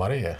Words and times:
Marie. 0.00 0.36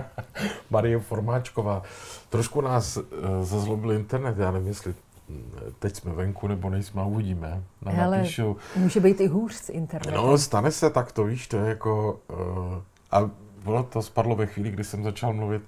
Marie 0.70 0.98
Formáčková. 0.98 1.82
Trošku 2.28 2.60
nás 2.60 2.96
uh, 2.96 3.04
zazlobil 3.42 3.92
internet, 3.92 4.38
já 4.38 4.50
nevím, 4.50 4.68
jestli 4.68 4.94
hm, 5.28 5.50
teď 5.78 5.96
jsme 5.96 6.12
venku 6.12 6.48
nebo 6.48 6.70
nejsme 6.70 7.02
a 7.02 7.04
uvidíme. 7.04 7.62
Nám 7.82 7.94
Hele, 7.94 8.18
napíšou, 8.18 8.56
může 8.76 9.00
být 9.00 9.20
i 9.20 9.26
hůř 9.26 9.54
s 9.54 9.68
internetem. 9.68 10.14
No, 10.14 10.38
stane 10.38 10.70
se 10.70 10.90
tak, 10.90 11.12
to 11.12 11.24
víš, 11.24 11.46
to 11.46 11.56
je 11.56 11.68
jako... 11.68 12.20
Uh, 12.28 12.74
a 13.10 13.30
ono 13.64 13.82
to 13.82 14.02
spadlo 14.02 14.36
ve 14.36 14.46
chvíli, 14.46 14.70
kdy 14.70 14.84
jsem 14.84 15.04
začal 15.04 15.32
mluvit 15.32 15.62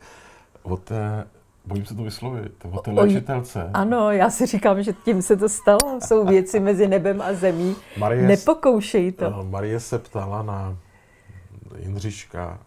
o 0.63 0.77
té 0.77 1.25
bojím 1.65 1.87
se 1.87 1.95
to 1.95 2.03
vyslovit, 2.03 2.53
o 2.71 2.79
té 2.79 2.91
léčitelce. 2.91 3.71
Ano, 3.75 4.11
já 4.11 4.31
si 4.31 4.47
říkám, 4.47 4.83
že 4.83 4.93
tím 4.93 5.23
se 5.23 5.37
to 5.37 5.49
stalo. 5.49 6.01
Jsou 6.07 6.27
věci 6.27 6.61
mezi 6.61 6.89
nebem 6.89 7.23
a 7.23 7.35
zemí. 7.35 7.77
Marie, 7.99 8.23
Nepokoušej 8.23 9.13
to. 9.13 9.47
Marie 9.51 9.81
se 9.81 9.99
ptala 9.99 10.43
na 10.43 10.77
Jindřiška, 11.79 12.59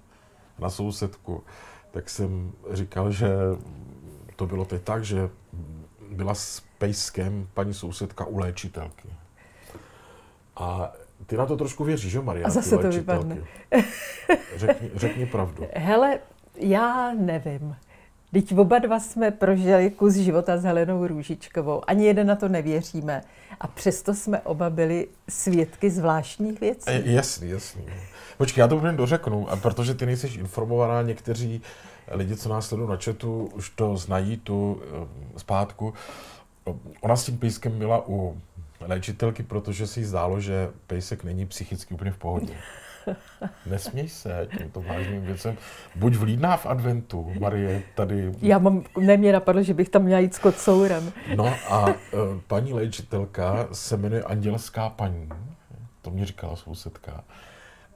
na 0.62 0.70
sousedku, 0.70 1.44
tak 1.92 2.10
jsem 2.10 2.52
říkal, 2.72 3.12
že 3.12 3.30
to 4.36 4.48
bylo 4.48 4.66
teď 4.66 4.82
tak, 4.82 5.04
že 5.04 5.30
byla 6.12 6.36
s 6.36 6.64
pejskem 6.78 7.48
paní 7.54 7.74
sousedka 7.74 8.26
u 8.26 8.38
léčitelky. 8.38 9.10
A 10.56 10.94
ty 11.26 11.38
na 11.38 11.46
to 11.46 11.58
trošku 11.58 11.84
věříš, 11.84 12.12
že 12.12 12.22
Maria? 12.22 12.48
A 12.48 12.50
zase 12.50 12.78
to 12.78 12.90
vypadne. 12.90 13.38
Řekni, 14.56 14.92
řekni 14.96 15.26
pravdu. 15.26 15.68
Hele, 15.76 16.20
já 16.56 17.14
nevím. 17.14 17.76
Teď 18.34 18.58
oba 18.58 18.80
dva 18.80 19.00
jsme 19.00 19.32
prožili 19.32 19.92
kus 19.92 20.14
života 20.14 20.58
s 20.58 20.64
Helenou 20.64 21.08
Růžičkovou. 21.08 21.82
Ani 21.88 22.06
jeden 22.06 22.28
na 22.28 22.36
to 22.36 22.48
nevěříme. 22.48 23.22
A 23.60 23.68
přesto 23.68 24.14
jsme 24.14 24.40
oba 24.40 24.70
byli 24.70 25.08
svědky 25.30 25.90
zvláštních 25.90 26.60
věcí. 26.60 26.90
E, 26.90 27.02
jasný, 27.06 27.50
jasný. 27.50 27.86
Počkej, 28.38 28.62
já 28.62 28.68
to 28.68 28.78
úplně 28.78 28.94
dořeknu, 28.94 29.50
a 29.50 29.56
protože 29.56 29.94
ty 29.94 30.06
nejsi 30.06 30.28
informovaná, 30.28 31.02
někteří 31.02 31.62
lidi, 32.12 32.36
co 32.36 32.50
nás 32.50 32.68
sledují 32.68 32.90
na 32.90 32.98
chatu, 32.98 33.50
už 33.54 33.70
to 33.70 33.98
znají, 33.98 34.38
tu 34.38 34.82
eh, 34.84 35.40
zpátku. 35.40 35.94
Ona 37.02 37.16
s 37.16 37.26
tím 37.26 37.38
pejskem 37.38 37.80
byla 37.80 38.08
u 38.08 38.38
léčitelky, 38.80 39.44
protože 39.44 39.88
si 39.88 40.00
jí 40.00 40.06
zdálo, 40.06 40.40
že 40.40 40.70
pejsek 40.88 41.24
není 41.24 41.46
psychicky 41.46 41.94
úplně 41.94 42.12
v 42.12 42.18
pohodě. 42.18 42.54
Nesměj 43.66 44.10
se 44.10 44.48
tímto 44.58 44.82
vážným 44.82 45.22
věcem. 45.22 45.58
Buď 45.96 46.16
vlídná 46.16 46.58
v 46.58 46.66
adventu, 46.66 47.34
Marie, 47.40 47.84
tady... 47.96 48.32
Já 48.42 48.60
mám, 48.60 48.84
ne 49.00 49.18
mě 49.18 49.34
napadlo, 49.34 49.64
že 49.64 49.74
bych 49.74 49.90
tam 49.90 50.04
měla 50.04 50.20
jít 50.20 50.36
s 50.36 50.40
kocourem. 50.40 51.12
No 51.36 51.54
a 51.70 51.88
uh, 51.88 51.94
paní 52.48 52.74
léčitelka 52.74 53.68
se 53.72 53.98
jmenuje 53.98 54.24
Andělská 54.24 54.90
paní, 54.90 55.30
to 56.02 56.12
mě 56.12 56.26
říkala 56.26 56.56
sousedka, 56.56 57.24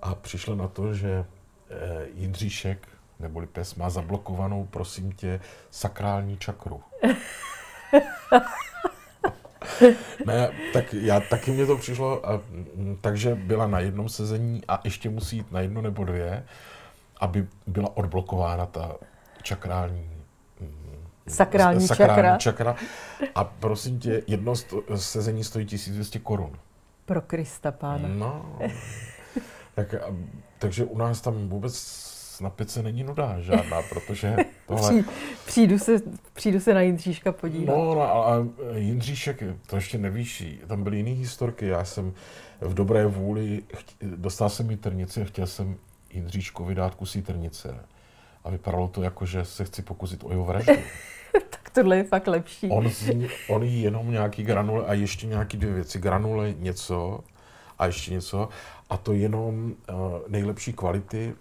a 0.02 0.16
přišla 0.16 0.56
na 0.56 0.68
to, 0.68 0.94
že 0.94 1.20
uh, 1.20 1.26
Jindříšek, 2.14 2.88
neboli 3.20 3.48
pes, 3.48 3.76
má 3.76 3.90
zablokovanou, 3.90 4.66
prosím 4.66 5.12
tě, 5.12 5.40
sakrální 5.72 6.38
čakru. 6.38 6.84
ne, 10.26 10.50
tak 10.74 10.94
já 10.94 11.20
taky 11.20 11.52
mě 11.52 11.66
to 11.66 11.78
přišlo, 11.78 12.30
a, 12.30 12.42
takže 13.02 13.36
byla 13.36 13.68
na 13.68 13.80
jednom 13.80 14.10
sezení 14.10 14.62
a 14.68 14.82
ještě 14.84 15.10
musí 15.10 15.38
jít 15.38 15.52
na 15.52 15.60
jedno 15.60 15.82
nebo 15.82 16.04
dvě, 16.04 16.44
aby 17.20 17.48
byla 17.68 17.98
odblokována 17.98 18.66
ta 18.66 18.96
čakrální 19.44 20.10
Sakrální, 21.28 21.88
sakrální 21.88 22.40
čakra. 22.40 22.76
čakra. 22.76 22.76
A 23.36 23.44
prosím 23.44 24.00
tě, 24.00 24.22
jedno 24.28 24.56
sto, 24.56 24.82
sezení 24.96 25.44
stojí 25.44 25.66
1200 25.66 26.20
korun. 26.20 26.60
Pro 27.06 27.22
Krista, 27.22 27.72
pána. 27.72 28.08
No, 28.08 28.60
tak, 29.76 29.96
takže 30.60 30.86
u 30.86 30.98
nás 30.98 31.22
tam 31.22 31.50
vůbec 31.50 31.76
na 32.42 32.50
pice 32.50 32.84
není 32.84 33.04
nuda 33.04 33.40
žádná, 33.40 33.82
protože 33.90 34.36
tohle... 34.68 34.90
Při, 34.90 35.06
přijdu, 35.46 35.80
se, 35.80 36.02
přijdu 36.34 36.60
se 36.60 36.74
na 36.74 36.82
Jindříška 36.82 37.32
podívat. 37.32 37.76
No, 37.78 37.96
no 37.96 38.02
a, 38.02 38.48
Jindříšek, 38.76 39.44
to 39.68 39.76
ještě 39.76 39.98
nevíš, 39.98 40.44
tam 40.68 40.84
byly 40.84 40.98
jiné 40.98 41.10
historky. 41.10 41.68
Já 41.68 41.86
jsem 41.86 42.14
v 42.62 42.74
dobré 42.74 43.06
vůli, 43.06 43.64
dostal 44.02 44.50
jsem 44.50 44.72
jítrnici 44.72 45.22
a 45.22 45.26
chtěl 45.26 45.48
jsem 45.48 45.76
Jindříškovi 46.10 46.76
dát 46.76 46.96
kus 46.96 47.16
jítrnice. 47.16 47.76
A 48.44 48.50
vypadalo 48.50 48.88
to 48.88 49.04
jako, 49.04 49.26
že 49.26 49.46
se 49.46 49.66
chci 49.66 49.82
pokusit 49.82 50.24
o 50.24 50.32
jeho 50.32 50.46
vraždu. 50.46 50.74
tak 51.50 51.70
tohle 51.70 51.98
je 51.98 52.04
fakt 52.04 52.28
lepší. 52.28 52.70
On, 52.70 52.90
on 53.50 53.64
jí 53.64 53.82
jenom 53.82 54.12
nějaký 54.12 54.44
granule 54.44 54.86
a 54.86 54.94
ještě 54.94 55.28
nějaký 55.28 55.58
dvě 55.58 55.74
věci. 55.74 56.00
Granule 56.00 56.54
něco 56.60 57.20
a 57.80 57.86
ještě 57.86 58.12
něco. 58.12 58.50
A 58.90 58.98
to 58.98 59.14
jenom 59.14 59.74
uh, 59.90 59.96
nejlepší 60.28 60.74
kvality 60.74 61.34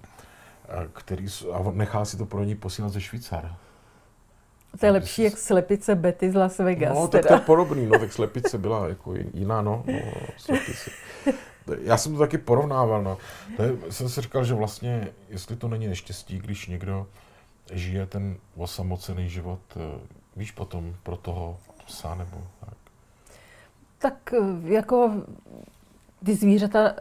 který, 0.92 1.26
a 1.52 1.70
nechá 1.72 2.04
si 2.04 2.16
to 2.16 2.26
pro 2.26 2.44
ní 2.44 2.54
posílat 2.54 2.92
ze 2.92 3.00
Švýcara. 3.00 3.56
To 4.80 4.86
je 4.86 4.92
lepší 4.92 5.22
jak 5.22 5.38
slepice 5.38 5.94
Betty 5.94 6.30
z 6.30 6.34
Las 6.34 6.58
Vegas. 6.58 6.94
No, 6.94 7.08
tak 7.08 7.26
to 7.26 7.34
je 7.34 7.40
podobný, 7.40 7.86
no, 7.86 7.98
tak 7.98 8.12
slepice 8.12 8.58
byla 8.58 8.88
jako 8.88 9.14
jiná, 9.34 9.62
no, 9.62 9.84
no 9.86 9.98
slepice. 10.36 10.90
Já 11.80 11.96
jsem 11.96 12.12
to 12.12 12.18
taky 12.18 12.38
porovnával, 12.38 13.02
no. 13.02 13.18
To 13.56 13.62
je, 13.62 13.72
jsem 13.90 14.08
si 14.08 14.20
říkal, 14.20 14.44
že 14.44 14.54
vlastně, 14.54 15.08
jestli 15.28 15.56
to 15.56 15.68
není 15.68 15.86
neštěstí, 15.86 16.38
když 16.38 16.66
někdo 16.66 17.06
žije 17.72 18.06
ten 18.06 18.36
osamocený 18.56 19.28
život, 19.28 19.60
eh, 19.76 20.00
víš 20.36 20.50
potom 20.50 20.94
pro 21.02 21.16
toho 21.16 21.58
psa 21.86 22.14
nebo 22.14 22.46
tak. 22.60 22.74
Tak 23.98 24.34
eh, 24.34 24.72
jako 24.72 25.12
ty 26.24 26.34
zvířata 26.34 26.94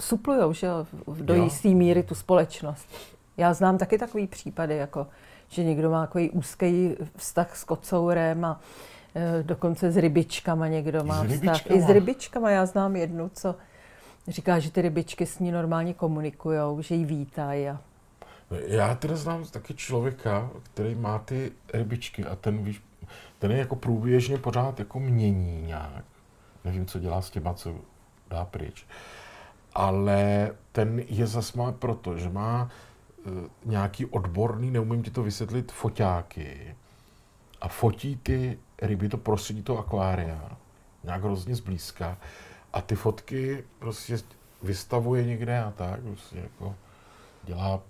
suplujou, 0.00 0.52
že 0.52 0.66
jo, 0.66 0.86
do 1.06 1.34
jisté 1.34 1.68
míry 1.68 2.02
tu 2.02 2.14
společnost. 2.14 2.88
Já 3.36 3.54
znám 3.54 3.78
taky 3.78 3.98
takový 3.98 4.26
případy, 4.26 4.76
jako 4.76 5.06
že 5.48 5.64
někdo 5.64 5.90
má 5.90 6.06
takový 6.06 6.30
úzký 6.30 6.96
vztah 7.16 7.56
s 7.56 7.64
kocourem 7.64 8.44
a 8.44 8.60
e, 9.14 9.42
dokonce 9.42 9.92
s 9.92 9.96
rybičkama 9.96 10.68
někdo 10.68 11.04
má 11.04 11.24
vztah. 11.24 11.70
I 11.70 11.82
s 11.82 11.88
rybičkama. 11.88 12.50
Já 12.50 12.66
znám 12.66 12.96
jednu, 12.96 13.30
co 13.34 13.54
říká, 14.28 14.58
že 14.58 14.70
ty 14.70 14.82
rybičky 14.82 15.26
s 15.26 15.38
ní 15.38 15.52
normálně 15.52 15.94
komunikují, 15.94 16.58
že 16.80 16.94
ji 16.94 17.04
vítají. 17.04 17.68
A... 17.68 17.80
Já 18.66 18.94
teda 18.94 19.16
znám 19.16 19.44
taky 19.44 19.74
člověka, 19.74 20.50
který 20.62 20.94
má 20.94 21.18
ty 21.18 21.52
rybičky 21.74 22.24
a 22.24 22.36
ten, 22.36 22.64
víš, 22.64 22.82
ten 23.38 23.50
je 23.50 23.58
jako 23.58 23.76
průběžně 23.76 24.38
pořád 24.38 24.78
jako 24.78 25.00
mění 25.00 25.62
nějak. 25.62 26.04
Nevím, 26.64 26.86
co 26.86 26.98
dělá 26.98 27.22
s 27.22 27.30
těma, 27.30 27.54
co 27.54 27.74
dá 28.30 28.44
pryč 28.44 28.86
ale 29.74 30.50
ten 30.72 30.98
je 31.08 31.26
zas 31.26 31.52
má 31.52 31.72
proto, 31.72 32.18
že 32.18 32.30
má 32.30 32.68
e, 32.68 33.30
nějaký 33.64 34.06
odborný, 34.06 34.70
neumím 34.70 35.02
ti 35.02 35.10
to 35.10 35.22
vysvětlit, 35.22 35.72
foťáky. 35.72 36.76
A 37.60 37.68
fotí 37.68 38.16
ty 38.22 38.58
ryby, 38.82 39.08
to 39.08 39.16
prostředí 39.16 39.62
toho 39.62 39.78
akvária, 39.78 40.56
nějak 41.04 41.22
hrozně 41.22 41.54
zblízka. 41.54 42.18
A 42.72 42.80
ty 42.80 42.94
fotky 42.94 43.64
prostě 43.78 44.18
vystavuje 44.62 45.24
někde 45.24 45.58
a 45.58 45.70
tak, 45.70 46.00
prostě 46.00 46.38
jako 46.38 46.74
dělá 47.44 47.80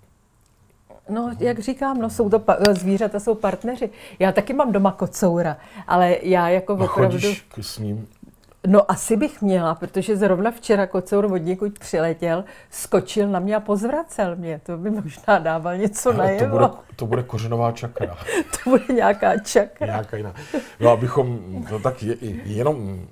No, 1.09 1.35
jak 1.39 1.59
říkám, 1.59 1.97
no, 1.97 2.09
jsou 2.09 2.29
to 2.29 2.43
zvířata 2.71 3.19
jsou 3.19 3.35
partneři. 3.35 3.89
Já 4.19 4.31
taky 4.31 4.53
mám 4.53 4.71
doma 4.71 4.91
kocoura, 4.91 5.57
ale 5.87 6.17
já 6.21 6.49
jako 6.49 6.73
a 6.73 6.75
opravdu... 6.75 7.17
Chodíš 7.17 7.45
s 7.61 7.77
ním 7.77 8.07
No 8.67 8.91
asi 8.91 9.17
bych 9.17 9.41
měla, 9.41 9.75
protože 9.75 10.17
zrovna 10.17 10.51
včera 10.51 10.87
kocour 10.87 11.25
od 11.25 11.37
někud 11.37 11.79
přiletěl, 11.79 12.43
skočil 12.69 13.27
na 13.27 13.39
mě 13.39 13.55
a 13.55 13.59
pozvracel 13.59 14.35
mě. 14.35 14.61
To 14.63 14.77
by 14.77 14.91
možná 14.91 15.39
dával 15.39 15.77
něco 15.77 16.13
na 16.13 16.23
to 16.39 16.45
bude, 16.45 16.69
to 16.95 17.05
bude 17.05 17.23
kořenová 17.23 17.71
čakra. 17.71 18.17
to 18.63 18.69
bude 18.69 18.93
nějaká 18.93 19.37
čakra. 19.37 19.87
Nějaká 19.87 20.17
jiná. 20.17 20.35
No 20.79 20.89
abychom, 20.89 21.39
to 21.69 21.79
tak 21.79 22.03
je, 22.03 22.15
jenom, 22.45 23.07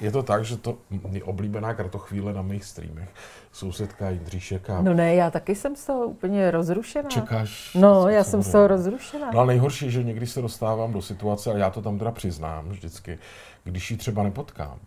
je 0.00 0.10
to 0.10 0.22
tak, 0.22 0.44
že 0.44 0.56
to 0.56 0.78
je 1.10 1.24
oblíbená 1.24 1.74
kratochvíle 1.74 2.32
na 2.32 2.42
mých 2.42 2.64
streamech. 2.64 3.08
Sousedka 3.52 4.10
Jindříšek 4.10 4.70
a... 4.70 4.82
No 4.82 4.94
ne, 4.94 5.14
já 5.14 5.30
taky 5.30 5.54
jsem 5.54 5.76
z 5.76 5.86
toho 5.86 6.06
úplně 6.06 6.50
rozrušená. 6.50 7.08
Čekáš? 7.08 7.74
No, 7.74 8.08
já 8.08 8.24
jsem 8.24 8.42
z 8.42 8.52
toho 8.52 8.66
rozrušená. 8.66 9.30
No 9.34 9.40
a 9.40 9.44
nejhorší, 9.44 9.90
že 9.90 10.02
někdy 10.02 10.26
se 10.26 10.42
dostávám 10.42 10.92
do 10.92 11.02
situace, 11.02 11.52
a 11.52 11.56
já 11.56 11.70
to 11.70 11.82
tam 11.82 11.98
teda 11.98 12.10
přiznám 12.10 12.68
vždycky, 12.68 13.18
když 13.64 13.90
ji 13.90 13.96
třeba 13.96 14.22
nepotkám, 14.22 14.78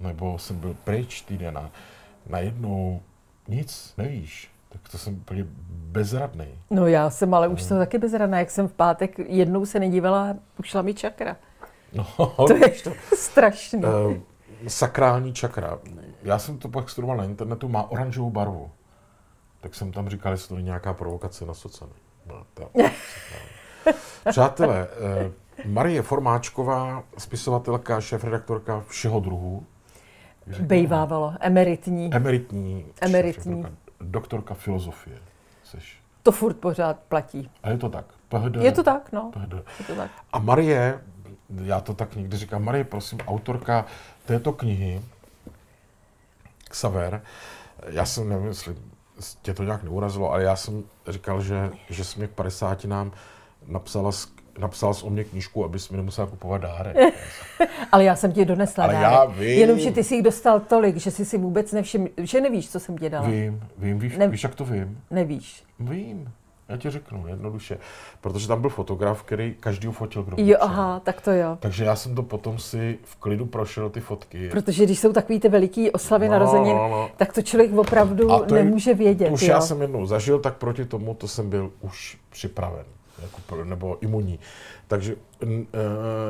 nebo 0.00 0.38
jsem 0.38 0.56
byl 0.56 0.76
pryč 0.84 1.20
týden 1.20 1.58
a 1.58 1.70
najednou 2.26 3.00
nic 3.48 3.94
nevíš, 3.98 4.50
tak 4.68 4.92
to 4.92 4.98
jsem 4.98 5.14
úplně 5.14 5.46
bezradný. 5.68 6.46
No 6.70 6.86
já 6.86 7.10
jsem, 7.10 7.34
ale 7.34 7.48
už 7.48 7.62
jsem 7.62 7.78
taky 7.78 7.98
bezradná. 7.98 8.38
Jak 8.38 8.50
jsem 8.50 8.68
v 8.68 8.72
pátek 8.72 9.18
jednou 9.18 9.66
se 9.66 9.80
nedívala, 9.80 10.36
ušla 10.58 10.82
mi 10.82 10.94
čakra. 10.94 11.36
No, 11.92 12.06
to 12.46 12.56
je 12.56 12.68
to. 12.68 12.92
strašný. 13.16 13.84
Uh, 13.84 14.16
sakrální 14.68 15.32
čakra. 15.32 15.78
Já 16.22 16.38
jsem 16.38 16.58
to 16.58 16.68
pak 16.68 16.90
studoval 16.90 17.16
na 17.16 17.24
internetu, 17.24 17.68
má 17.68 17.90
oranžovou 17.90 18.30
barvu. 18.30 18.70
Tak 19.60 19.74
jsem 19.74 19.92
tam 19.92 20.08
říkal, 20.08 20.32
jestli 20.32 20.48
to 20.48 20.54
není 20.54 20.64
nějaká 20.64 20.92
provokace 20.92 21.46
na 21.46 21.54
sociální. 21.54 21.94
No, 22.26 22.44
Přátelé, 24.30 24.88
uh, 25.26 25.72
Marie 25.72 26.02
Formáčková, 26.02 27.02
spisovatelka, 27.18 28.00
šéf-redaktorka 28.00 28.84
všeho 28.88 29.20
druhu. 29.20 29.66
Bejvávalo, 30.60 31.34
emeritní. 31.40 32.14
Emeritní. 32.14 32.86
Emeritní. 33.00 33.64
Doktorka 34.00 34.54
filozofie. 34.54 35.18
Seš. 35.64 36.00
to 36.22 36.32
furt 36.32 36.54
pořád 36.54 36.98
platí. 37.08 37.50
A 37.62 37.70
je 37.70 37.78
to 37.78 37.88
tak. 37.88 38.04
PHD. 38.28 38.56
Je 38.56 38.72
to 38.72 38.82
tak, 38.82 39.12
no. 39.12 39.30
PHD. 39.34 39.52
Je 39.78 39.84
to 39.86 39.94
tak. 39.94 40.10
A 40.32 40.38
Marie, 40.38 41.00
já 41.64 41.80
to 41.80 41.94
tak 41.94 42.16
někdy 42.16 42.36
říkám, 42.36 42.64
Marie, 42.64 42.84
prosím, 42.84 43.18
autorka 43.20 43.84
této 44.26 44.52
knihy, 44.52 45.02
Xaver, 46.70 47.22
já 47.86 48.04
jsem 48.04 48.28
nevím, 48.28 48.46
jestli 48.46 48.74
tě 49.42 49.54
to 49.54 49.64
nějak 49.64 49.82
neurazilo, 49.82 50.32
ale 50.32 50.42
já 50.42 50.56
jsem 50.56 50.84
říkal, 51.08 51.42
že, 51.42 51.70
že 51.90 52.04
jsi 52.04 52.18
mě 52.18 52.28
k 52.28 52.30
50 52.30 52.84
nám 52.84 53.12
napsala, 53.66 54.10
napsal 54.58 54.94
jsi 54.94 55.04
o 55.04 55.10
mě 55.10 55.24
knížku, 55.24 55.64
abys 55.64 55.90
mi 55.90 55.96
nemusela 55.96 56.26
kupovat 56.26 56.62
dárek. 56.62 56.96
ale 57.92 58.04
já 58.04 58.16
jsem 58.16 58.32
ti 58.32 58.44
donesla 58.44 58.84
ale 58.84 58.92
dárek. 58.92 59.12
já 59.12 59.24
vím. 59.24 59.58
Jenomže 59.58 59.90
ty 59.90 60.04
jsi 60.04 60.14
jich 60.14 60.24
dostal 60.24 60.60
tolik, 60.60 60.96
že 60.96 61.10
jsi 61.10 61.24
si 61.24 61.38
vůbec 61.38 61.72
nevšiml, 61.72 62.08
že 62.18 62.40
nevíš, 62.40 62.70
co 62.70 62.80
jsem 62.80 62.98
ti 62.98 63.10
dala. 63.10 63.28
Vím, 63.28 63.60
vím, 63.78 63.98
víš, 63.98 64.16
ne, 64.16 64.28
víš, 64.28 64.42
jak 64.42 64.54
to 64.54 64.64
vím? 64.64 65.00
Nevíš. 65.10 65.64
Vím. 65.80 66.32
Já 66.68 66.76
ti 66.76 66.90
řeknu 66.90 67.28
jednoduše. 67.28 67.78
Protože 68.20 68.48
tam 68.48 68.60
byl 68.60 68.70
fotograf, 68.70 69.22
který 69.22 69.54
každý 69.60 69.88
fotil 69.88 70.22
kdo 70.22 70.36
Jo, 70.38 70.56
aha, 70.60 71.00
tak 71.00 71.20
to 71.20 71.30
jo. 71.32 71.56
Takže 71.60 71.84
já 71.84 71.96
jsem 71.96 72.14
to 72.14 72.22
potom 72.22 72.58
si 72.58 72.98
v 73.04 73.16
klidu 73.16 73.46
prošel 73.46 73.90
ty 73.90 74.00
fotky. 74.00 74.48
Protože 74.48 74.84
když 74.84 74.98
jsou 74.98 75.12
takový 75.12 75.40
ty 75.40 75.48
veliký 75.48 75.90
oslavy 75.90 76.26
no, 76.26 76.32
narozenin, 76.32 76.76
no, 76.76 76.88
no. 76.88 77.10
tak 77.16 77.32
to 77.32 77.42
člověk 77.42 77.76
opravdu 77.76 78.28
to 78.48 78.54
nemůže 78.54 78.94
vědět. 78.94 79.30
Už 79.30 79.42
jo. 79.42 79.48
já 79.48 79.60
jsem 79.60 79.82
jednou 79.82 80.06
zažil, 80.06 80.38
tak 80.38 80.56
proti 80.56 80.84
tomu 80.84 81.14
to 81.14 81.28
jsem 81.28 81.50
byl 81.50 81.70
už 81.80 82.18
připraven. 82.30 82.84
Jako, 83.22 83.64
nebo 83.64 83.98
imunní. 84.00 84.38
Takže 84.88 85.14
uh, 85.42 85.48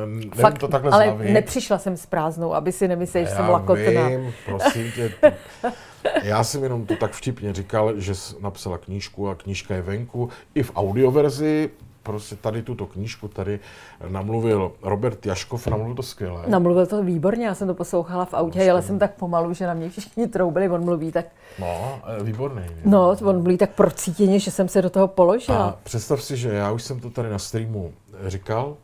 nevím 0.05 0.31
Fakt, 0.31 0.57
to 0.57 0.67
takhle 0.67 0.91
ale 0.91 1.05
zlavit. 1.05 1.31
nepřišla 1.31 1.77
jsem 1.77 1.97
s 1.97 2.05
prázdnou, 2.05 2.53
aby 2.53 2.71
si 2.71 2.87
nemyslel, 2.87 3.25
že 3.25 3.31
jsem 3.31 3.49
lakotná. 3.49 4.07
Vím, 4.07 4.33
prosím 4.45 4.91
tě. 4.91 5.13
Já 6.23 6.43
jsem 6.43 6.63
jenom 6.63 6.85
to 6.85 6.95
tak 6.95 7.11
vtipně 7.11 7.53
říkal, 7.53 7.99
že 7.99 8.13
napsala 8.41 8.77
knížku 8.77 9.29
a 9.29 9.35
knížka 9.35 9.75
je 9.75 9.81
venku. 9.81 10.29
I 10.55 10.63
v 10.63 10.71
audioverzi, 10.75 11.69
prostě 12.05 12.35
tady 12.35 12.61
tuto 12.61 12.85
knížku 12.85 13.27
tady 13.27 13.59
namluvil 14.07 14.71
Robert 14.81 15.25
Jaškov, 15.25 15.67
namluvil 15.67 15.95
to 15.95 16.03
skvěle. 16.03 16.43
Namluvil 16.47 16.85
to 16.85 17.03
výborně, 17.03 17.45
já 17.45 17.55
jsem 17.55 17.67
to 17.67 17.73
poslouchala 17.73 18.25
v 18.25 18.33
autě, 18.33 18.71
ale 18.71 18.81
jsem 18.81 18.99
tak 18.99 19.13
pomalu, 19.15 19.53
že 19.53 19.67
na 19.67 19.73
mě 19.73 19.89
všichni 19.89 20.27
troubili, 20.27 20.69
on 20.69 20.85
mluví 20.85 21.11
tak... 21.11 21.25
No, 21.59 22.01
eh, 22.19 22.23
výborný. 22.23 22.63
No, 22.85 23.09
on 23.09 23.41
mluví 23.41 23.57
tak 23.57 23.69
procítěně, 23.69 24.39
že 24.39 24.51
jsem 24.51 24.67
se 24.67 24.81
do 24.81 24.89
toho 24.89 25.07
položila. 25.07 25.65
A 25.65 25.77
představ 25.83 26.23
si, 26.23 26.37
že 26.37 26.49
já 26.49 26.71
už 26.71 26.83
jsem 26.83 26.99
to 26.99 27.09
tady 27.09 27.29
na 27.29 27.39
streamu 27.39 27.93
říkal 28.27 28.77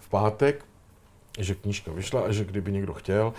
v 0.00 0.08
pátek, 0.08 0.64
že 1.38 1.54
knížka 1.54 1.92
vyšla 1.92 2.20
a 2.20 2.32
že 2.32 2.44
kdyby 2.44 2.72
někdo 2.72 2.94
chtěl, 2.94 3.32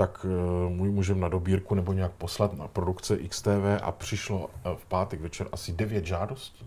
tak 0.00 0.24
uh, 0.24 0.72
můj 0.72 0.90
můžem 0.90 1.20
na 1.20 1.28
dobírku 1.28 1.74
nebo 1.74 1.92
nějak 1.92 2.12
poslat 2.12 2.58
na 2.58 2.68
produkce 2.68 3.16
XTV 3.16 3.82
a 3.82 3.92
přišlo 3.92 4.38
uh, 4.38 4.76
v 4.76 4.86
pátek 4.86 5.20
večer 5.20 5.48
asi 5.52 5.72
devět 5.72 6.06
žádostí. 6.06 6.66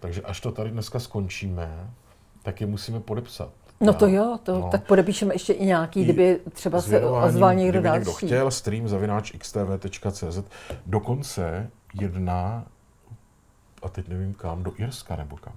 Takže 0.00 0.22
až 0.22 0.40
to 0.40 0.52
tady 0.52 0.70
dneska 0.70 1.00
skončíme, 1.00 1.90
tak 2.42 2.60
je 2.60 2.66
musíme 2.66 3.00
podepsat. 3.00 3.48
No 3.80 3.92
to 3.94 4.06
jo, 4.06 4.38
to, 4.42 4.58
no. 4.58 4.68
tak 4.70 4.86
podepíšeme 4.86 5.34
ještě 5.34 5.52
i 5.52 5.66
nějaký, 5.66 6.04
kdyby 6.04 6.40
třeba 6.52 6.80
se 6.80 7.06
ozval 7.06 7.54
někdo 7.54 7.80
další. 7.80 7.98
někdo 7.98 8.12
chtěl, 8.12 8.50
stream 8.50 8.88
zavináč 8.88 9.32
xtv.cz, 9.38 10.38
dokonce 10.86 11.70
jedna, 12.00 12.64
a 13.82 13.88
teď 13.88 14.08
nevím 14.08 14.34
kam, 14.34 14.62
do 14.62 14.72
Irska 14.76 15.16
nebo 15.16 15.36
kam. 15.36 15.54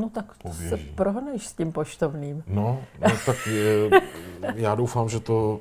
No 0.00 0.08
tak 0.10 0.34
Poběží. 0.42 0.68
se 0.68 0.76
prohneš 0.76 1.46
s 1.46 1.52
tím 1.52 1.72
poštovným. 1.72 2.42
No, 2.46 2.82
no 3.00 3.10
tak 3.26 3.46
je, 3.46 4.00
já 4.54 4.74
doufám, 4.74 5.08
že 5.08 5.20
to... 5.20 5.60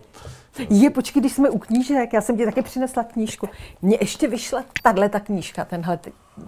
Je, 0.70 0.90
počkej, 0.90 1.22
když 1.22 1.34
jsme 1.34 1.50
u 1.50 1.60
knížek, 1.60 2.14
já 2.14 2.22
jsem 2.22 2.38
ti 2.38 2.46
taky 2.46 2.62
přinesla 2.62 3.04
knížku. 3.04 3.50
Mně 3.82 3.98
ještě 4.02 4.28
vyšla 4.28 4.64
tahle 4.84 5.10
ta 5.10 5.20
knížka 5.20 5.66
tenhle, 5.66 6.00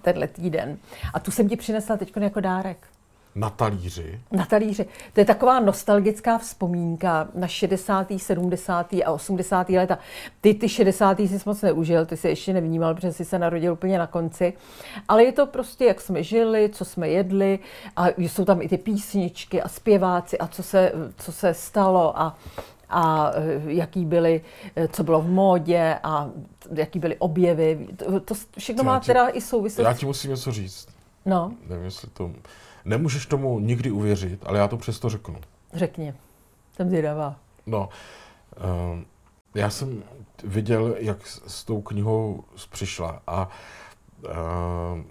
tenhle 0.02 0.28
týden. 0.28 0.78
A 1.14 1.20
tu 1.20 1.32
jsem 1.32 1.50
ti 1.50 1.56
přinesla 1.56 1.98
teď 1.98 2.14
jako 2.20 2.40
dárek. 2.40 2.88
Na 3.36 3.50
talíři? 3.50 4.20
Na 4.32 4.46
talíři. 4.46 4.86
To 5.14 5.20
je 5.20 5.26
taková 5.26 5.60
nostalgická 5.60 6.38
vzpomínka 6.38 7.28
na 7.36 7.48
60., 7.48 8.08
70. 8.18 8.94
a 9.06 9.12
80. 9.12 9.70
leta. 9.70 10.00
Ty 10.42 10.54
ty 10.54 10.70
60. 10.70 11.20
jsi 11.20 11.40
moc 11.46 11.62
neužil, 11.62 12.06
ty 12.06 12.18
jsi 12.18 12.28
ještě 12.28 12.54
nevnímal, 12.54 12.96
protože 12.96 13.14
jsi 13.14 13.26
se 13.26 13.40
narodil 13.40 13.74
úplně 13.74 13.98
na 14.00 14.08
konci. 14.08 14.54
Ale 15.08 15.24
je 15.24 15.32
to 15.32 15.46
prostě, 15.46 15.86
jak 15.86 16.02
jsme 16.02 16.24
žili, 16.24 16.70
co 16.74 16.86
jsme 16.86 17.10
jedli 17.10 17.60
a 17.96 18.08
jsou 18.18 18.46
tam 18.46 18.62
i 18.62 18.70
ty 18.70 18.78
písničky 18.78 19.62
a 19.62 19.68
zpěváci 19.68 20.38
a 20.38 20.48
co 20.48 20.64
se, 20.64 20.92
co 21.18 21.32
se 21.32 21.54
stalo 21.54 22.20
a 22.20 22.38
a 22.92 23.32
eh, 23.36 23.62
jaký 23.66 24.06
byly, 24.06 24.42
eh, 24.76 24.88
co 24.88 25.04
bylo 25.04 25.22
v 25.22 25.28
módě 25.28 26.00
a 26.04 26.30
jaký 26.74 27.00
byly 27.00 27.16
objevy. 27.18 27.88
To, 27.96 28.20
to 28.20 28.34
všechno 28.58 28.84
má 28.84 29.00
teda 29.00 29.30
i 29.30 29.42
souvislost. 29.42 29.86
Já 29.86 29.94
ti 29.94 30.06
musím 30.06 30.32
něco 30.32 30.52
říct. 30.52 30.88
No. 31.26 31.52
Nevím, 31.70 31.86
jestli 31.86 32.10
to... 32.10 32.32
Nemůžeš 32.86 33.26
tomu 33.26 33.60
nikdy 33.60 33.92
uvěřit, 33.92 34.44
ale 34.46 34.60
já 34.60 34.68
to 34.68 34.78
přesto 34.78 35.10
řeknu. 35.10 35.36
Řekni. 35.74 36.14
Jsem 36.76 36.90
zvědavá. 36.90 37.40
No, 37.66 37.90
uh, 38.58 39.00
já 39.56 39.70
jsem 39.70 40.04
viděl, 40.44 40.96
jak 41.00 41.28
s 41.28 41.64
tou 41.64 41.82
knihou 41.82 42.44
přišla 42.72 43.22
a 43.28 43.50
uh, 44.24 45.02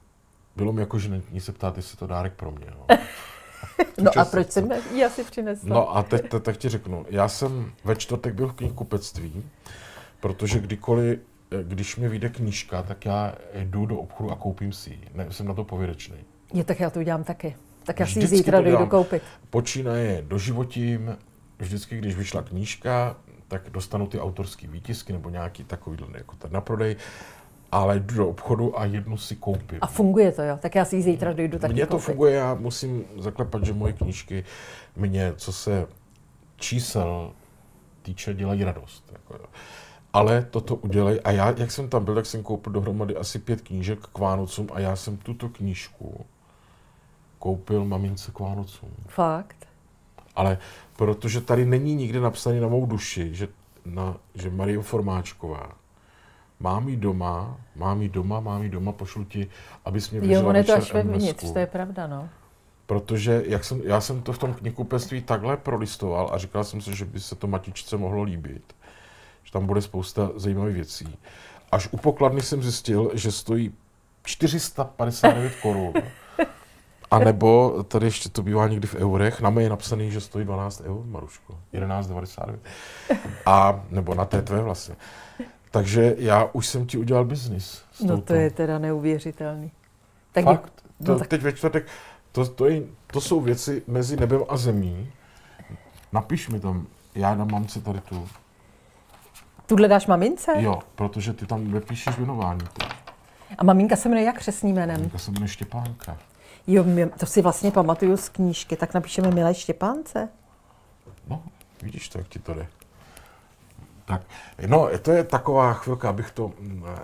bylo 0.56 0.72
mi 0.72 0.81
jako, 0.81 0.99
že 0.99 1.22
ní 1.31 1.40
se 1.40 1.52
ptát, 1.52 1.76
jestli 1.76 1.99
to 1.99 2.06
dárek 2.06 2.32
pro 2.32 2.50
mě. 2.50 2.67
No, 2.70 2.87
no 4.02 4.11
a 4.19 4.25
proč 4.25 4.50
jsem 4.50 4.70
ji 4.94 5.05
asi 5.05 5.25
přinesla? 5.25 5.69
No 5.69 5.96
a 5.96 6.02
teď, 6.02 6.28
teď, 6.28 6.43
teď 6.43 6.56
ti 6.56 6.69
řeknu. 6.69 7.06
Já 7.08 7.28
jsem 7.28 7.72
ve 7.84 7.96
čtvrtek 7.96 8.34
byl 8.34 8.49
v 8.49 8.52
knihkupectví, 8.52 9.44
protože 10.20 10.58
kdykoliv, 10.58 11.19
když 11.62 11.96
mi 11.96 12.08
vyjde 12.08 12.28
knížka, 12.28 12.82
tak 12.82 13.05
já 13.05 13.34
jdu 13.55 13.87
do 13.87 13.96
obchodu 13.96 14.31
a 14.31 14.37
koupím 14.37 14.72
si 14.72 14.90
ji. 14.90 15.08
Ne, 15.14 15.32
jsem 15.32 15.46
na 15.46 15.55
to 15.55 15.64
povědečný. 15.64 16.17
Je, 16.52 16.64
tak 16.64 16.81
já 16.81 16.91
to 16.91 17.00
udělám 17.00 17.25
taky. 17.25 17.56
Tak 17.85 18.00
já 18.00 18.06
si 18.06 18.19
ji 18.20 18.26
zítra 18.26 18.61
dojdu 18.61 18.87
koupit. 18.87 19.23
Počínaje 19.50 20.25
doživotím, 20.29 21.17
vždycky, 21.58 21.99
když 21.99 22.17
vyšla 22.17 22.43
knížka, 22.43 23.17
tak 23.49 23.70
dostanu 23.70 24.06
ty 24.06 24.20
autorské 24.20 24.67
výtisky 24.67 25.12
nebo 25.12 25.31
nějaký 25.31 25.64
takový 25.64 25.99
jako 26.14 26.37
ten 26.37 26.52
na 26.52 26.61
prodej, 26.61 26.97
ale 27.73 28.00
jdu 28.00 28.14
do 28.14 28.29
obchodu 28.29 28.81
a 28.81 28.85
jednu 28.85 29.17
si 29.17 29.37
koupím. 29.37 29.79
A 29.81 29.87
funguje 29.87 30.32
to, 30.32 30.43
jo? 30.43 30.58
Tak 30.61 30.75
já 30.75 30.85
si 30.85 30.97
ji 30.97 31.02
zítra 31.02 31.32
dojdu 31.32 31.58
taky 31.58 31.75
Mně 31.75 31.87
to 31.87 31.91
koupit. 31.91 32.05
funguje, 32.05 32.35
já 32.35 32.55
musím 32.55 33.05
zaklepat, 33.19 33.64
že 33.64 33.73
moje 33.73 33.93
knížky 33.93 34.44
mě, 34.96 35.32
co 35.37 35.53
se 35.53 35.87
čísel 36.56 37.32
týče, 38.03 38.35
dělají 38.35 38.64
radost. 38.64 39.05
Jako, 39.12 39.35
jo. 39.35 39.46
Ale 40.12 40.46
toto 40.50 40.76
udělej. 40.76 41.20
A 41.25 41.31
já, 41.31 41.55
jak 41.56 41.70
jsem 41.70 41.88
tam 41.88 42.05
byl, 42.05 42.14
tak 42.14 42.26
jsem 42.26 42.43
koupil 42.43 42.73
dohromady 42.73 43.17
asi 43.17 43.38
pět 43.38 43.61
knížek 43.61 43.99
k 43.99 44.19
Vánocům 44.19 44.69
a 44.72 44.81
já 44.81 44.96
jsem 44.96 45.17
tuto 45.17 45.48
knížku 45.48 46.27
koupil 47.41 47.85
mamince 47.85 48.32
k 48.32 48.39
Vánocům. 48.39 48.91
Fakt? 49.09 49.56
Ale 50.37 50.59
protože 50.97 51.41
tady 51.41 51.67
není 51.67 51.94
nikdy 51.94 52.20
napsaný 52.20 52.61
na 52.61 52.69
mou 52.69 52.87
duši, 52.87 53.35
že, 53.35 53.49
na, 53.85 54.17
že 54.35 54.51
Marie 54.51 54.82
Formáčková 54.82 55.73
mám 56.61 56.89
jí 56.89 56.97
doma, 56.97 57.56
mám 57.77 58.03
jí 58.03 58.09
doma, 58.09 58.41
mám 58.41 58.63
jí 58.63 58.69
doma, 58.69 58.93
pošlu 58.93 59.25
ti, 59.25 59.49
abys 59.85 60.11
mě 60.11 60.35
Jo, 60.35 60.47
on 60.47 60.56
je 60.56 60.65
to 60.65 60.75
až 60.75 60.93
vevnitř, 60.93 61.53
to 61.53 61.59
je 61.59 61.67
pravda, 61.67 62.06
no. 62.06 62.29
Protože 62.87 63.43
jak 63.47 63.65
jsem, 63.65 63.81
já 63.85 64.01
jsem 64.01 64.23
to 64.23 64.32
v 64.32 64.39
tom 64.39 64.55
knihkupectví 64.55 65.23
takhle 65.23 65.56
prolistoval 65.56 66.31
a 66.32 66.39
říkal 66.39 66.65
jsem 66.65 66.81
si, 66.81 66.97
že 66.97 67.05
by 67.05 67.20
se 67.20 67.35
to 67.35 67.47
matičce 67.47 67.97
mohlo 67.97 68.23
líbit. 68.23 68.77
Že 69.44 69.53
tam 69.53 69.67
bude 69.67 69.82
spousta 69.82 70.31
zajímavých 70.37 70.75
věcí. 70.75 71.19
Až 71.73 71.89
u 71.91 71.97
pokladny 71.97 72.43
jsem 72.43 72.63
zjistil, 72.63 73.11
že 73.15 73.32
stojí 73.32 73.75
459 74.25 75.53
korun. 75.63 75.93
A 77.10 77.19
nebo 77.19 77.82
tady 77.88 78.06
ještě 78.06 78.29
to 78.29 78.43
bývá 78.43 78.69
někdy 78.69 78.86
v 78.86 78.94
eurech, 78.94 79.40
na 79.40 79.50
mé 79.50 79.62
je 79.62 79.69
napsaný, 79.70 80.10
že 80.10 80.20
stojí 80.20 80.44
12 80.44 80.81
eur, 80.81 81.05
Maruško, 81.05 81.58
11,99. 81.74 82.58
A, 83.46 83.84
nebo 83.90 84.14
na 84.14 84.24
TTV 84.24 84.50
vlastně. 84.50 84.96
Takže 85.70 86.14
já 86.19 86.48
už 86.52 86.67
jsem 86.67 86.86
ti 86.86 86.98
udělal 86.98 87.24
biznis. 87.24 87.82
No 88.00 88.20
to 88.20 88.34
je 88.34 88.50
teda 88.50 88.79
neuvěřitelný. 88.79 89.70
Tak 90.32 90.44
Fakt, 90.44 90.72
je, 91.00 91.06
to, 91.06 91.12
no 91.12 91.19
tak... 91.19 91.29
teď 91.29 91.43
ve 91.43 91.52
čtvrtek, 91.52 91.86
to, 92.32 92.48
to, 92.48 92.67
je, 92.67 92.82
to 93.06 93.20
jsou 93.20 93.40
věci 93.40 93.82
mezi 93.86 94.17
nebem 94.17 94.40
a 94.48 94.56
zemí. 94.56 95.12
Napiš 96.12 96.48
mi 96.48 96.60
tam, 96.60 96.86
já 97.14 97.34
dám 97.34 97.50
mamce 97.50 97.81
tady 97.81 98.00
tu. 98.00 98.29
Tuhle 99.67 99.88
dáš 99.88 100.06
mamince? 100.06 100.52
Jo, 100.56 100.79
protože 100.94 101.32
ty 101.32 101.46
tam 101.46 101.72
vypíšeš 101.72 102.17
jmenování. 102.17 102.64
A 103.58 103.64
maminka 103.64 103.96
se 103.96 104.08
jmenuje 104.08 104.26
jak 104.26 104.38
křesným 104.38 104.76
jménem? 104.76 104.96
Maminka 104.96 105.19
se 105.19 105.31
jmenuje 105.31 105.48
Štěpánka. 105.48 106.17
Jo, 106.72 106.84
to 107.19 107.27
si 107.27 107.43
vlastně 107.43 107.70
pamatuju 107.70 108.17
z 108.17 108.29
knížky, 108.29 108.77
tak 108.77 108.94
napíšeme 108.94 109.31
Milé 109.31 109.55
Štěpánce. 109.55 110.29
No, 111.29 111.43
vidíš 111.82 112.08
to, 112.08 112.19
jak 112.19 112.29
ti 112.29 112.39
to 112.39 112.55
jde. 112.55 112.67
Tak, 114.05 114.22
no, 114.67 114.89
to 115.03 115.12
je 115.12 115.24
taková 115.24 115.72
chvilka, 115.72 116.08
abych, 116.08 116.31
to, 116.31 116.53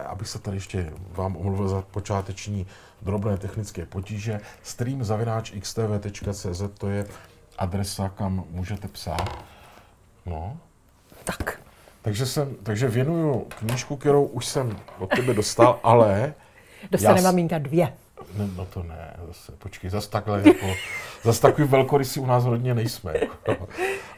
abych 0.07 0.29
se 0.29 0.39
tady 0.39 0.57
ještě 0.57 0.93
vám 1.13 1.37
omluvil 1.37 1.69
za 1.69 1.83
počáteční 1.83 2.67
drobné 3.03 3.37
technické 3.37 3.87
potíže. 3.87 4.41
Stream 4.63 5.05
zavináč 5.05 5.53
xtv.cz, 5.61 6.63
to 6.79 6.89
je 6.89 7.07
adresa, 7.59 8.09
kam 8.09 8.45
můžete 8.51 8.89
psát. 8.89 9.45
No. 10.27 10.57
Tak. 11.25 11.61
Takže, 12.03 12.27
jsem, 12.27 12.55
takže 12.63 12.89
věnuju 12.89 13.47
knížku, 13.59 13.97
kterou 13.97 14.25
už 14.25 14.47
jsem 14.47 14.79
od 14.99 15.11
tebe 15.11 15.35
dostal, 15.35 15.81
ale... 15.83 16.35
Dostane 16.91 17.21
já, 17.21 17.23
maminka 17.23 17.59
dvě. 17.59 17.93
Ne, 18.39 18.49
no 18.57 18.65
to 18.65 18.83
ne, 18.83 19.17
zase, 19.27 19.53
počkej, 19.53 19.91
zase 19.91 20.11
takhle, 20.11 20.43
jako, 20.47 20.67
zase 21.23 21.41
takový 21.41 21.69
velkorysí 21.69 22.21
u 22.21 22.27
nás 22.27 22.45
hodně 22.45 22.75
nejsme. 22.75 23.15
Jako. 23.47 23.69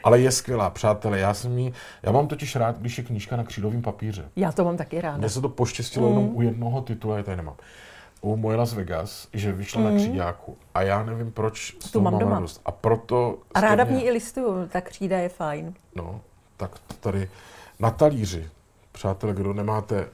Ale 0.05 0.21
je 0.21 0.31
skvělá, 0.31 0.71
přátelé, 0.71 1.19
já 1.19 1.35
jsem 1.35 1.59
jí, 1.59 1.73
já 2.02 2.12
mám 2.12 2.26
totiž 2.28 2.57
rád, 2.57 2.78
když 2.78 2.99
je 2.99 3.05
knížka 3.05 3.37
na 3.37 3.45
křídovém 3.45 3.83
papíře. 3.83 4.25
Já 4.37 4.52
to 4.52 4.64
mám 4.64 4.76
taky 4.76 5.00
rád. 5.00 5.19
Mně 5.19 5.28
se 5.28 5.40
to 5.40 5.49
poštěstilo 5.49 6.09
mm. 6.09 6.14
jenom 6.14 6.37
u 6.37 6.43
jednoho 6.43 6.81
titulu, 6.81 7.17
já 7.17 7.23
tady 7.23 7.37
nemám. 7.37 7.55
U 8.21 8.37
moje 8.37 8.57
Las 8.57 8.73
Vegas, 8.73 9.28
že 9.33 9.52
vyšla 9.52 9.81
mm. 9.81 9.90
na 9.90 9.97
kříďáku 9.97 10.57
a 10.75 10.83
já 10.83 11.02
nevím, 11.02 11.33
proč 11.33 11.76
s 11.81 11.90
tu 11.90 12.00
mám, 12.00 12.12
mám 12.12 12.21
doma. 12.21 12.35
radost. 12.35 12.61
A 12.64 12.71
proto... 12.73 13.38
A 13.55 13.61
ráda 13.61 13.85
v 13.85 13.90
ní 13.90 14.05
i 14.05 14.11
listuju, 14.11 14.69
ta 14.69 14.81
křída 14.81 15.19
je 15.19 15.28
fajn. 15.28 15.75
No, 15.95 16.21
tak 16.57 16.78
tady 17.00 17.31
na 17.78 17.90
talíři, 17.90 18.49
přátelé, 18.93 19.35
kdo 19.35 19.52
nemáte 19.52 20.09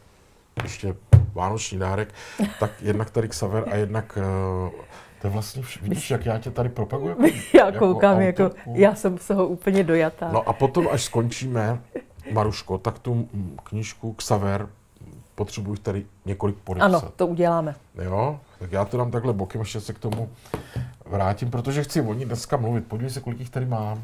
ještě 0.63 0.95
vánoční 1.35 1.79
dárek, 1.79 2.15
tak 2.61 2.71
jednak 2.83 3.11
tady 3.11 3.29
Xaver 3.29 3.65
a 3.71 3.77
jednak 3.77 4.19
uh, 4.67 4.73
to 5.21 5.27
je 5.27 5.31
vlastně, 5.31 5.63
vidíš, 5.83 6.11
jak 6.11 6.27
já 6.27 6.39
tě 6.39 6.51
tady 6.51 6.69
propaguju? 6.69 7.17
já 7.55 7.67
jako 7.67 7.79
koukám, 7.79 8.21
jako, 8.21 8.51
já 8.73 8.95
jsem 8.95 9.19
z 9.19 9.27
toho 9.27 9.47
úplně 9.47 9.85
dojatá. 9.85 10.29
No 10.33 10.49
a 10.49 10.53
potom, 10.53 10.89
až 10.93 11.05
skončíme, 11.05 11.81
Maruško, 12.33 12.79
tak 12.79 12.99
tu 12.99 13.29
knížku 13.63 14.13
Xaver 14.13 14.69
potřebuji 15.35 15.77
tady 15.77 16.07
několik 16.25 16.57
podepsat. 16.57 16.87
Ano, 16.87 17.13
to 17.17 17.27
uděláme. 17.27 17.75
Jo, 18.03 18.41
tak 18.59 18.73
já 18.73 18.85
to 18.85 18.97
dám 18.97 19.11
takhle 19.11 19.33
bokem, 19.33 19.61
ještě 19.61 19.81
se 19.81 19.93
k 19.93 19.99
tomu 19.99 20.29
vrátím, 21.07 21.51
protože 21.51 21.83
chci 21.83 22.01
o 22.01 22.15
ní 22.15 22.25
dneska 22.25 22.57
mluvit. 22.57 22.87
Podívej 22.87 23.11
se, 23.11 23.21
kolik 23.21 23.39
jich 23.39 23.51
tady 23.51 23.67
mám. 23.67 24.03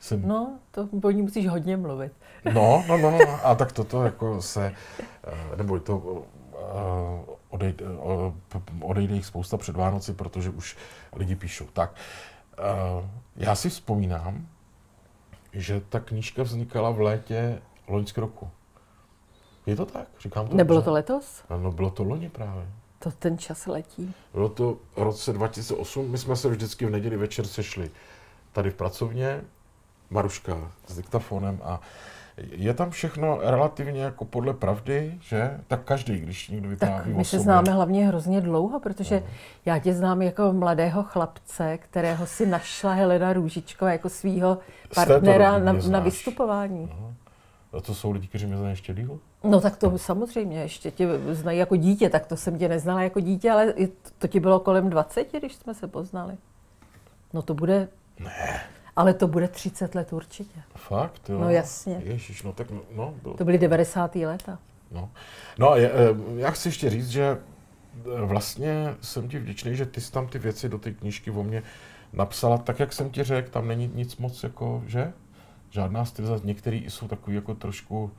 Jsem... 0.00 0.28
No, 0.28 0.58
to 0.70 0.88
o 1.02 1.10
ní 1.10 1.22
musíš 1.22 1.48
hodně 1.48 1.76
mluvit. 1.76 2.12
No, 2.52 2.84
no, 2.88 2.98
no, 2.98 3.10
no, 3.10 3.46
a 3.46 3.54
tak 3.54 3.72
toto 3.72 4.04
jako 4.04 4.42
se, 4.42 4.72
eh, 5.24 5.56
nebo 5.56 5.80
to 5.80 6.22
eh, 6.22 6.35
odejde, 7.48 7.84
odejde 8.80 9.14
jich 9.14 9.26
spousta 9.26 9.56
před 9.56 9.76
Vánoci, 9.76 10.12
protože 10.12 10.50
už 10.50 10.76
lidi 11.16 11.36
píšou. 11.36 11.66
Tak, 11.72 11.94
já 13.36 13.54
si 13.54 13.70
vzpomínám, 13.70 14.46
že 15.52 15.80
ta 15.88 16.00
knížka 16.00 16.42
vznikala 16.42 16.90
v 16.90 17.00
létě 17.00 17.62
loňského 17.88 18.26
roku. 18.26 18.50
Je 19.66 19.76
to 19.76 19.86
tak? 19.86 20.08
Říkám 20.20 20.48
to 20.48 20.56
Nebylo 20.56 20.78
dobře? 20.78 20.84
to 20.84 20.92
letos? 20.92 21.44
Ano, 21.48 21.72
bylo 21.72 21.90
to 21.90 22.02
loni 22.02 22.28
právě. 22.28 22.66
To 22.98 23.10
ten 23.10 23.38
čas 23.38 23.66
letí. 23.66 24.14
Bylo 24.32 24.48
to 24.48 24.78
v 24.96 25.02
roce 25.02 25.32
2008. 25.32 26.10
My 26.10 26.18
jsme 26.18 26.36
se 26.36 26.48
vždycky 26.48 26.86
v 26.86 26.90
neděli 26.90 27.16
večer 27.16 27.46
sešli 27.46 27.90
tady 28.52 28.70
v 28.70 28.74
pracovně, 28.74 29.44
Maruška 30.10 30.72
s 30.86 30.96
diktafonem 30.96 31.60
a 31.64 31.80
je 32.36 32.74
tam 32.74 32.90
všechno 32.90 33.38
relativně 33.42 34.02
jako 34.02 34.24
podle 34.24 34.54
pravdy, 34.54 35.18
že? 35.20 35.60
Tak 35.66 35.84
každý, 35.84 36.18
když 36.18 36.48
někdo 36.48 36.68
vypráví 36.68 36.94
Tak 36.94 37.06
my 37.06 37.24
se 37.24 37.38
známe 37.38 37.70
hlavně 37.70 38.06
hrozně 38.06 38.40
dlouho, 38.40 38.80
protože 38.80 39.20
no. 39.20 39.26
já 39.64 39.78
tě 39.78 39.94
znám 39.94 40.22
jako 40.22 40.52
mladého 40.52 41.02
chlapce, 41.02 41.78
kterého 41.78 42.26
si 42.26 42.46
našla 42.46 42.92
Helena 42.92 43.32
Růžičková 43.32 43.92
jako 43.92 44.08
svého 44.08 44.58
partnera 44.94 45.58
na, 45.58 45.72
na 45.72 46.00
vystupování. 46.00 46.88
Aha. 46.92 47.14
A 47.72 47.80
to 47.80 47.94
jsou 47.94 48.10
lidi, 48.10 48.26
kteří 48.28 48.46
mě 48.46 48.56
znají 48.56 48.72
ještě 48.72 48.94
díl? 48.94 49.18
No 49.44 49.60
tak 49.60 49.76
to 49.76 49.98
samozřejmě, 49.98 50.60
ještě 50.60 50.90
tě 50.90 51.08
znají 51.30 51.58
jako 51.58 51.76
dítě, 51.76 52.10
tak 52.10 52.26
to 52.26 52.36
jsem 52.36 52.58
tě 52.58 52.68
neznala 52.68 53.02
jako 53.02 53.20
dítě, 53.20 53.50
ale 53.50 53.74
to 54.18 54.28
ti 54.28 54.40
bylo 54.40 54.60
kolem 54.60 54.90
20, 54.90 55.32
když 55.32 55.54
jsme 55.54 55.74
se 55.74 55.88
poznali. 55.88 56.34
No 57.32 57.42
to 57.42 57.54
bude... 57.54 57.88
Ne. 58.20 58.60
Ale 58.96 59.14
to 59.14 59.28
bude 59.28 59.48
30 59.48 59.94
let 59.94 60.12
určitě. 60.12 60.60
Fakt, 60.74 61.28
jo? 61.28 61.38
No 61.40 61.50
jasně. 61.50 62.00
Ježíš, 62.04 62.42
no 62.42 62.52
tak 62.52 62.66
no. 62.96 63.14
Bylo... 63.22 63.34
To 63.34 63.44
byly 63.44 63.58
90. 63.58 64.16
léta. 64.16 64.58
No, 64.90 65.10
no 65.58 65.76
je, 65.76 65.90
eh, 65.90 66.14
já 66.36 66.50
chci 66.50 66.68
ještě 66.68 66.90
říct, 66.90 67.08
že 67.08 67.22
eh, 67.24 68.20
vlastně 68.24 68.94
jsem 69.00 69.28
ti 69.28 69.38
vděčný, 69.38 69.76
že 69.76 69.86
ty 69.86 70.00
jsi 70.00 70.12
tam 70.12 70.26
ty 70.26 70.38
věci 70.38 70.68
do 70.68 70.78
té 70.78 70.92
knížky 70.92 71.30
o 71.30 71.42
mě 71.42 71.62
napsala 72.12 72.58
tak, 72.58 72.80
jak 72.80 72.92
jsem 72.92 73.10
ti 73.10 73.24
řekl, 73.24 73.50
tam 73.50 73.68
není 73.68 73.90
nic 73.94 74.16
moc 74.16 74.42
jako, 74.42 74.82
že? 74.86 75.12
Žádná 75.70 76.04
stylizace, 76.04 76.46
některý 76.46 76.90
jsou 76.90 77.08
takový 77.08 77.36
jako 77.36 77.54
trošku 77.54 78.10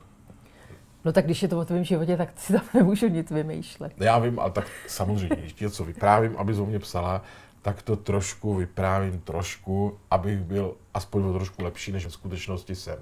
No 1.04 1.12
tak 1.12 1.24
když 1.24 1.42
je 1.42 1.48
to 1.48 1.58
o 1.58 1.64
tvém 1.64 1.84
životě, 1.84 2.16
tak 2.16 2.28
si 2.36 2.52
tam 2.52 2.62
nemůžu 2.74 3.08
nic 3.08 3.30
vymýšlet. 3.30 3.92
Já 3.96 4.18
vím, 4.18 4.40
ale 4.40 4.50
tak 4.50 4.66
samozřejmě, 4.86 5.36
když 5.36 5.52
ti 5.52 5.64
něco 5.64 5.84
vyprávím, 5.84 6.36
aby 6.36 6.54
o 6.54 6.66
mě 6.66 6.78
psala, 6.78 7.22
tak 7.62 7.82
to 7.82 7.96
trošku 7.96 8.54
vyprávím 8.54 9.20
trošku, 9.20 9.98
abych 10.10 10.38
byl 10.38 10.74
aspoň 10.94 11.24
o 11.24 11.32
trošku 11.32 11.64
lepší, 11.64 11.92
než 11.92 12.06
v 12.06 12.12
skutečnosti 12.12 12.74
jsem. 12.74 12.98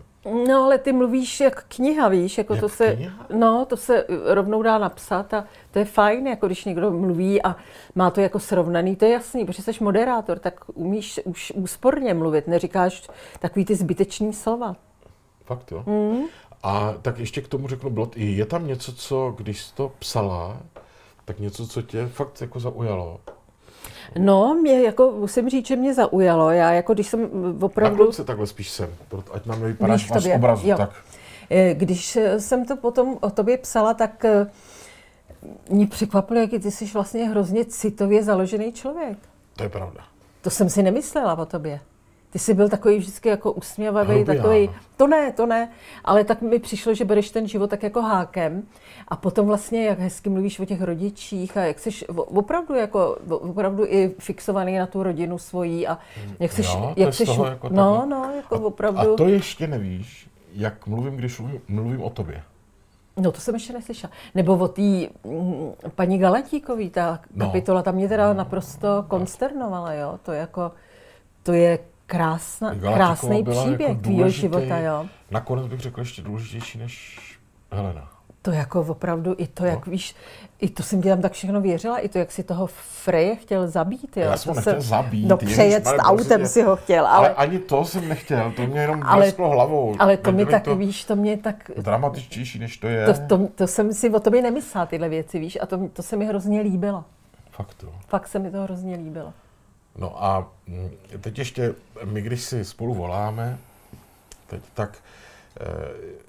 No 0.47 0.65
ale 0.65 0.79
ty 0.79 0.93
mluvíš 0.93 1.41
jak 1.41 1.65
kniha, 1.65 2.09
víš, 2.09 2.39
jako 2.39 2.55
jak 2.55 2.61
to 2.61 2.69
se, 2.69 2.97
kniha? 2.97 3.27
no, 3.35 3.65
to 3.65 3.77
se 3.77 4.07
rovnou 4.25 4.63
dá 4.63 4.79
napsat 4.79 5.35
a 5.35 5.45
to 5.71 5.79
je 5.79 5.85
fajn, 5.85 6.27
jako 6.27 6.47
když 6.47 6.65
někdo 6.65 6.91
mluví 6.91 7.43
a 7.43 7.57
má 7.95 8.11
to 8.11 8.21
jako 8.21 8.39
srovnaný, 8.39 8.97
to 8.97 9.05
je 9.05 9.11
jasný, 9.11 9.45
protože 9.45 9.63
jsi 9.63 9.85
moderátor, 9.85 10.39
tak 10.39 10.61
umíš 10.75 11.21
už 11.25 11.53
úsporně 11.57 12.15
mluvit, 12.15 12.47
neříkáš 12.47 13.09
takový 13.39 13.65
ty 13.65 13.75
zbytečný 13.75 14.33
slova. 14.33 14.77
Fakt 15.45 15.73
jo? 15.73 15.85
Mm. 15.87 16.23
A 16.63 16.95
tak 17.03 17.19
ještě 17.19 17.41
k 17.41 17.49
tomu 17.49 17.69
řeknu, 17.69 17.91
Blot, 17.91 18.17
je 18.17 18.47
tam 18.47 18.67
něco, 18.67 18.93
co, 18.93 19.35
když 19.37 19.63
jsi 19.63 19.75
to 19.75 19.93
psala, 19.99 20.57
tak 21.25 21.39
něco, 21.39 21.69
co 21.69 21.83
tě 21.83 22.07
fakt 22.07 22.41
jako 22.41 22.61
zaujalo? 22.61 23.21
No, 24.19 24.55
mě 24.55 24.83
jako, 24.83 25.14
musím 25.19 25.49
říct, 25.49 25.66
že 25.66 25.76
mě 25.76 25.95
zaujalo. 25.95 26.50
Já 26.50 26.73
jako, 26.73 26.95
když 26.95 27.07
jsem 27.07 27.31
opravdu... 27.61 28.07
Tak 28.07 28.14
se 28.14 28.25
takhle 28.25 28.47
spíš 28.47 28.71
sem, 28.71 28.90
ať 29.33 29.47
nám 29.47 29.61
nevypadáš 29.61 30.09
z 30.19 30.35
obrazu. 30.37 30.69
Jo. 30.69 30.76
Tak. 30.76 30.90
Eh, 31.50 31.75
když 31.75 32.19
jsem 32.38 32.64
to 32.64 32.76
potom 32.76 33.19
o 33.21 33.31
tobě 33.31 33.59
psala, 33.59 33.95
tak 33.95 34.25
eh, 34.25 34.47
mě 35.71 35.87
překvapilo, 35.87 36.40
jak 36.40 36.50
ty 36.50 36.71
jsi 36.71 36.85
vlastně 36.85 37.28
hrozně 37.28 37.64
citově 37.64 38.23
založený 38.23 38.73
člověk. 38.73 39.19
To 39.57 39.62
je 39.62 39.69
pravda. 39.69 40.00
To 40.43 40.50
jsem 40.50 40.71
si 40.71 40.83
nemyslela 40.83 41.38
o 41.38 41.47
tobě. 41.47 41.81
Ty 42.30 42.38
jsi 42.38 42.54
byl 42.54 42.68
takový 42.68 42.99
vždycky 42.99 43.28
jako 43.28 43.52
usměvavý, 43.52 44.25
takový, 44.25 44.71
to 44.97 45.06
ne, 45.06 45.33
to 45.33 45.47
ne, 45.47 45.71
ale 46.04 46.25
tak 46.25 46.42
mi 46.42 46.59
přišlo, 46.59 46.95
že 46.95 47.04
bereš 47.04 47.30
ten 47.30 47.49
život 47.49 47.71
tak 47.71 47.83
jako 47.83 48.02
hákem 48.02 48.62
a 49.09 49.16
potom 49.16 49.47
vlastně, 49.47 49.87
jak 49.87 49.99
hezky 49.99 50.30
mluvíš 50.30 50.61
o 50.61 50.64
těch 50.64 50.83
rodičích 50.83 51.56
a 51.56 51.61
jak 51.61 51.78
jsi 51.78 52.06
opravdu 52.06 52.75
jako, 52.75 53.18
opravdu 53.28 53.85
i 53.87 54.14
fixovaný 54.18 54.78
na 54.78 54.87
tu 54.87 55.02
rodinu 55.02 55.38
svojí 55.38 55.87
a 55.87 55.99
jak 56.38 56.52
jsi, 56.52 56.62
jo, 56.62 56.92
jak 56.97 57.14
jsi, 57.14 57.25
jako 57.45 57.68
no, 57.71 57.99
tak... 58.00 58.09
no, 58.09 58.30
jako 58.37 58.54
a, 58.54 58.61
opravdu. 58.61 59.14
A 59.14 59.16
to 59.16 59.28
ještě 59.28 59.66
nevíš, 59.66 60.28
jak 60.52 60.87
mluvím, 60.87 61.16
když 61.16 61.38
mluvím, 61.38 61.61
mluvím 61.68 62.02
o 62.02 62.11
tobě. 62.11 62.42
No 63.16 63.33
to 63.33 63.40
jsem 63.40 63.54
ještě 63.54 63.73
neslyšela. 63.73 64.12
Nebo 64.35 64.56
o 64.56 64.68
té 64.68 64.83
mm, 64.83 65.73
paní 65.95 66.18
Galatíkový, 66.18 66.90
ta 66.90 67.21
no. 67.35 67.47
kapitola, 67.47 67.83
tam 67.83 67.95
mě 67.95 68.09
teda 68.09 68.33
naprosto 68.33 69.04
konsternovala, 69.09 69.92
jo. 69.92 70.18
To 70.23 70.33
jako, 70.33 70.73
to 71.42 71.52
je 71.52 71.78
krásna, 72.07 72.75
krásný 72.75 73.45
příběh 73.45 73.89
jako 73.89 74.01
tvýho 74.01 74.29
života, 74.29 74.79
jo. 74.79 75.07
Nakonec 75.31 75.67
bych 75.67 75.81
řekl 75.81 76.01
ještě 76.01 76.23
důležitější 76.23 76.79
než 76.79 77.21
Helena. 77.73 78.09
To 78.43 78.51
jako 78.51 78.81
opravdu, 78.81 79.35
i 79.39 79.47
to, 79.47 79.63
no. 79.63 79.69
jak 79.69 79.87
víš, 79.87 80.15
i 80.61 80.71
to 80.71 80.83
jsem 80.83 81.03
ti 81.03 81.09
tam 81.09 81.23
tak 81.23 81.33
všechno 81.33 81.61
věřila, 81.61 81.99
i 81.99 82.09
to, 82.09 82.19
jak 82.19 82.33
si 82.33 82.43
toho 82.43 82.67
Freje 82.67 83.37
chtěl 83.37 83.69
zabít. 83.69 84.17
Jo. 84.17 84.23
Já 84.23 84.37
jsem 84.37 84.51
ho 84.51 84.57
nechtěl 84.57 84.81
zabít. 84.81 85.29
No 85.29 85.37
přejet 85.37 85.87
s 85.87 85.97
autem 85.99 86.41
prostě, 86.41 86.61
si 86.61 86.63
ho 86.63 86.77
chtěl. 86.77 87.07
Ale, 87.07 87.29
ale, 87.29 87.35
ani 87.35 87.59
to 87.59 87.85
jsem 87.85 88.09
nechtěl, 88.09 88.53
to 88.57 88.67
mě 88.67 88.81
jenom 88.81 89.03
ale, 89.03 89.33
hlavou. 89.39 89.97
Ale 89.99 90.17
to 90.17 90.33
mě 90.33 90.47
tak, 90.47 90.63
to 90.65 90.77
víš, 90.77 91.05
to 91.05 91.17
mě 91.17 91.37
tak... 91.37 91.71
Dramatičtější, 91.77 92.59
než 92.59 92.77
to 92.77 92.89
je. 92.89 93.07
To, 93.07 93.39
to, 93.39 93.49
to 93.55 93.67
jsem 93.67 93.93
si 93.93 94.11
o 94.11 94.21
tobě 94.21 94.43
nemyslela, 94.43 94.87
tyhle 94.87 95.09
věci, 95.09 95.39
víš, 95.39 95.59
a 95.61 95.67
to, 95.67 95.89
to 95.93 96.03
se 96.03 96.17
mi 96.17 96.27
hrozně 96.27 96.61
líbilo. 96.61 97.05
Fakt 97.51 97.75
to. 97.75 97.87
Fakt 98.09 98.29
se 98.29 98.39
mi 98.39 98.51
to 98.51 98.63
hrozně 98.63 98.97
líbilo. 98.97 99.33
No 99.99 100.25
a 100.25 100.49
mm, 100.67 100.91
teď 101.21 101.38
ještě, 101.38 101.75
my 102.05 102.23
když 102.23 102.43
si 102.43 102.65
spolu 102.65 102.95
voláme, 102.95 103.59
teď, 104.47 104.62
tak 104.75 104.99
eh, 105.61 105.65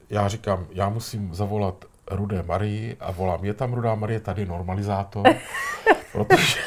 já 0.09 0.27
říkám, 0.27 0.67
já 0.71 0.89
musím 0.89 1.35
zavolat 1.35 1.85
Rudé 2.11 2.43
Marii 2.43 2.97
a 2.99 3.11
volám, 3.11 3.45
je 3.45 3.53
tam 3.53 3.73
Rudá 3.73 3.95
Marie, 3.95 4.19
tady 4.19 4.45
normalizátor, 4.45 5.25
protože 6.11 6.59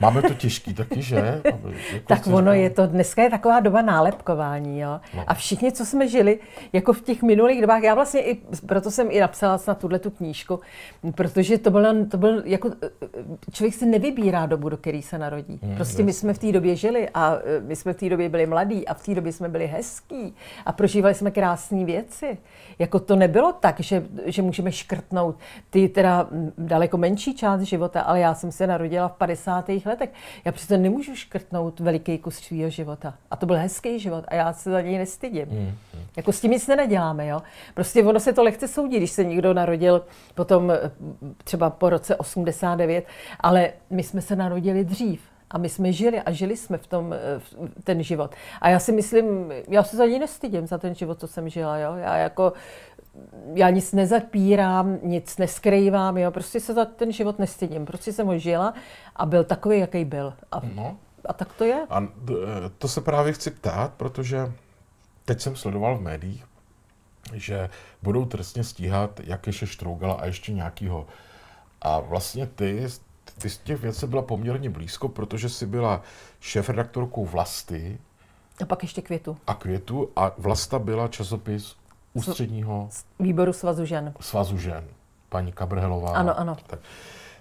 Máme 0.00 0.22
to 0.22 0.34
těžký 0.34 0.74
taky, 0.74 1.02
že? 1.02 1.40
Jako 1.44 1.70
tak 2.06 2.26
ono 2.26 2.52
je 2.52 2.70
to, 2.70 2.86
dneska 2.86 3.22
je 3.22 3.30
taková 3.30 3.60
doba 3.60 3.82
nálepkování, 3.82 4.80
jo. 4.80 5.00
No. 5.16 5.24
A 5.26 5.34
všichni, 5.34 5.72
co 5.72 5.86
jsme 5.86 6.08
žili, 6.08 6.38
jako 6.72 6.92
v 6.92 7.00
těch 7.00 7.22
minulých 7.22 7.60
dobách, 7.60 7.82
já 7.82 7.94
vlastně 7.94 8.20
i, 8.20 8.34
proto 8.66 8.90
jsem 8.90 9.06
i 9.10 9.20
napsala 9.20 9.58
na 9.68 9.74
tuhle 9.74 9.98
tu 9.98 10.10
knížku, 10.10 10.60
protože 11.14 11.58
to 11.58 11.70
byl, 11.70 12.06
to 12.06 12.16
byl 12.16 12.42
jako, 12.44 12.70
člověk 13.52 13.74
si 13.74 13.86
nevybírá 13.86 14.46
dobu, 14.46 14.68
do 14.68 14.76
které 14.76 15.02
se 15.02 15.18
narodí. 15.18 15.60
Hmm, 15.62 15.76
prostě 15.76 16.02
my 16.02 16.12
jsme 16.12 16.34
v 16.34 16.38
té 16.38 16.52
době 16.52 16.76
žili 16.76 17.08
a 17.14 17.38
e, 17.44 17.60
my 17.60 17.76
jsme 17.76 17.92
v 17.92 17.96
té 17.96 18.08
době 18.08 18.28
byli 18.28 18.46
mladí 18.46 18.88
a 18.88 18.94
v 18.94 19.02
té 19.06 19.14
době 19.14 19.32
jsme 19.32 19.48
byli 19.48 19.66
hezký 19.66 20.34
a 20.66 20.72
prožívali 20.72 21.14
jsme 21.14 21.30
krásné 21.30 21.84
věci. 21.84 22.38
Jako 22.78 22.98
to 22.98 23.16
nebylo 23.16 23.52
tak, 23.52 23.80
že, 23.80 24.04
že 24.26 24.42
můžeme 24.42 24.72
škrtnout 24.72 25.36
ty 25.70 25.88
teda 25.88 26.28
daleko 26.58 26.96
menší 26.96 27.34
část 27.34 27.60
života, 27.60 28.00
ale 28.00 28.20
já 28.20 28.34
jsem 28.34 28.52
se 28.52 28.66
narodila 28.66 29.08
v 29.08 29.12
50. 29.12 29.70
letech 29.86 30.02
letech. 30.02 30.10
Já 30.44 30.52
přece 30.52 30.78
nemůžu 30.78 31.14
škrtnout 31.14 31.80
veliký 31.80 32.18
kus 32.18 32.36
svého 32.38 32.70
života. 32.70 33.14
A 33.30 33.36
to 33.36 33.46
byl 33.46 33.56
hezký 33.56 33.98
život 33.98 34.24
a 34.28 34.34
já 34.34 34.52
se 34.52 34.70
za 34.70 34.80
něj 34.80 34.98
nestydím. 34.98 35.46
Mm, 35.48 35.58
mm. 35.58 35.74
Jako 36.16 36.32
s 36.32 36.40
tím 36.40 36.50
nic 36.50 36.66
nenaděláme, 36.66 37.26
jo. 37.26 37.42
Prostě 37.74 38.04
ono 38.04 38.20
se 38.20 38.32
to 38.32 38.42
lehce 38.42 38.68
soudí, 38.68 38.96
když 38.96 39.10
se 39.10 39.24
někdo 39.24 39.54
narodil 39.54 40.04
potom 40.34 40.70
eh, 40.70 40.90
třeba 41.44 41.70
po 41.70 41.90
roce 41.90 42.16
89, 42.16 43.06
ale 43.40 43.72
my 43.90 44.02
jsme 44.02 44.20
se 44.20 44.36
narodili 44.36 44.84
dřív. 44.84 45.20
A 45.52 45.58
my 45.58 45.68
jsme 45.68 45.92
žili 45.92 46.20
a 46.20 46.32
žili 46.32 46.56
jsme 46.56 46.78
v 46.78 46.86
tom 46.86 47.12
eh, 47.12 47.38
v 47.38 47.54
ten 47.84 48.02
život. 48.02 48.34
A 48.60 48.68
já 48.68 48.78
si 48.78 48.92
myslím, 48.92 49.52
já 49.68 49.84
se 49.84 49.96
za 49.96 50.06
ní 50.06 50.18
nestydím, 50.18 50.66
za 50.66 50.78
ten 50.78 50.94
život, 50.94 51.20
co 51.20 51.26
jsem 51.26 51.48
žila. 51.48 51.78
Jo? 51.78 51.94
Já 51.96 52.16
jako 52.16 52.52
já 53.54 53.70
nic 53.70 53.92
nezapírám, 53.92 54.98
nic 55.02 55.38
neskrývám, 55.38 56.18
jo, 56.18 56.30
prostě 56.30 56.60
se 56.60 56.74
za 56.74 56.84
ten 56.84 57.12
život 57.12 57.38
nestydím. 57.38 57.86
Prostě 57.86 58.12
jsem 58.12 58.26
ho 58.26 58.38
žila 58.38 58.74
a 59.16 59.26
byl 59.26 59.44
takový, 59.44 59.78
jaký 59.78 60.04
byl. 60.04 60.34
A, 60.52 60.60
no. 60.74 60.96
a 61.26 61.32
tak 61.32 61.52
to 61.52 61.64
je. 61.64 61.86
A 61.90 62.08
to 62.78 62.88
se 62.88 63.00
právě 63.00 63.32
chci 63.32 63.50
ptát, 63.50 63.94
protože 63.94 64.52
teď 65.24 65.40
jsem 65.40 65.56
sledoval 65.56 65.98
v 65.98 66.02
médiích, 66.02 66.44
že 67.32 67.70
budou 68.02 68.24
trestně 68.24 68.64
stíhat 68.64 69.20
Jakeše 69.24 69.66
Štrougala 69.66 70.14
a 70.14 70.26
ještě 70.26 70.52
nějakýho. 70.52 71.06
A 71.82 72.00
vlastně 72.00 72.46
ty, 72.46 72.88
ty 73.42 73.50
z 73.50 73.58
těch 73.58 73.80
věcí 73.80 74.06
byla 74.06 74.22
poměrně 74.22 74.70
blízko, 74.70 75.08
protože 75.08 75.48
jsi 75.48 75.66
byla 75.66 76.02
šéf-redaktorkou 76.40 77.26
Vlasty. 77.26 77.98
A 78.62 78.66
pak 78.66 78.82
ještě 78.82 79.02
Květu. 79.02 79.36
A 79.46 79.54
Květu. 79.54 80.10
A 80.16 80.32
Vlasta 80.38 80.78
byla 80.78 81.08
časopis 81.08 81.76
ústředního 82.12 82.88
výboru 83.18 83.52
Svazu 83.52 83.84
žen. 83.84 84.14
Svazu 84.20 84.58
žen, 84.58 84.84
paní 85.28 85.52
Kabrhelová. 85.52 86.10
Ano, 86.10 86.38
ano. 86.38 86.56
Tak, 86.66 86.80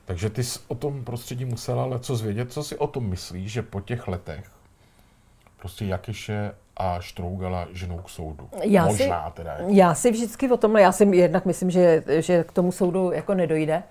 takže 0.06 0.30
ty 0.30 0.44
jsi 0.44 0.60
o 0.68 0.76
tom 0.76 1.04
prostředí 1.04 1.46
musela 1.46 1.84
ale 1.84 2.00
co 2.00 2.16
zvědět. 2.16 2.52
Co 2.52 2.64
si 2.64 2.78
o 2.78 2.88
tom 2.88 3.10
myslíš, 3.10 3.52
že 3.52 3.62
po 3.62 3.82
těch 3.82 4.08
letech 4.08 4.52
prostě 5.60 5.86
Jakeše 5.86 6.52
a 6.82 7.00
Štrougala 7.00 7.68
ženou 7.74 7.98
k 7.98 8.10
soudu? 8.10 8.50
Já 8.64 8.86
Možná 8.86 9.30
si, 9.30 9.34
teda. 9.36 9.58
Já 9.68 9.96
si 9.96 10.12
vždycky 10.12 10.52
o 10.52 10.58
tomhle, 10.58 10.82
já 10.82 10.92
si 10.92 11.16
jednak 11.16 11.46
myslím, 11.46 11.72
že, 11.72 12.04
že 12.20 12.44
k 12.44 12.52
tomu 12.52 12.72
soudu 12.72 13.12
jako 13.12 13.34
nedojde, 13.34 13.84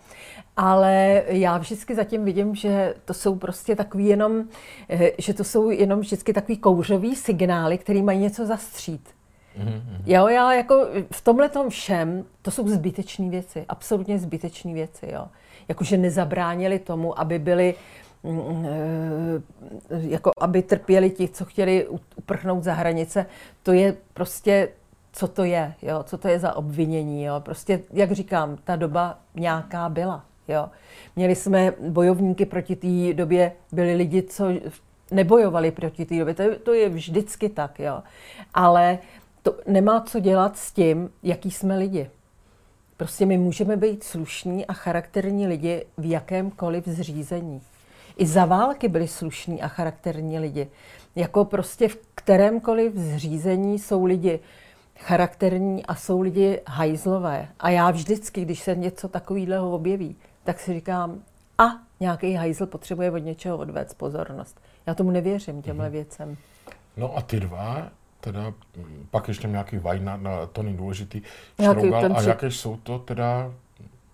ale 0.57 1.23
já 1.27 1.59
vždycky 1.59 1.95
zatím 1.95 2.25
vidím, 2.25 2.55
že 2.55 2.95
to 3.05 3.15
jsou 3.15 3.35
prostě 3.35 3.77
takový 3.77 4.07
jenom, 4.07 4.45
eh, 4.89 5.11
že 5.19 5.35
to 5.35 5.45
jsou 5.45 5.71
jenom 5.71 6.01
vždycky 6.01 6.33
takový 6.33 6.59
kouřový 6.59 7.17
signály, 7.17 7.79
který 7.79 8.03
mají 8.03 8.19
něco 8.19 8.47
zastřít. 8.47 9.09
Mm-hmm. 9.59 10.03
Jo, 10.07 10.29
já 10.29 10.53
jako 10.53 10.87
v 11.11 11.21
tomhle 11.21 11.49
tom 11.49 11.71
všem, 11.71 12.25
to 12.43 12.51
jsou 12.51 12.69
zbytečné 12.69 13.31
věci, 13.31 13.65
absolutně 13.69 14.19
zbytečné 14.19 14.75
věci, 14.75 15.09
jo. 15.13 15.27
Jakože 15.69 15.97
nezabránili 15.97 16.79
tomu, 16.79 17.21
aby 17.21 17.43
eh, 17.47 17.75
jako 19.91 20.31
aby 20.41 20.63
trpěli 20.63 21.11
ti, 21.11 21.29
co 21.29 21.45
chtěli 21.45 21.89
uprchnout 22.17 22.65
za 22.65 22.73
hranice, 22.73 23.27
to 23.63 23.73
je 23.73 23.97
prostě, 24.15 24.69
co 25.13 25.29
to 25.29 25.45
je, 25.45 25.75
jo, 25.83 26.03
co 26.03 26.19
to 26.19 26.29
je 26.29 26.39
za 26.39 26.57
obvinění, 26.57 27.25
jo. 27.25 27.41
Prostě, 27.41 27.81
jak 27.93 28.13
říkám, 28.13 28.59
ta 28.65 28.77
doba 28.77 29.19
nějaká 29.35 29.89
byla, 29.89 30.25
jo. 30.49 30.69
Měli 31.17 31.35
jsme 31.35 31.73
bojovníky 31.89 32.47
proti 32.47 32.77
té 32.77 33.15
době, 33.15 33.53
byli 33.73 33.95
lidi, 33.95 34.23
co 34.23 34.49
nebojovali 35.11 35.71
proti 35.71 36.05
té 36.05 36.19
době, 36.19 36.35
to 36.35 36.43
je, 36.43 36.57
to 36.57 36.75
je 36.75 36.89
vždycky 36.89 37.49
tak, 37.49 37.81
jo. 37.81 38.03
Ale 38.55 38.99
to 39.43 39.55
nemá 39.67 40.01
co 40.01 40.21
dělat 40.21 40.59
s 40.59 40.73
tím, 40.73 41.11
jaký 41.23 41.51
jsme 41.51 41.77
lidi. 41.77 42.11
Prostě 42.97 43.27
my 43.27 43.39
můžeme 43.39 43.77
být 43.77 44.05
slušní 44.05 44.67
a 44.67 44.73
charakterní 44.73 45.47
lidi 45.47 45.87
v 45.99 46.11
jakémkoliv 46.11 46.89
zřízení. 46.89 47.63
I 48.21 48.27
za 48.27 48.45
války 48.45 48.89
byli 48.89 49.09
slušní 49.09 49.63
a 49.63 49.69
charakterní 49.69 50.39
lidi. 50.39 50.69
Jako 51.17 51.45
prostě 51.45 51.89
v 51.89 51.99
kterémkoliv 52.15 52.95
zřízení 52.95 53.79
jsou 53.79 54.05
lidi 54.05 54.41
charakterní 54.99 55.87
a 55.87 55.95
jsou 55.95 56.21
lidi 56.21 56.61
hajzlové. 56.67 57.49
A 57.61 57.71
já 57.71 57.91
vždycky, 57.91 58.43
když 58.43 58.61
se 58.61 58.75
něco 58.75 59.09
takového 59.09 59.71
objeví, 59.71 60.17
tak 60.45 60.61
si 60.61 60.75
říkám, 60.75 61.21
a 61.59 61.65
nějaký 62.01 62.35
hajzl 62.35 62.67
potřebuje 62.67 63.11
od 63.11 63.19
něčeho 63.19 63.59
odvést 63.59 63.95
pozornost. 63.95 64.61
Já 64.87 64.95
tomu 64.95 65.11
nevěřím, 65.11 65.63
těmhle 65.63 65.89
mm-hmm. 65.89 65.93
věcem. 65.93 66.37
No 66.97 67.17
a 67.17 67.23
ty 67.23 67.41
dva 67.41 67.89
teda 68.21 68.53
mm, 68.77 69.07
pak 69.11 69.29
ještě 69.29 69.49
nějaký 69.49 69.79
Vajna, 69.79 70.17
na, 70.17 70.47
to 70.47 70.63
není 70.63 70.77
důležitý, 70.77 71.23
Šrougal, 71.63 72.17
a 72.17 72.23
jaké 72.23 72.51
jsou 72.51 72.77
to 72.77 72.99
teda 72.99 73.53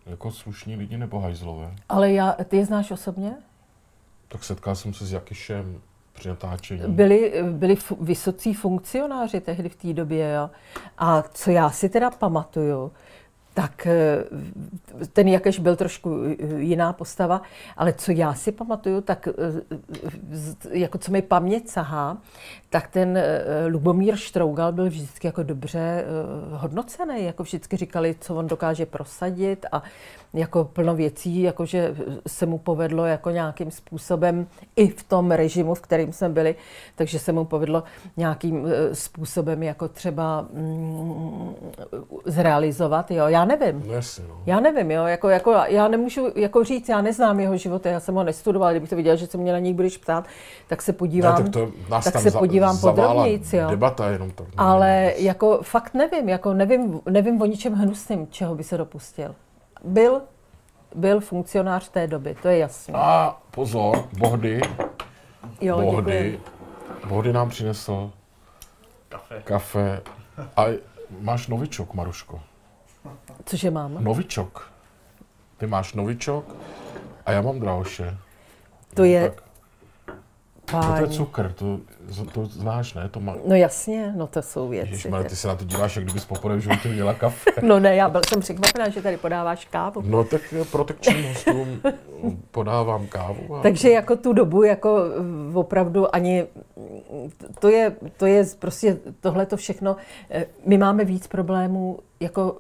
jako 0.07 0.31
slušní 0.31 0.77
lidi 0.77 0.99
nebo 0.99 1.21
hajzlové? 1.21 1.75
Ale 1.88 2.12
já, 2.12 2.33
ty 2.33 2.57
je 2.57 2.64
znáš 2.64 2.90
osobně? 2.90 3.35
Tak 4.29 4.45
setkal 4.45 4.75
jsem 4.75 4.95
se 4.95 5.07
s 5.07 5.12
Jakyšem 5.12 5.81
při 6.12 6.29
natáčení. 6.29 6.83
Byli, 6.87 7.33
byli 7.51 7.77
vysocí 8.01 8.55
funkcionáři 8.55 9.41
tehdy 9.41 9.69
v 9.69 9.77
té 9.77 9.93
době, 9.93 10.33
jo. 10.33 10.51
A 10.99 11.23
co 11.23 11.51
já 11.51 11.71
si 11.71 11.89
teda 11.89 12.11
pamatuju, 12.11 12.93
tak 13.57 13.87
eh, 13.87 14.25
ten 15.12 15.29
Jakeš 15.29 15.59
byl 15.59 15.77
trošku 15.77 16.21
eh, 16.25 16.61
jiná 16.61 16.92
postava, 16.92 17.42
ale 17.77 17.92
co 17.92 18.12
já 18.12 18.35
si 18.35 18.53
pamatuju, 18.53 19.01
tak 19.01 19.29
eh, 19.29 19.33
jako 20.71 20.99
co 20.99 21.12
mi 21.12 21.23
paměť 21.23 21.69
sahá, 21.69 22.19
tak 22.71 22.88
ten 22.88 23.19
Lubomír 23.69 24.16
Štrougal 24.16 24.73
byl 24.73 24.87
vždycky 24.87 25.27
jako 25.27 25.42
dobře 25.42 26.05
hodnocený, 26.51 27.25
jako 27.25 27.42
vždycky 27.42 27.77
říkali, 27.77 28.16
co 28.21 28.35
on 28.35 28.47
dokáže 28.47 28.87
prosadit 28.87 29.66
a 29.73 29.83
jako 30.35 30.64
plno 30.64 30.95
věcí, 30.95 31.42
jakože 31.42 31.95
se 32.27 32.47
mu 32.47 32.59
povedlo 32.59 33.07
jako 33.07 33.31
nějakým 33.31 33.71
způsobem 33.71 34.47
i 34.77 34.88
v 34.88 35.03
tom 35.03 35.31
režimu, 35.31 35.75
v 35.75 35.81
kterým 35.81 36.12
jsme 36.12 36.29
byli, 36.29 36.55
takže 36.95 37.19
se 37.19 37.33
mu 37.33 37.45
povedlo 37.45 37.83
nějakým 38.16 38.66
způsobem 38.92 39.62
jako 39.62 39.88
třeba 39.88 40.47
mm, 40.53 41.55
zrealizovat. 42.25 43.11
Jo. 43.11 43.27
Já 43.29 43.46
nevím. 43.47 43.83
No 43.87 43.93
jasně, 43.93 44.25
no. 44.29 44.43
Já 44.47 44.61
nevím, 44.61 44.91
jo. 44.91 45.05
Jako, 45.05 45.29
jako, 45.29 45.51
já 45.67 45.89
nemůžu 45.89 46.29
jako 46.35 46.65
říct, 46.65 46.89
já 46.89 47.01
neznám 47.01 47.41
jeho 47.41 47.57
život, 47.57 47.87
já 47.87 48.01
jsem 48.01 48.15
ho 48.15 48.25
nestudoval, 48.25 48.71
kdybych 48.71 48.91
to 48.91 48.97
viděla, 48.97 49.17
že 49.17 49.27
se 49.27 49.39
mě 49.39 49.53
na 49.53 49.59
něj 49.59 49.75
budeš 49.75 49.97
ptát, 49.97 50.27
tak 50.67 50.83
se 50.83 50.93
podívám, 50.93 51.35
ne, 51.39 51.43
tak, 51.43 51.53
to 51.53 51.73
tak 51.89 52.19
se 52.19 52.31
podívám 52.31 52.79
podrobnějc, 52.79 53.53
jo. 53.53 53.71
Debata 53.71 54.11
jenom 54.11 54.31
to. 54.31 54.47
Ale 54.57 55.13
jako 55.17 55.59
fakt 55.63 55.95
nevím, 55.95 56.29
jako 56.29 56.55
nevím, 56.55 57.01
nevím 57.11 57.43
o 57.43 57.47
ničem 57.47 57.73
hnusným, 57.75 58.27
čeho 58.31 58.55
by 58.55 58.65
se 58.65 58.77
dopustil. 58.77 59.35
Byl, 59.85 60.21
byl 60.95 61.21
funkcionář 61.21 61.89
té 61.89 62.07
doby, 62.07 62.37
to 62.43 62.49
je 62.49 62.59
jasné. 62.59 62.95
A 62.97 63.39
pozor, 63.51 64.05
Bohdy, 64.19 64.61
jo, 65.61 65.81
Bohdy, 65.81 66.41
Bohdy 67.09 67.33
nám 67.33 67.49
přinesl 67.49 68.11
kafe. 69.09 69.43
kafe. 69.45 70.03
A 70.57 70.65
máš 71.21 71.49
novičok, 71.49 71.95
Maruško. 71.95 72.41
Cože 73.47 73.71
mám? 73.71 74.05
Novičok. 74.05 74.73
Ty 75.57 75.67
máš 75.67 75.95
novičok 75.95 76.57
a 77.27 77.33
já 77.33 77.43
mám 77.43 77.61
drahoše. 77.61 78.19
To 78.95 79.03
no, 79.03 79.05
je... 79.05 79.33
Tak. 80.65 80.99
To 80.99 81.05
je 81.05 81.09
cukr, 81.09 81.53
to, 81.53 81.81
to 82.33 82.47
znáš, 82.47 82.95
ne? 82.95 83.09
To 83.09 83.21
má... 83.21 83.37
No 83.47 83.55
jasně, 83.55 84.13
no 84.17 84.27
to 84.27 84.43
jsou 84.43 84.69
věci. 84.69 84.91
Ježišmar, 84.91 85.25
ty 85.25 85.37
se 85.37 85.49
na 85.49 85.57
to 85.57 85.65
díváš, 85.65 85.97
jak 85.97 86.05
kdybys 86.05 86.25
poprvé 86.25 86.57
v 86.57 86.61
životě 86.61 86.89
měla 86.89 87.15
kafe. 87.15 87.51
no 87.63 87.81
ne, 87.81 87.97
já 87.97 88.09
byl 88.09 88.21
jsem 88.29 88.41
překvapená, 88.41 88.89
že 88.89 89.03
tady 89.03 89.17
podáváš 89.17 89.65
kávu. 89.65 90.03
No 90.05 90.25
tak 90.25 90.55
protekčním 90.71 91.25
hostům 91.25 91.81
podávám 92.51 93.07
kávu. 93.07 93.57
A... 93.57 93.63
Takže 93.63 93.91
jako 93.91 94.17
tu 94.17 94.33
dobu, 94.33 94.63
jako 94.63 94.99
opravdu 95.55 96.15
ani, 96.15 96.47
to 97.59 97.69
je, 97.69 97.97
to 98.17 98.27
je 98.27 98.45
prostě 98.59 98.99
tohle 99.21 99.47
to 99.47 99.57
všechno, 99.57 99.97
eh, 100.31 100.47
my 100.65 100.79
máme 100.79 101.05
víc 101.05 101.27
problémů 101.27 101.99
jako 102.21 102.57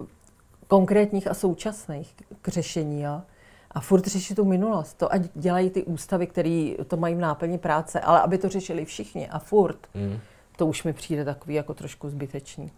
konkrétních 0.68 1.30
a 1.30 1.34
současných 1.34 2.14
k 2.42 2.48
řešení. 2.48 3.02
Jo? 3.02 3.22
A 3.70 3.80
furt 3.80 4.06
řešit 4.06 4.34
tu 4.34 4.44
minulost. 4.44 4.94
To 4.94 5.12
ať 5.12 5.22
dělají 5.34 5.70
ty 5.70 5.84
ústavy, 5.84 6.26
které 6.26 6.74
to 6.86 6.96
mají 6.96 7.14
v 7.14 7.18
náplni 7.18 7.58
práce, 7.58 8.00
ale 8.00 8.20
aby 8.20 8.38
to 8.38 8.48
řešili 8.48 8.84
všichni 8.84 9.28
a 9.28 9.38
furt, 9.38 9.78
mm. 9.94 10.18
to 10.56 10.66
už 10.66 10.84
mi 10.84 10.92
přijde 10.92 11.24
takový 11.24 11.54
jako 11.54 11.74
trošku 11.74 12.08
zbytečný. 12.08 12.70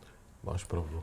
Máš 0.45 0.65
pravdu. 0.65 1.03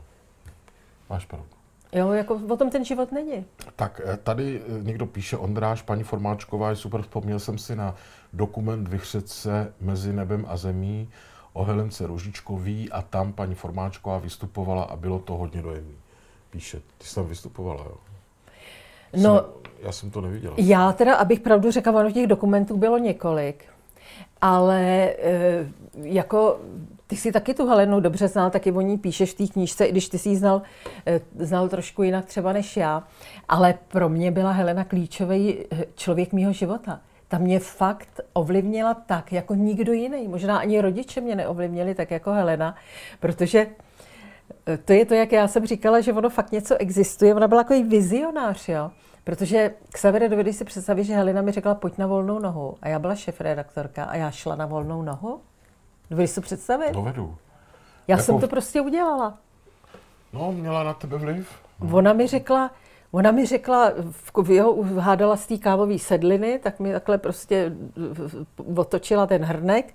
Máš 1.10 1.26
pravdu. 1.26 1.48
Jo, 1.92 2.12
jako 2.12 2.40
o 2.50 2.56
tom 2.56 2.70
ten 2.70 2.84
život 2.84 3.12
není. 3.12 3.44
Tak 3.76 4.00
eh, 4.04 4.16
tady 4.16 4.62
eh, 4.66 4.82
někdo 4.82 5.06
píše, 5.06 5.36
Ondráš, 5.36 5.82
paní 5.82 6.02
Formáčková, 6.02 6.70
je 6.70 6.76
super, 6.76 7.02
vzpomněl 7.02 7.38
jsem 7.38 7.58
si 7.58 7.76
na 7.76 7.94
dokument 8.32 8.88
Vychřece 8.88 9.72
mezi 9.80 10.12
nebem 10.12 10.44
a 10.48 10.56
zemí 10.56 11.08
o 11.52 11.64
Helence 11.64 12.06
Ružičkový 12.06 12.92
a 12.92 13.02
tam 13.02 13.32
paní 13.32 13.54
Formáčková 13.54 14.18
vystupovala 14.18 14.84
a 14.84 14.96
bylo 14.96 15.18
to 15.18 15.34
hodně 15.34 15.62
dojemné 15.62 16.05
píše. 16.56 16.80
Ty 16.98 17.06
jsi 17.06 17.14
tam 17.14 17.26
vystupovala, 17.26 17.84
jo? 17.84 17.96
No, 19.16 19.36
jsem, 19.36 19.44
já 19.82 19.92
jsem 19.92 20.10
to 20.10 20.20
neviděla. 20.20 20.54
Já 20.58 20.92
teda, 20.92 21.14
abych 21.14 21.40
pravdu 21.40 21.70
řekla, 21.70 21.92
ono 21.92 22.10
těch 22.10 22.26
dokumentů 22.26 22.76
bylo 22.76 22.98
několik, 22.98 23.64
ale 24.40 24.82
e, 24.82 25.66
jako 26.02 26.60
ty 27.06 27.16
si 27.16 27.32
taky 27.32 27.54
tu 27.54 27.66
Helenu 27.66 28.00
dobře 28.00 28.28
znal, 28.28 28.50
taky 28.50 28.72
o 28.72 28.80
ní 28.80 28.98
píšeš 28.98 29.32
v 29.32 29.36
té 29.36 29.46
knížce, 29.46 29.84
i 29.84 29.90
když 29.92 30.08
ty 30.08 30.18
si 30.18 30.28
ji 30.28 30.36
znal, 30.36 30.62
e, 31.06 31.20
znal 31.38 31.68
trošku 31.68 32.02
jinak 32.02 32.24
třeba 32.24 32.52
než 32.52 32.76
já, 32.76 33.02
ale 33.48 33.74
pro 33.88 34.08
mě 34.08 34.30
byla 34.30 34.52
Helena 34.52 34.84
klíčový 34.84 35.58
eh, 35.70 35.84
člověk 35.94 36.32
mýho 36.32 36.52
života. 36.52 37.00
ta 37.28 37.38
mě 37.38 37.58
fakt 37.58 38.20
ovlivnila 38.32 38.94
tak, 38.94 39.32
jako 39.32 39.54
nikdo 39.54 39.92
jiný. 39.92 40.28
Možná 40.28 40.58
ani 40.58 40.80
rodiče 40.80 41.20
mě 41.20 41.34
neovlivnili 41.34 41.94
tak 41.94 42.10
jako 42.10 42.32
Helena, 42.32 42.74
protože 43.20 43.58
eh, 43.58 43.85
to 44.84 44.92
je 44.92 45.06
to, 45.06 45.14
jak 45.14 45.32
já 45.32 45.48
jsem 45.48 45.66
říkala, 45.66 46.00
že 46.00 46.12
ono 46.12 46.30
fakt 46.30 46.52
něco 46.52 46.76
existuje. 46.76 47.34
Ona 47.34 47.48
byla 47.48 47.62
takový 47.62 47.82
vizionář, 47.82 48.68
jo. 48.68 48.90
Protože 49.24 49.74
Xavier, 49.92 50.30
dovedeš 50.30 50.56
si 50.56 50.64
představit, 50.64 51.04
že 51.04 51.14
Helena 51.14 51.42
mi 51.42 51.52
řekla, 51.52 51.74
pojď 51.74 51.98
na 51.98 52.06
volnou 52.06 52.38
nohu. 52.38 52.76
A 52.82 52.88
já 52.88 52.98
byla 52.98 53.14
šefredaktorka 53.14 54.04
a 54.04 54.16
já 54.16 54.30
šla 54.30 54.56
na 54.56 54.66
volnou 54.66 55.02
nohu. 55.02 55.40
Dovedeš 56.10 56.30
si 56.30 56.40
představit? 56.40 56.92
Dovedu. 56.92 57.36
Já 58.08 58.12
jako... 58.12 58.22
jsem 58.22 58.40
to 58.40 58.48
prostě 58.48 58.80
udělala. 58.80 59.38
No, 60.32 60.52
měla 60.52 60.82
na 60.82 60.94
tebe 60.94 61.18
vliv. 61.18 61.48
No. 61.80 61.96
Ona 61.96 62.12
mi 62.12 62.26
řekla, 62.26 62.70
Ona 63.10 63.30
mi 63.30 63.46
řekla, 63.46 63.92
v, 64.42 64.50
jo, 64.50 64.82
hádala 64.98 65.36
z 65.36 65.46
té 65.46 65.58
kávové 65.58 65.98
sedliny, 65.98 66.58
tak 66.58 66.80
mi 66.80 66.92
takhle 66.92 67.18
prostě 67.18 67.72
otočila 68.76 69.26
ten 69.26 69.44
hrnek, 69.44 69.94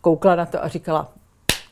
koukla 0.00 0.34
na 0.36 0.46
to 0.46 0.64
a 0.64 0.68
říkala, 0.68 1.08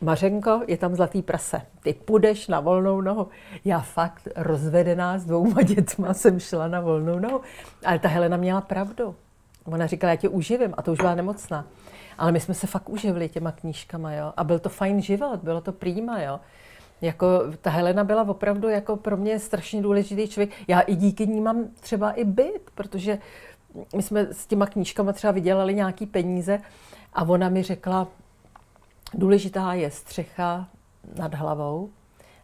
Mařenko, 0.00 0.62
je 0.66 0.76
tam 0.76 0.94
zlatý 0.94 1.22
prase. 1.22 1.62
Ty 1.82 1.92
půjdeš 1.92 2.48
na 2.48 2.60
volnou 2.60 3.00
nohu. 3.00 3.28
Já 3.64 3.80
fakt 3.80 4.28
rozvedená 4.36 5.18
s 5.18 5.24
dvouma 5.24 5.62
dětma 5.62 6.14
jsem 6.14 6.40
šla 6.40 6.68
na 6.68 6.80
volnou 6.80 7.18
nohu. 7.18 7.40
Ale 7.84 7.98
ta 7.98 8.08
Helena 8.08 8.36
měla 8.36 8.60
pravdu. 8.60 9.14
Ona 9.64 9.86
říkala, 9.86 10.10
já 10.10 10.16
tě 10.16 10.28
uživím 10.28 10.74
a 10.76 10.82
to 10.82 10.92
už 10.92 10.98
byla 10.98 11.14
nemocná. 11.14 11.64
Ale 12.18 12.32
my 12.32 12.40
jsme 12.40 12.54
se 12.54 12.66
fakt 12.66 12.88
uživili 12.88 13.28
těma 13.28 13.52
knížkama, 13.52 14.12
jo. 14.12 14.32
A 14.36 14.44
byl 14.44 14.58
to 14.58 14.68
fajn 14.68 15.02
život, 15.02 15.40
bylo 15.42 15.60
to 15.60 15.72
prýma, 15.72 16.22
jo. 16.22 16.40
Jako 17.00 17.42
ta 17.60 17.70
Helena 17.70 18.04
byla 18.04 18.22
opravdu 18.22 18.68
jako 18.68 18.96
pro 18.96 19.16
mě 19.16 19.38
strašně 19.38 19.82
důležitý 19.82 20.28
člověk. 20.28 20.50
Já 20.68 20.80
i 20.80 20.94
díky 20.94 21.26
ní 21.26 21.40
mám 21.40 21.64
třeba 21.80 22.12
i 22.12 22.24
byt, 22.24 22.70
protože 22.74 23.18
my 23.96 24.02
jsme 24.02 24.20
s 24.20 24.46
těma 24.46 24.66
knížkama 24.66 25.12
třeba 25.12 25.30
vydělali 25.30 25.74
nějaký 25.74 26.06
peníze 26.06 26.60
a 27.12 27.22
ona 27.22 27.48
mi 27.48 27.62
řekla, 27.62 28.08
důležitá 29.14 29.74
je 29.74 29.90
střecha 29.90 30.68
nad 31.18 31.34
hlavou 31.34 31.90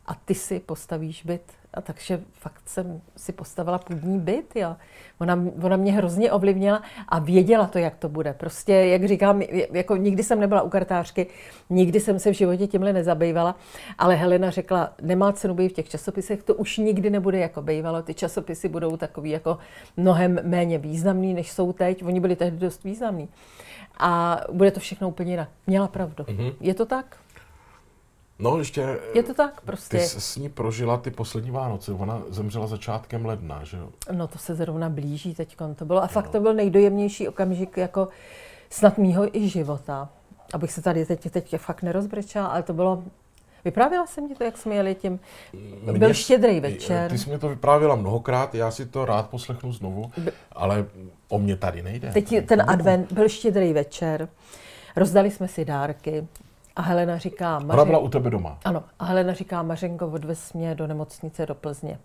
a 0.06 0.14
ty 0.14 0.34
si 0.34 0.60
postavíš 0.60 1.24
byt 1.24 1.42
a 1.74 1.80
takže 1.80 2.20
fakt 2.32 2.62
jsem 2.68 3.00
si 3.16 3.32
postavila 3.32 3.78
půdní 3.78 4.18
byt, 4.20 4.56
jo. 4.56 4.76
Ona, 5.18 5.44
ona 5.62 5.76
mě 5.76 5.92
hrozně 5.92 6.32
ovlivnila 6.32 6.82
a 7.08 7.18
věděla 7.18 7.66
to, 7.66 7.78
jak 7.78 7.96
to 7.96 8.08
bude. 8.08 8.32
Prostě, 8.32 8.72
jak 8.72 9.04
říkám, 9.04 9.42
jako 9.72 9.96
nikdy 9.96 10.22
jsem 10.22 10.40
nebyla 10.40 10.62
u 10.62 10.68
kartářky, 10.68 11.26
nikdy 11.70 12.00
jsem 12.00 12.18
se 12.18 12.30
v 12.30 12.34
životě 12.34 12.66
tímhle 12.66 12.92
nezabývala, 12.92 13.56
ale 13.98 14.14
Helena 14.14 14.50
řekla, 14.50 14.92
nemá 15.02 15.32
cenu 15.32 15.54
být 15.54 15.68
v 15.68 15.72
těch 15.72 15.88
časopisech, 15.88 16.42
to 16.42 16.54
už 16.54 16.78
nikdy 16.78 17.10
nebude 17.10 17.38
jako 17.38 17.62
bývalo. 17.62 18.02
Ty 18.02 18.14
časopisy 18.14 18.68
budou 18.68 18.96
takový 18.96 19.30
jako 19.30 19.58
mnohem 19.96 20.40
méně 20.42 20.78
významný, 20.78 21.34
než 21.34 21.52
jsou 21.52 21.72
teď. 21.72 22.04
Oni 22.04 22.20
byli 22.20 22.36
tehdy 22.36 22.56
dost 22.56 22.84
významný. 22.84 23.28
A 24.02 24.40
bude 24.52 24.70
to 24.70 24.80
všechno 24.80 25.08
úplně 25.08 25.32
jinak. 25.32 25.48
Měla 25.66 25.88
pravdu. 25.88 26.24
Mm-hmm. 26.24 26.54
Je 26.60 26.74
to 26.74 26.86
tak? 26.86 27.16
No, 28.38 28.58
ještě... 28.58 28.98
Je 29.14 29.22
to 29.22 29.34
tak 29.34 29.60
prostě. 29.60 29.98
Ty 29.98 30.04
jsi 30.04 30.20
s 30.20 30.36
ní 30.36 30.48
prožila 30.48 30.96
ty 30.96 31.10
poslední 31.10 31.50
Vánoce. 31.50 31.92
Ona 31.92 32.22
zemřela 32.28 32.66
začátkem 32.66 33.26
ledna, 33.26 33.64
že 33.64 33.76
jo? 33.76 33.88
No, 34.12 34.28
to 34.28 34.38
se 34.38 34.54
zrovna 34.54 34.88
blíží 34.88 35.34
teď. 35.34 35.56
To 35.76 35.84
bylo, 35.84 36.02
a 36.02 36.06
fakt 36.06 36.26
no. 36.26 36.32
to 36.32 36.40
byl 36.40 36.54
nejdojemnější 36.54 37.28
okamžik 37.28 37.76
jako 37.76 38.08
snad 38.70 38.98
mýho 38.98 39.36
i 39.36 39.48
života. 39.48 40.08
Abych 40.54 40.72
se 40.72 40.82
tady 40.82 41.06
teď, 41.06 41.30
teď 41.30 41.54
fakt 41.56 41.82
nerozbrečela, 41.82 42.46
ale 42.46 42.62
to 42.62 42.72
bylo 42.72 43.04
Vyprávěla 43.64 44.06
jsem 44.06 44.28
ti 44.28 44.34
to, 44.34 44.44
jak 44.44 44.58
jsme 44.58 44.74
jeli 44.74 44.94
tím. 44.94 45.20
Byl 45.84 45.94
Mě, 45.94 46.14
štědrý 46.14 46.60
večer. 46.60 47.10
Ty 47.10 47.18
jsi 47.18 47.30
mi 47.30 47.38
to 47.38 47.48
vyprávěla 47.48 47.94
mnohokrát, 47.94 48.54
já 48.54 48.70
si 48.70 48.86
to 48.86 49.04
rád 49.04 49.30
poslechnu 49.30 49.72
znovu, 49.72 50.10
ale 50.52 50.86
o 51.28 51.38
mě 51.38 51.56
tady 51.56 51.82
nejde. 51.82 52.12
Teď 52.12 52.46
ten 52.46 52.70
advent, 52.70 53.12
byl 53.12 53.28
štědrý 53.28 53.72
večer, 53.72 54.28
rozdali 54.96 55.30
jsme 55.30 55.48
si 55.48 55.64
dárky, 55.64 56.26
a 56.76 56.82
Helena 56.82 57.18
říká... 57.18 57.58
Mařen... 57.58 57.70
Ona 57.70 57.84
byla 57.84 57.98
u 57.98 58.08
tebe 58.08 58.30
doma. 58.30 58.58
Ano. 58.64 58.84
A 58.98 59.04
Helena 59.04 59.32
říká, 59.32 59.62
Mařenko, 59.62 60.06
odvez 60.06 60.52
mě 60.52 60.74
do 60.74 60.86
nemocnice 60.86 61.46
do 61.46 61.54
Plzně. 61.54 61.98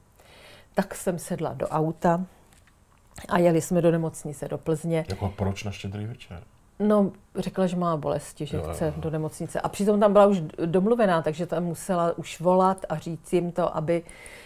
Tak 0.74 0.96
jsem 0.96 1.20
sedla 1.20 1.54
do 1.54 1.68
auta 1.68 2.26
a 3.30 3.38
jeli 3.38 3.62
jsme 3.62 3.82
do 3.82 3.92
nemocnice 3.92 4.48
do 4.48 4.58
Plzně. 4.58 5.06
Jako 5.10 5.34
proč 5.38 5.64
na 5.64 5.72
štědrý 5.72 6.06
večer? 6.06 6.44
No, 6.80 7.12
řekla, 7.36 7.68
že 7.68 7.76
má 7.76 7.98
bolesti, 7.98 8.46
že 8.46 8.58
jo, 8.58 8.64
chce 8.72 8.86
jo. 8.86 8.94
do 8.98 9.10
nemocnice. 9.10 9.62
A 9.62 9.70
přitom 9.70 10.00
tam 10.00 10.14
byla 10.14 10.26
už 10.26 10.42
domluvená, 10.66 11.22
takže 11.22 11.46
tam 11.46 11.64
musela 11.64 12.18
už 12.18 12.40
volat 12.40 12.86
a 12.90 12.98
říct 12.98 13.34
jim 13.34 13.52
to, 13.52 13.78
aby 13.78 14.04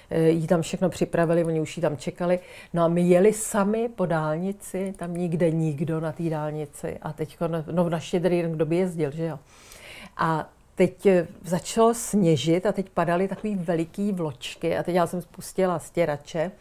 eh, 0.10 0.30
jí 0.30 0.48
tam 0.48 0.62
všechno 0.62 0.90
připravili, 0.90 1.44
oni 1.44 1.62
už 1.62 1.78
jí 1.78 1.82
tam 1.82 1.98
čekali. 1.98 2.40
No 2.74 2.84
a 2.84 2.88
my 2.88 3.02
jeli 3.02 3.34
sami 3.34 3.90
po 3.90 4.06
dálnici, 4.06 4.94
tam 4.98 5.14
nikde 5.14 5.52
nikdo 5.52 6.00
na 6.00 6.12
té 6.12 6.24
dálnici. 6.24 6.98
A 7.02 7.14
teď, 7.14 7.38
no 7.72 7.90
na 7.90 8.00
štědrý 8.00 8.42
den, 8.42 8.52
kdo 8.52 8.66
by 8.66 8.76
jezdil, 8.76 9.12
že 9.12 9.26
jo. 9.26 9.40
A 10.18 10.50
teď 10.76 11.06
eh, 11.06 11.28
začalo 11.44 11.94
sněžit 11.94 12.66
a 12.66 12.72
teď 12.72 12.90
padaly 12.90 13.28
takové 13.28 13.56
veliký 13.56 14.12
vločky 14.12 14.78
a 14.78 14.84
teď 14.84 14.96
já 14.96 15.08
jsem 15.08 15.22
spustila 15.22 15.80
stěrače 15.80 16.52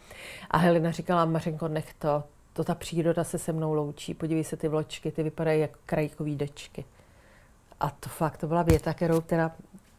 a 0.51 0.57
Helena 0.57 0.91
říkala, 0.91 1.25
Mařenko, 1.25 1.67
nech 1.67 1.93
to, 1.93 2.23
to 2.53 2.63
ta 2.63 2.75
příroda 2.75 3.23
se 3.23 3.39
se 3.39 3.53
mnou 3.53 3.73
loučí, 3.73 4.13
podívej 4.13 4.43
se 4.43 4.57
ty 4.57 4.67
vločky, 4.67 5.11
ty 5.11 5.23
vypadají 5.23 5.61
jako 5.61 5.79
krajkový 5.85 6.35
dečky. 6.35 6.85
A 7.79 7.89
to 7.89 8.09
fakt, 8.09 8.37
to 8.37 8.47
byla 8.47 8.63
věta, 8.63 8.93
kterou, 8.93 9.21
která, 9.21 9.51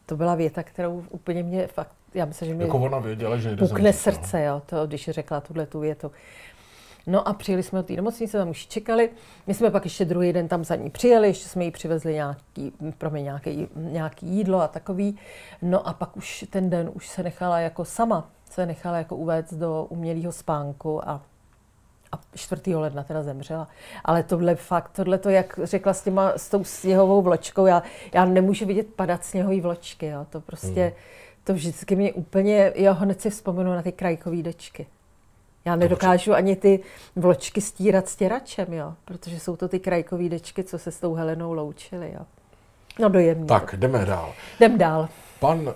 to 0.06 0.16
byla 0.16 0.34
věta, 0.34 0.62
kterou 0.62 1.04
úplně 1.10 1.42
mě 1.42 1.66
fakt, 1.66 1.92
já 2.14 2.24
myslím, 2.24 2.48
že 2.48 2.54
mě 2.54 2.64
jako 2.64 2.78
ona 2.78 2.98
věděla, 2.98 3.36
že 3.36 3.56
jde 3.56 3.66
pukne 3.66 3.92
srdce, 3.92 4.42
jo, 4.42 4.62
to, 4.66 4.86
když 4.86 5.10
řekla 5.10 5.40
tuhle 5.40 5.66
tu 5.66 5.80
větu. 5.80 6.12
No 7.06 7.28
a 7.28 7.32
přijeli 7.32 7.62
jsme 7.62 7.78
do 7.78 7.82
té 7.82 7.92
nemocnice, 7.92 8.38
tam 8.38 8.48
už 8.48 8.66
čekali. 8.66 9.10
My 9.46 9.54
jsme 9.54 9.70
pak 9.70 9.84
ještě 9.84 10.04
druhý 10.04 10.32
den 10.32 10.48
tam 10.48 10.64
za 10.64 10.76
ní 10.76 10.90
přijeli, 10.90 11.28
ještě 11.28 11.48
jsme 11.48 11.64
jí 11.64 11.70
přivezli 11.70 12.14
nějaký, 12.14 12.72
pro 12.98 13.10
mě 13.10 13.22
nějaký, 13.22 13.68
nějaký 13.76 14.26
jídlo 14.26 14.60
a 14.60 14.68
takový. 14.68 15.18
No 15.62 15.88
a 15.88 15.92
pak 15.92 16.16
už 16.16 16.44
ten 16.50 16.70
den 16.70 16.90
už 16.94 17.08
se 17.08 17.22
nechala 17.22 17.60
jako 17.60 17.84
sama, 17.84 18.30
se 18.50 18.66
nechala 18.66 18.98
jako 18.98 19.16
uvést 19.16 19.54
do 19.54 19.86
umělého 19.88 20.32
spánku 20.32 21.08
a 21.08 21.22
a 22.12 22.18
4. 22.35 22.75
ledna 22.75 23.03
teda 23.03 23.22
zemřela. 23.22 23.68
Ale 24.05 24.22
tohle 24.22 24.55
fakt, 24.55 24.90
tohle 24.92 25.18
to, 25.18 25.31
jak 25.31 25.61
řekla 25.62 25.94
s, 25.94 26.03
těma, 26.03 26.33
s 26.37 26.48
tou 26.48 26.64
sněhovou 26.64 27.22
vločkou, 27.22 27.66
já, 27.66 27.83
já 28.14 28.25
nemůžu 28.25 28.66
vidět 28.66 28.87
padat 28.96 29.25
sněhové 29.25 29.61
vločky, 29.61 30.07
jo. 30.07 30.27
to 30.31 30.40
prostě, 30.40 30.85
mm. 30.85 30.92
to 31.44 31.55
vždycky 31.55 31.96
mě 31.96 32.12
úplně, 32.12 32.72
jo, 32.75 32.94
hned 32.94 33.20
si 33.20 33.31
vzpomenu 33.31 33.72
na 33.72 33.83
ty 33.83 33.92
krajkové 33.92 34.42
dečky. 34.42 34.87
Já 35.64 35.77
nedokážu 35.77 36.35
ani 36.35 36.57
ty 36.57 36.81
vločky 37.16 37.61
stírat 37.61 38.09
stěračem, 38.09 38.72
jo, 38.72 38.94
protože 39.05 39.40
jsou 39.40 39.57
to 39.57 39.68
ty 39.68 39.81
krajkový 39.81 40.29
dečky, 40.29 40.64
co 40.64 40.79
se 40.79 40.90
s 40.90 41.01
tou 41.01 41.14
Helenou 41.14 41.53
loučily. 41.53 42.12
Jo. 42.14 42.27
No 42.98 43.09
dojemně. 43.09 43.46
Tak, 43.46 43.75
jdeme 43.77 44.05
dál. 44.05 44.33
Jdem 44.57 44.79
dál. 44.79 45.09
Pan 45.40 45.61
uh, 45.61 45.75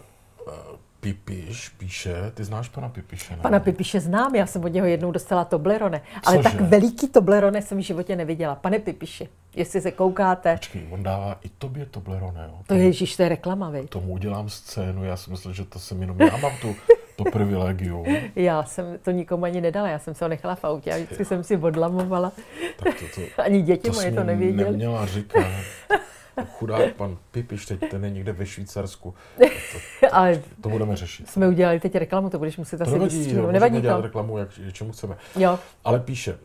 Pipiš 1.01 1.69
píše, 1.69 2.15
ty 2.35 2.45
znáš 2.45 2.69
pana 2.69 2.89
Pipiše? 2.89 3.37
Ne? 3.37 3.43
Pana 3.43 3.61
Pipiše 3.61 4.01
znám, 4.01 4.35
já 4.35 4.47
jsem 4.47 4.65
od 4.65 4.69
něho 4.69 4.87
jednou 4.87 5.13
dostala 5.13 5.45
Toblerone, 5.45 6.03
ale 6.27 6.37
Cože? 6.37 6.49
tak 6.49 6.61
veliký 6.61 7.09
Toblerone 7.09 7.63
jsem 7.63 7.79
v 7.79 7.81
životě 7.81 8.17
neviděla. 8.17 8.55
Pane 8.55 8.79
Pipiši, 8.79 9.29
jestli 9.57 9.81
se 9.81 9.91
koukáte. 9.91 10.53
Počkej, 10.57 10.87
on 10.91 11.03
dává 11.03 11.39
i 11.45 11.49
tobě 11.49 11.87
Toblerone, 11.87 12.45
jo? 12.49 12.59
To 12.67 12.75
je, 12.75 12.85
Ježíš, 12.85 13.17
to 13.17 13.23
je 13.23 13.29
reklama, 13.29 13.71
vej. 13.71 13.87
Tomu 13.87 14.13
udělám 14.13 14.49
scénu, 14.49 15.05
já 15.05 15.17
si 15.17 15.31
myslel, 15.31 15.55
že 15.55 15.65
to 15.65 15.79
jsem 15.79 16.01
jenom 16.01 16.21
já 16.21 16.37
mám 16.37 16.53
tu 16.61 16.77
to 17.17 17.25
privilegium. 17.25 18.05
Já 18.37 18.65
jsem 18.65 18.99
to 19.03 19.11
nikomu 19.11 19.45
ani 19.45 19.61
nedala, 19.61 19.89
já 19.89 19.99
jsem 19.99 20.15
se 20.15 20.25
ho 20.25 20.29
nechala 20.29 20.55
v 20.55 20.65
autě 20.65 20.93
a 20.93 20.97
vždycky 20.97 21.25
jsem 21.25 21.45
si 21.45 21.57
odlamovala. 21.57 22.33
Tak 22.77 22.95
to, 22.95 23.05
to, 23.15 23.43
ani 23.43 23.63
děti 23.63 23.91
to 23.91 23.95
moje 23.95 24.13
to 24.13 24.25
nevěděly. 24.25 24.71
neměla 24.71 25.07
říkat. 25.07 25.47
Chudák 26.45 26.95
pan 26.95 27.19
Pipiš, 27.31 27.67
teď 27.67 27.81
ten 27.91 28.05
je 28.05 28.11
někde 28.11 28.33
ve 28.33 28.47
Švýcarsku. 28.47 29.15
To, 29.39 29.45
to, 30.01 30.15
Ale 30.15 30.43
to 30.61 30.69
budeme 30.69 30.97
řešit. 30.97 31.31
Jsme 31.31 31.49
udělali 31.49 31.81
teď 31.81 31.95
reklamu, 31.95 32.31
to 32.31 32.39
budeš 32.39 32.57
muset 32.57 32.77
to 32.77 32.83
asi 32.83 32.93
nevadí, 32.93 33.35
jo, 33.35 33.53
nevadí 33.53 33.83
to. 33.83 34.01
reklamu, 34.01 34.39
jak, 34.39 34.49
čemu 34.73 34.93
chceme. 34.93 35.17
Jo. 35.37 35.59
Ale 35.85 36.01
píše, 36.01 36.39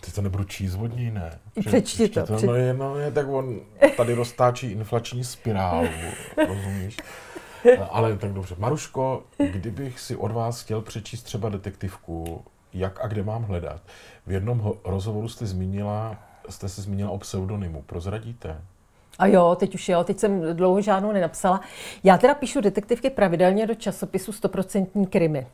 ty 0.00 0.12
to 0.12 0.22
nebudu 0.22 0.44
číst 0.44 0.74
od 0.74 0.96
něj, 0.96 1.10
ne? 1.10 1.38
Přečti 1.66 2.08
to. 2.08 2.26
to 2.26 2.46
no, 2.46 2.54
je, 2.54 2.74
no, 2.74 2.96
je, 2.96 3.10
tak 3.10 3.28
on 3.28 3.60
tady 3.96 4.14
roztáčí 4.14 4.70
inflační 4.70 5.24
spirálu, 5.24 5.88
rozumíš? 6.48 6.96
Ale 7.90 8.16
tak 8.16 8.32
dobře. 8.32 8.54
Maruško, 8.58 9.24
kdybych 9.52 10.00
si 10.00 10.16
od 10.16 10.32
vás 10.32 10.62
chtěl 10.62 10.80
přečíst 10.80 11.22
třeba 11.22 11.48
detektivku, 11.48 12.44
jak 12.72 13.00
a 13.04 13.06
kde 13.06 13.22
mám 13.22 13.42
hledat. 13.42 13.82
V 14.26 14.32
jednom 14.32 14.72
rozhovoru 14.84 15.28
jste 15.28 15.46
zmínila, 15.46 16.18
jste 16.48 16.68
se 16.68 16.82
zmínila 16.82 17.10
o 17.10 17.18
pseudonymu. 17.18 17.82
Prozradíte? 17.82 18.60
A 19.18 19.26
jo, 19.26 19.56
teď 19.60 19.74
už 19.74 19.88
jo, 19.88 20.04
teď 20.04 20.18
jsem 20.18 20.56
dlouho 20.56 20.80
žádnou 20.80 21.12
nenapsala. 21.12 21.60
Já 22.04 22.18
teda 22.18 22.34
píšu 22.34 22.60
detektivky 22.60 23.10
pravidelně 23.10 23.66
do 23.66 23.74
časopisu 23.74 24.32
100% 24.32 25.06
krimi. 25.06 25.46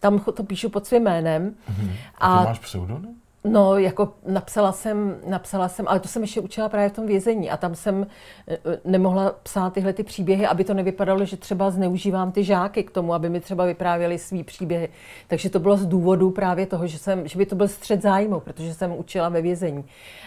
Tam 0.00 0.18
to 0.18 0.44
píšu 0.44 0.68
pod 0.68 0.86
svým 0.86 1.02
jménem. 1.02 1.54
Mm-hmm. 1.70 1.90
A, 2.18 2.34
a 2.34 2.42
ty 2.42 2.48
máš 2.48 2.58
pseudonym? 2.58 3.14
No, 3.44 3.78
jako 3.78 4.12
napsala 4.26 4.72
jsem, 4.72 5.16
napsala 5.26 5.68
jsem, 5.68 5.88
ale 5.88 6.00
to 6.00 6.08
jsem 6.08 6.22
ještě 6.22 6.40
učila 6.40 6.68
právě 6.68 6.88
v 6.88 6.92
tom 6.92 7.06
vězení 7.06 7.50
a 7.50 7.56
tam 7.56 7.74
jsem 7.74 8.06
eh, 8.48 8.58
nemohla 8.84 9.34
psát 9.42 9.72
tyhle 9.72 9.92
ty 9.92 10.02
příběhy, 10.02 10.46
aby 10.46 10.64
to 10.64 10.74
nevypadalo, 10.74 11.24
že 11.24 11.36
třeba 11.36 11.70
zneužívám 11.70 12.32
ty 12.32 12.44
žáky 12.44 12.82
k 12.82 12.90
tomu, 12.90 13.14
aby 13.14 13.28
mi 13.28 13.40
třeba 13.40 13.64
vyprávěli 13.64 14.18
svý 14.18 14.44
příběhy. 14.44 14.88
Takže 15.28 15.50
to 15.50 15.58
bylo 15.58 15.76
z 15.76 15.86
důvodu 15.86 16.30
právě 16.30 16.66
toho, 16.66 16.86
že, 16.86 16.98
jsem, 16.98 17.28
že 17.28 17.38
by 17.38 17.46
to 17.46 17.54
byl 17.54 17.68
střed 17.68 18.02
zájmu, 18.02 18.40
protože 18.40 18.74
jsem 18.74 18.92
učila 18.92 19.28
ve 19.28 19.42
vězení. 19.42 19.84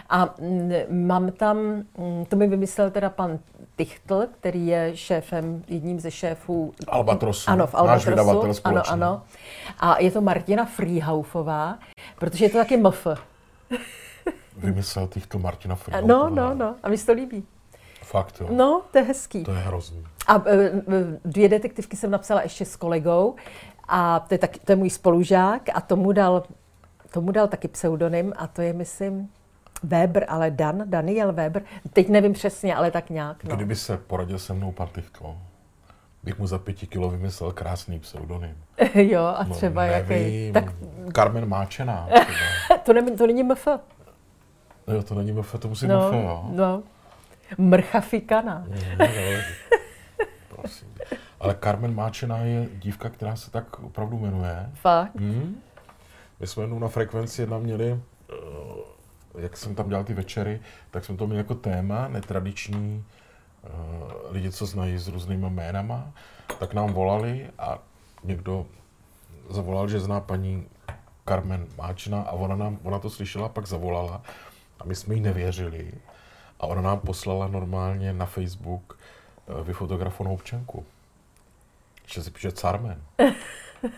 A 0.10 0.36
mm, 0.42 0.72
mám 0.90 1.32
tam, 1.32 1.58
mm, 1.98 2.26
to 2.30 2.36
mi 2.36 2.48
vymyslel 2.48 2.92
teda 2.92 3.10
pan 3.10 3.40
Tichtl, 3.76 4.28
který 4.40 4.68
je 4.68 4.92
šéfem, 4.94 5.64
jedním 5.68 6.00
ze 6.00 6.12
šéfů 6.12 6.74
Albatrosu. 6.88 7.52
Ano, 7.52 7.68
v 7.68 7.76
Albatrosu. 7.76 8.62
Ano, 8.64 8.82
ano. 8.88 9.22
A 9.80 10.02
je 10.02 10.12
to 10.12 10.22
Martina 10.22 10.66
Frýhaufová, 10.66 11.78
protože 12.20 12.46
je 12.46 12.50
to 12.50 12.58
taky 12.58 12.78
MF. 12.78 13.05
Vymyslel 14.58 15.08
Tichtl 15.08 15.40
Martina 15.40 15.76
Frýhaufová. 15.76 16.14
No, 16.14 16.30
no, 16.30 16.54
no. 16.54 16.76
A 16.84 16.90
mi 16.90 16.98
se 16.98 17.06
to 17.06 17.14
líbí. 17.14 17.44
Fakt, 18.02 18.42
jo. 18.42 18.48
No, 18.52 18.82
to 18.92 18.98
je 18.98 19.04
hezký. 19.04 19.44
To 19.44 19.52
je 19.52 19.60
hrozný. 19.60 20.04
A 20.28 20.44
e, 20.46 20.56
e, 20.56 20.82
dvě 21.26 21.50
detektivky 21.50 21.98
jsem 21.98 22.12
napsala 22.12 22.42
ještě 22.42 22.66
s 22.66 22.76
kolegou 22.76 23.36
a 23.88 24.20
to 24.20 24.34
je, 24.34 24.38
tak, 24.38 24.58
to 24.58 24.72
je 24.72 24.76
můj 24.76 24.90
spolužák 24.90 25.62
a 25.74 25.82
tomu 25.82 26.12
dal, 26.12 26.44
tomu 27.12 27.32
dal 27.32 27.48
taky 27.48 27.68
pseudonym 27.68 28.34
a 28.36 28.48
to 28.48 28.62
je, 28.62 28.74
myslím, 28.74 29.30
Weber, 29.84 30.26
ale 30.28 30.52
Dan, 30.52 30.84
Daniel 30.86 31.34
Weber. 31.34 31.64
Teď 31.94 32.10
nevím 32.10 32.34
přesně, 32.34 32.76
ale 32.76 32.92
tak 32.92 33.10
nějak. 33.10 33.44
No. 33.44 33.56
Kdyby 33.56 33.76
se 33.76 33.98
poradil 33.98 34.40
se 34.40 34.54
mnou 34.54 34.74
Tichtl, 34.96 35.36
bych 36.26 36.40
mu 36.40 36.48
za 36.48 36.60
pěti 36.60 36.88
kilo 36.88 37.10
vymyslel 37.10 37.52
krásný 37.52 38.00
pseudonym. 38.00 38.56
jo, 38.94 39.24
a 39.24 39.44
no, 39.44 39.56
třeba 39.56 39.86
no, 39.86 39.92
jaký? 39.92 40.52
Tak... 40.54 40.74
Carmen 41.16 41.50
Máčená. 41.50 42.10
to, 42.84 42.94
ne, 42.94 43.12
to 43.12 43.28
není 43.28 43.44
MF. 43.44 43.68
No 44.88 44.94
jo, 44.94 45.04
to 45.04 45.16
není 45.16 45.32
MF, 45.32 45.56
to 45.60 45.68
musí 45.68 45.88
no, 45.88 46.08
MF, 46.08 46.14
jo. 46.14 46.46
No. 46.50 46.84
Mrcha 47.58 48.02
fikana. 48.02 48.66
No, 49.00 49.06
prosím. 50.56 50.88
Ale 51.40 51.58
Carmen 51.64 51.96
Máčená 51.96 52.38
je 52.38 52.68
dívka, 52.80 53.10
která 53.10 53.36
se 53.36 53.52
tak 53.52 53.80
opravdu 53.80 54.20
jmenuje. 54.20 54.70
Fakt? 54.74 55.16
Hmm? 55.16 55.62
My 56.40 56.48
jsme 56.48 56.64
jednou 56.64 56.80
na 56.80 56.88
frekvenci 56.88 57.42
jedna 57.42 57.58
měli, 57.58 57.92
uh, 57.92 58.00
jak 59.38 59.58
jsem 59.58 59.76
tam 59.76 59.90
dělal 59.90 60.04
ty 60.04 60.14
večery, 60.14 60.60
tak 60.92 61.06
jsme 61.06 61.18
to 61.18 61.28
měli 61.28 61.38
jako 61.38 61.56
téma, 61.56 62.08
netradiční 62.08 63.04
lidi, 64.30 64.52
co 64.52 64.66
znají 64.66 64.98
s 64.98 65.08
různýma 65.08 65.50
jménama, 65.50 66.12
tak 66.60 66.74
nám 66.74 66.94
volali 66.94 67.50
a 67.60 67.80
někdo 68.24 68.66
zavolal, 69.50 69.88
že 69.88 70.00
zná 70.00 70.20
paní 70.20 70.68
Carmen 71.28 71.68
Máčina 71.78 72.22
a 72.22 72.32
ona, 72.32 72.56
nám, 72.56 72.80
ona 72.84 73.00
to 73.00 73.10
slyšela, 73.10 73.50
pak 73.50 73.68
zavolala 73.68 74.22
a 74.80 74.86
my 74.86 74.96
jsme 74.96 75.16
jí 75.16 75.22
nevěřili. 75.22 75.92
A 76.60 76.68
ona 76.68 76.82
nám 76.82 77.00
poslala 77.00 77.48
normálně 77.48 78.14
na 78.14 78.26
Facebook 78.26 79.00
uh, 79.48 79.68
vyfotografovanou 79.68 80.34
občanku. 80.34 80.86
Že 82.06 82.24
si 82.24 82.32
píše 82.32 82.52
Carmen. 82.52 83.02
No. 83.20 83.90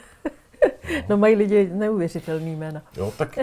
no 1.10 1.18
mají 1.18 1.36
lidi 1.36 1.70
neuvěřitelný 1.74 2.56
jména. 2.56 2.82
Jo, 2.96 3.14
tak 3.18 3.38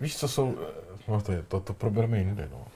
víš, 0.00 0.16
co 0.16 0.28
jsou, 0.28 0.58
no 1.08 1.20
to, 1.20 1.32
je, 1.32 1.42
to, 1.42 1.60
to 1.60 1.74
probereme 1.74 2.18
jindy, 2.18 2.48
no. 2.50 2.66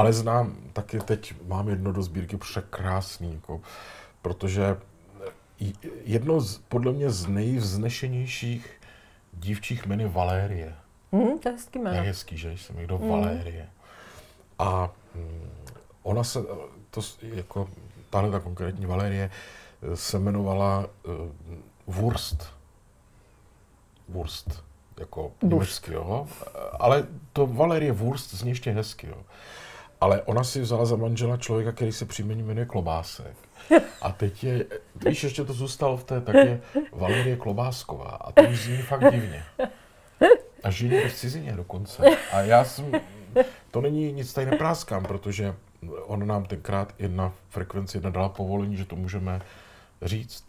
Ale 0.00 0.12
znám, 0.12 0.56
taky 0.72 0.98
teď 0.98 1.34
mám 1.46 1.68
jedno 1.68 1.92
do 1.92 2.02
sbírky 2.02 2.36
překrásný, 2.36 3.34
jako, 3.34 3.60
protože 4.22 4.76
jedno 6.04 6.40
z, 6.40 6.58
podle 6.58 6.92
mě 6.92 7.10
z 7.10 7.26
nejvznešenějších 7.26 8.70
dívčích 9.32 9.86
jmen 9.86 10.00
je 10.00 10.08
Valérie. 10.08 10.74
Mm, 11.12 11.38
to 11.38 11.48
je 11.48 11.52
hezký 11.52 11.78
jméno. 11.78 11.96
Je 11.96 12.02
hezký, 12.02 12.36
že 12.36 12.52
jsem 12.52 12.76
někdo 12.76 12.98
mm. 12.98 13.08
Valérie. 13.08 13.68
A 14.58 14.90
mm, 15.14 15.50
ona 16.02 16.24
se, 16.24 16.40
to 16.90 17.00
jako, 17.22 17.68
tahle 18.10 18.30
ta 18.30 18.40
konkrétní 18.40 18.86
Valérie, 18.86 19.30
se 19.94 20.16
jmenovala 20.16 20.86
uh, 21.04 21.12
Wurst. 21.86 22.52
Wurst, 24.08 24.64
jako 25.00 25.32
německy, 25.42 25.92
jo. 25.92 26.26
Ale 26.78 27.06
to 27.32 27.46
Valerie 27.46 27.92
Wurst 27.92 28.34
zní 28.34 28.50
ještě 28.50 28.70
hezky, 28.70 29.06
jo. 29.06 29.16
Ale 30.00 30.22
ona 30.22 30.44
si 30.44 30.60
vzala 30.60 30.84
za 30.84 30.96
manžela 30.96 31.36
člověka, 31.36 31.72
který 31.72 31.92
se 31.92 32.04
příjmení 32.04 32.42
jmenuje 32.42 32.66
Klobásek. 32.66 33.36
A 34.02 34.12
teď 34.12 34.44
je, 34.44 34.66
když 34.94 35.24
ještě 35.24 35.44
to 35.44 35.52
zůstalo 35.52 35.96
v 35.96 36.04
té, 36.04 36.20
tak 36.20 36.34
je 36.34 36.60
Valerie 36.92 37.36
Klobásková. 37.36 38.10
A 38.10 38.32
to 38.32 38.42
zní 38.52 38.76
fakt 38.76 39.12
divně. 39.12 39.44
A 40.64 40.70
někde 40.82 41.08
v 41.08 41.14
cizině 41.14 41.52
dokonce. 41.52 42.02
A 42.32 42.40
já 42.40 42.64
jsem, 42.64 42.92
to 43.70 43.80
není 43.80 44.12
nic 44.12 44.32
tady 44.32 44.50
nepráskám, 44.50 45.02
protože 45.04 45.54
on 46.02 46.26
nám 46.26 46.44
tenkrát 46.44 46.94
jedna 46.98 47.32
frekvenci 47.48 47.96
jedna 47.96 48.10
dala 48.10 48.28
povolení, 48.28 48.76
že 48.76 48.84
to 48.84 48.96
můžeme 48.96 49.40
říct, 50.02 50.44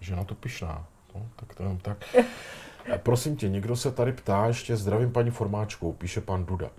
že 0.00 0.16
na 0.16 0.24
to 0.24 0.34
pišná. 0.34 0.86
No, 1.14 1.26
tak 1.36 1.54
to 1.54 1.62
jenom 1.62 1.78
tak. 1.78 2.04
Prosím 3.02 3.36
tě, 3.36 3.48
někdo 3.48 3.76
se 3.76 3.92
tady 3.92 4.12
ptá, 4.12 4.46
ještě 4.46 4.76
zdravím 4.76 5.12
paní 5.12 5.30
Formáčkou, 5.30 5.92
píše 5.92 6.20
pan 6.20 6.44
Duda. 6.44 6.70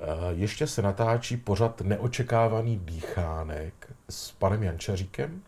Eh, 0.00 0.06
ještě 0.30 0.66
se 0.66 0.82
natáčí 0.82 1.36
pořad 1.36 1.80
Neočekávaný 1.80 2.78
dýchánek 2.84 3.74
s 4.10 4.30
panem 4.32 4.62
Jančaříkem, 4.62 5.42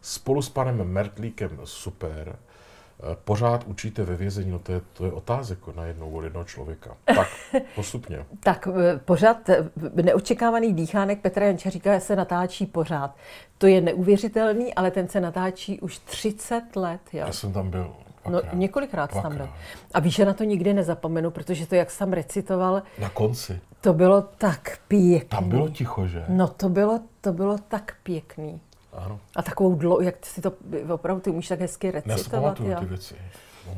spolu 0.00 0.42
s 0.42 0.48
panem 0.48 0.84
Mertlíkem 0.84 1.60
super. 1.64 2.36
Eh, 2.36 3.16
pořád 3.24 3.64
učíte 3.66 4.04
ve 4.04 4.16
vězení, 4.16 4.50
no 4.50 4.58
to 4.58 4.72
je, 4.72 4.80
to 4.92 5.04
je 5.04 5.12
otázek 5.12 5.58
na 5.76 5.84
jednou 5.84 6.10
od 6.12 6.24
jednoho 6.24 6.44
člověka. 6.44 6.96
Tak, 7.04 7.28
postupně. 7.74 8.26
tak 8.40 8.68
eh, 8.68 8.98
pořád 8.98 9.50
neočekávaný 9.94 10.74
dýchánek 10.74 11.20
Petra 11.20 11.46
Jančaříka 11.46 12.00
se 12.00 12.16
natáčí 12.16 12.66
pořád. 12.66 13.16
To 13.58 13.66
je 13.66 13.80
neuvěřitelný, 13.80 14.74
ale 14.74 14.90
ten 14.90 15.08
se 15.08 15.20
natáčí 15.20 15.80
už 15.80 15.98
30 15.98 16.76
let. 16.76 17.00
Jo. 17.12 17.26
Já 17.26 17.32
jsem 17.32 17.52
tam 17.52 17.70
byl. 17.70 17.94
No, 18.28 18.40
několikrát 18.52 19.22
tam 19.22 19.36
byl. 19.36 19.48
A 19.94 20.00
víš, 20.00 20.14
že 20.14 20.24
na 20.24 20.34
to 20.34 20.44
nikdy 20.44 20.74
nezapomenu, 20.74 21.30
protože 21.30 21.66
to, 21.66 21.74
jak 21.74 21.90
jsem 21.90 22.12
recitoval... 22.12 22.82
Na 22.98 23.08
konci. 23.08 23.60
To 23.80 23.92
bylo 23.92 24.22
tak 24.22 24.78
pěkný. 24.88 25.28
Tam 25.28 25.48
bylo 25.48 25.68
ticho, 25.68 26.06
že? 26.06 26.24
No, 26.28 26.48
to 26.48 26.68
bylo, 26.68 27.00
to 27.20 27.32
bylo 27.32 27.58
tak 27.68 27.96
pěkný. 28.02 28.60
Ano. 28.92 29.20
A 29.36 29.42
takovou 29.42 29.74
dlouho, 29.74 30.00
jak 30.00 30.26
si 30.26 30.40
to 30.40 30.52
opravdu 30.88 31.20
ty 31.20 31.30
umíš 31.30 31.48
tak 31.48 31.60
hezky 31.60 31.90
recitovat. 31.90 32.60
Já 32.60 32.80
ty 32.80 32.86
věci. 32.86 33.14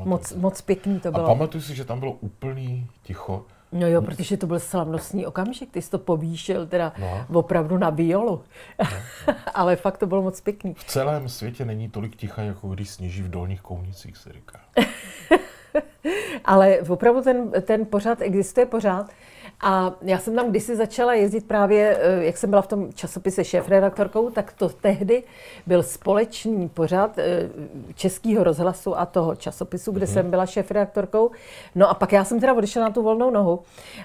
Moc, 0.04 0.32
moc 0.32 0.60
pěkný 0.60 1.00
to 1.00 1.12
bylo. 1.12 1.24
A 1.24 1.26
pamatuju 1.26 1.62
si, 1.62 1.74
že 1.74 1.84
tam 1.84 2.00
bylo 2.00 2.12
úplný 2.12 2.86
ticho. 3.02 3.44
No 3.72 3.86
jo, 3.88 4.02
protože 4.02 4.36
to 4.36 4.46
byl 4.46 4.60
slavnostní 4.60 5.26
okamžik, 5.26 5.70
ty 5.72 5.82
jsi 5.82 5.90
to 5.90 5.98
povýšil 5.98 6.66
teda 6.66 6.92
no. 6.98 7.26
opravdu 7.32 7.78
na 7.78 7.90
violu. 7.90 8.44
No. 8.78 9.34
Ale 9.54 9.76
fakt 9.76 9.98
to 9.98 10.06
bylo 10.06 10.22
moc 10.22 10.40
pěkný. 10.40 10.74
V 10.74 10.84
celém 10.84 11.28
světě 11.28 11.64
není 11.64 11.88
tolik 11.90 12.16
ticha, 12.16 12.42
jako 12.42 12.68
když 12.68 12.90
sněží 12.90 13.22
v 13.22 13.30
dolních 13.30 13.60
kounicích, 13.60 14.16
se 14.16 14.32
říká. 14.32 14.60
Ale 16.44 16.78
opravdu 16.80 17.22
ten, 17.22 17.50
ten 17.62 17.86
pořád 17.86 18.20
existuje 18.20 18.66
pořád. 18.66 19.10
A 19.62 19.92
já 20.02 20.18
jsem 20.18 20.36
tam 20.36 20.50
kdysi 20.50 20.76
začala 20.76 21.14
jezdit 21.14 21.46
právě, 21.46 21.98
eh, 22.00 22.24
jak 22.24 22.36
jsem 22.36 22.50
byla 22.50 22.62
v 22.62 22.66
tom 22.66 22.92
časopise 22.92 23.44
šéf-redaktorkou, 23.44 24.30
tak 24.30 24.52
to 24.52 24.68
tehdy 24.68 25.22
byl 25.66 25.82
společný 25.82 26.68
pořad 26.68 27.18
eh, 27.18 27.48
Českého 27.94 28.44
rozhlasu 28.44 28.98
a 28.98 29.06
toho 29.06 29.36
časopisu, 29.36 29.92
kde 29.92 30.06
mm-hmm. 30.06 30.12
jsem 30.12 30.30
byla 30.30 30.46
šéf-redaktorkou. 30.46 31.30
No 31.74 31.90
a 31.90 31.94
pak 31.94 32.12
já 32.12 32.24
jsem 32.24 32.40
teda 32.40 32.54
odešla 32.54 32.82
na 32.82 32.90
tu 32.90 33.02
volnou 33.02 33.30
nohu 33.30 33.60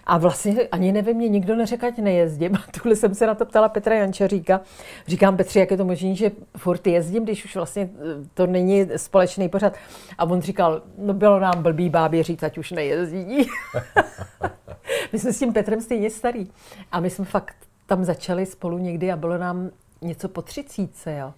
a 0.05 0.17
vlastně 0.17 0.67
ani 0.71 0.91
nevím, 0.91 1.17
mě 1.17 1.29
nikdo 1.29 1.55
neřekl, 1.55 1.85
ať 1.85 1.97
nejezdím. 1.97 2.55
A 2.55 2.63
tuhle 2.71 2.95
jsem 2.95 3.15
se 3.15 3.27
na 3.27 3.35
to 3.35 3.45
ptala 3.45 3.69
Petra 3.69 3.95
Jančaříka. 3.95 4.61
Říkám, 5.07 5.37
Petři, 5.37 5.59
jak 5.59 5.71
je 5.71 5.77
to 5.77 5.85
možné, 5.85 6.15
že 6.15 6.31
furt 6.57 6.87
jezdím, 6.87 7.23
když 7.23 7.45
už 7.45 7.55
vlastně 7.55 7.89
eh, 7.93 8.27
to 8.33 8.47
není 8.47 8.87
společný 8.95 9.49
pořad. 9.49 9.73
A 10.17 10.23
on 10.23 10.41
říkal, 10.41 10.81
no 10.97 11.13
bylo 11.13 11.39
nám 11.39 11.63
blbý 11.63 11.89
bábě 11.89 12.23
říct, 12.23 12.43
ať 12.43 12.57
už 12.57 12.71
nejezdí. 12.71 13.47
my 15.13 15.19
jsme 15.19 15.33
s 15.33 15.39
tím 15.39 15.46
Petrem 15.53 15.81
stejně 15.81 16.09
starý. 16.09 16.47
A 16.91 16.99
my 16.99 17.09
jsme 17.09 17.25
fakt 17.25 17.55
tam 17.85 18.03
začali 18.03 18.45
spolu 18.45 18.77
někdy 18.77 19.11
a 19.11 19.15
bylo 19.15 19.37
nám 19.37 19.69
něco 20.01 20.29
po 20.29 20.41
třicíce, 20.41 21.15
jo. 21.15 21.33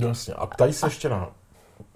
No 0.00 0.08
jasně. 0.08 0.34
A 0.34 0.46
ptají 0.46 0.72
se 0.72 0.86
a... 0.86 0.88
ještě 0.88 1.08
na 1.08 1.32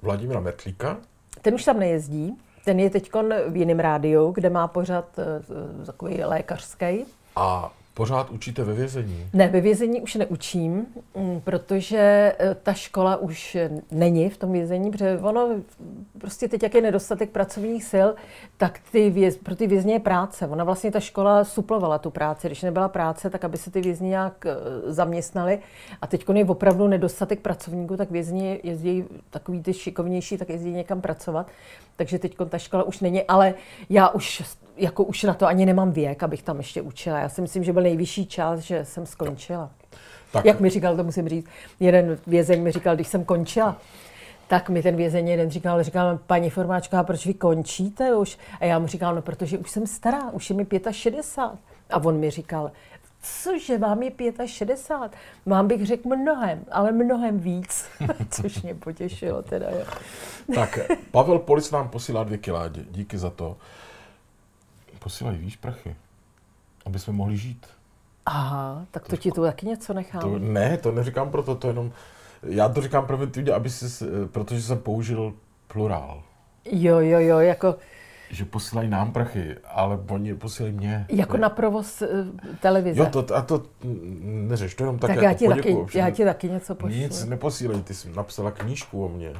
Vladimíra 0.02 0.40
Metlíka? 0.40 0.96
Ten 1.42 1.54
už 1.54 1.64
tam 1.64 1.78
nejezdí. 1.78 2.36
Ten 2.64 2.80
je 2.80 2.90
teď 2.90 3.10
v 3.48 3.56
jiném 3.56 3.80
rádiu, 3.80 4.30
kde 4.30 4.50
má 4.50 4.68
pořad 4.68 5.18
uh, 5.18 5.84
takový 5.84 6.24
lékařský. 6.24 7.04
A 7.36 7.72
Pořád 7.96 8.30
učíte 8.30 8.64
ve 8.64 8.74
vězení? 8.74 9.26
Ne, 9.32 9.48
ve 9.48 9.60
vězení 9.60 10.00
už 10.00 10.14
neučím, 10.14 10.86
mm, 11.14 11.40
protože 11.40 12.32
eh, 12.38 12.56
ta 12.62 12.72
škola 12.72 13.16
už 13.16 13.56
není 13.90 14.30
v 14.30 14.36
tom 14.36 14.52
vězení, 14.52 14.90
protože 14.90 15.18
ono 15.18 15.48
prostě 16.18 16.48
teď, 16.48 16.62
jak 16.62 16.74
je 16.74 16.82
nedostatek 16.82 17.30
pracovních 17.30 17.84
sil, 17.92 18.08
tak 18.56 18.80
ty 18.92 19.10
věz, 19.10 19.36
pro 19.36 19.56
ty 19.56 19.66
vězně 19.66 19.92
je 19.92 20.00
práce. 20.00 20.46
Ona 20.46 20.64
vlastně 20.64 20.90
ta 20.90 21.00
škola 21.00 21.44
suplovala 21.44 21.98
tu 21.98 22.10
práci. 22.10 22.46
Když 22.46 22.62
nebyla 22.62 22.88
práce, 22.88 23.30
tak 23.30 23.44
aby 23.44 23.56
se 23.56 23.70
ty 23.70 23.80
vězni 23.80 24.08
nějak 24.08 24.46
eh, 24.46 24.54
zaměstnali. 24.92 25.58
A 26.02 26.06
teď 26.06 26.24
je 26.34 26.44
opravdu 26.44 26.88
nedostatek 26.88 27.40
pracovníků, 27.40 27.96
tak 27.96 28.10
vězni 28.10 28.60
jezdí 28.62 29.04
takový 29.30 29.62
ty 29.62 29.72
šikovnější, 29.72 30.38
tak 30.38 30.48
jezdí 30.48 30.70
někam 30.70 31.00
pracovat. 31.00 31.46
Takže 31.96 32.18
teď 32.18 32.36
ta 32.48 32.58
škola 32.58 32.82
už 32.82 33.00
není, 33.00 33.22
ale 33.22 33.54
já 33.90 34.08
už 34.08 34.42
jako 34.76 35.04
už 35.04 35.22
na 35.22 35.34
to 35.34 35.46
ani 35.46 35.66
nemám 35.66 35.92
věk, 35.92 36.22
abych 36.22 36.42
tam 36.42 36.58
ještě 36.58 36.82
učila. 36.82 37.18
Já 37.18 37.28
si 37.28 37.40
myslím, 37.40 37.64
že 37.64 37.72
byl 37.72 37.82
nejvyšší 37.82 38.26
čas, 38.26 38.60
že 38.60 38.84
jsem 38.84 39.06
skončila. 39.06 39.70
Tak. 40.32 40.44
Jak 40.44 40.60
mi 40.60 40.70
říkal, 40.70 40.96
to 40.96 41.04
musím 41.04 41.28
říct, 41.28 41.46
jeden 41.80 42.18
vězeň 42.26 42.62
mi 42.62 42.72
říkal, 42.72 42.94
když 42.94 43.08
jsem 43.08 43.24
končila, 43.24 43.76
tak 44.48 44.68
mi 44.68 44.82
ten 44.82 44.96
vězeň 44.96 45.28
jeden 45.28 45.50
říkal, 45.50 45.82
říkal, 45.82 46.18
paní 46.26 46.50
Formáčka, 46.50 47.02
proč 47.02 47.26
vy 47.26 47.34
končíte 47.34 48.16
už? 48.16 48.38
A 48.60 48.64
já 48.64 48.78
mu 48.78 48.86
říkal, 48.86 49.14
no 49.14 49.22
protože 49.22 49.58
už 49.58 49.70
jsem 49.70 49.86
stará, 49.86 50.30
už 50.30 50.50
je 50.50 50.56
mi 50.56 50.66
65. 50.90 51.58
A 51.90 52.04
on 52.04 52.18
mi 52.18 52.30
říkal, 52.30 52.70
cože, 53.42 53.78
vám 53.78 54.02
je 54.02 54.12
65, 54.46 55.18
vám 55.46 55.68
bych 55.68 55.86
řekl 55.86 56.08
mnohem, 56.08 56.64
ale 56.70 56.92
mnohem 56.92 57.38
víc, 57.38 57.86
což 58.30 58.62
mě 58.62 58.74
potěšilo 58.74 59.42
teda. 59.42 59.70
Jo. 59.70 59.84
Tak, 60.54 60.78
Pavel 61.10 61.38
Polis 61.38 61.70
nám 61.70 61.88
posílá 61.88 62.24
dvě 62.24 62.38
kila, 62.38 62.68
díky 62.68 63.18
za 63.18 63.30
to. 63.30 63.56
Posílají, 64.98 65.38
víš, 65.38 65.56
prachy, 65.56 65.96
aby 66.86 66.98
jsme 66.98 67.12
mohli 67.12 67.36
žít. 67.36 67.66
Aha, 68.26 68.86
tak 68.90 69.08
to 69.08 69.16
ti 69.16 69.32
tu 69.32 69.42
taky 69.42 69.66
něco 69.66 69.92
nechám. 69.92 70.20
To, 70.20 70.38
ne, 70.38 70.76
to 70.76 70.92
neříkám 70.92 71.30
proto, 71.30 71.54
to 71.54 71.68
jenom, 71.68 71.92
já 72.42 72.68
to 72.68 72.80
říkám 72.80 73.06
preventivně, 73.06 73.52
aby 73.52 73.70
si, 73.70 74.04
protože 74.32 74.62
jsem 74.62 74.78
použil 74.78 75.34
plurál. 75.68 76.22
Jo, 76.64 76.98
jo, 76.98 77.18
jo, 77.20 77.38
jako 77.38 77.76
že 78.30 78.44
posílají 78.44 78.88
nám 78.88 79.12
prachy, 79.12 79.56
ale 79.64 79.98
oni 80.08 80.34
posílají 80.34 80.74
mě. 80.74 81.06
Jako 81.08 81.36
na 81.36 81.48
provoz 81.48 82.02
uh, 82.02 82.08
televize. 82.60 83.00
Jo, 83.00 83.06
to, 83.06 83.36
a 83.36 83.42
to 83.42 83.62
neřeš, 84.22 84.74
to 84.74 84.82
jenom 84.82 84.98
tak, 84.98 85.08
tak 85.08 85.16
jako 85.16 85.26
já, 85.26 85.34
ti 85.34 85.48
taky, 85.48 85.98
já 85.98 86.10
ti 86.10 86.24
taky 86.24 86.50
něco 86.50 86.74
pošlu. 86.74 86.98
Nic 86.98 87.24
neposílej, 87.24 87.82
ty 87.82 87.94
jsi 87.94 88.12
napsala 88.12 88.50
knížku 88.50 89.04
o 89.04 89.08
mně. 89.08 89.32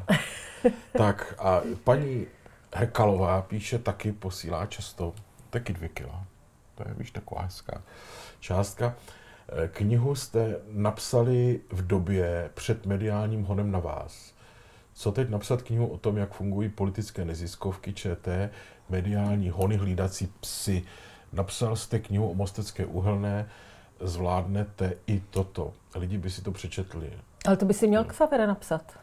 tak 0.99 1.35
a 1.39 1.61
paní 1.85 2.27
Herkalová 2.75 3.43
píše 3.43 3.79
taky, 3.79 4.13
posílá 4.13 4.67
často, 4.67 5.15
taky 5.51 5.73
dvě 5.73 5.89
kila. 5.89 6.25
To 6.75 6.89
je, 6.89 6.95
víš, 6.99 7.11
taková 7.11 7.43
hezká 7.43 7.83
částka. 8.41 8.95
Eh, 9.49 9.69
knihu 9.69 10.15
jste 10.15 10.57
napsali 10.71 11.61
v 11.71 11.87
době 11.87 12.51
před 12.55 12.87
mediálním 12.87 13.45
honem 13.45 13.71
na 13.71 13.79
vás. 13.79 14.35
Co 14.95 15.13
teď 15.13 15.31
napsat 15.31 15.63
knihu 15.63 15.87
o 15.87 15.99
tom, 15.99 16.17
jak 16.17 16.33
fungují 16.33 16.69
politické 16.69 17.25
neziskovky 17.25 17.93
ČT, 17.93 18.51
mediální 18.89 19.51
hony 19.51 19.77
hlídací 19.77 20.33
psy. 20.41 20.83
Napsal 21.33 21.77
jste 21.77 21.99
knihu 21.99 22.31
o 22.31 22.35
Mostecké 22.35 22.87
uhelné, 22.87 23.49
zvládnete 24.01 24.93
i 25.07 25.23
toto. 25.31 25.73
Lidi 25.95 26.19
by 26.19 26.31
si 26.31 26.43
to 26.43 26.53
přečetli. 26.53 27.13
Ale 27.47 27.57
to 27.57 27.65
by 27.65 27.75
si 27.75 27.87
měl 27.87 28.05
k 28.05 28.15
Savere 28.15 28.47
napsat. 28.47 28.99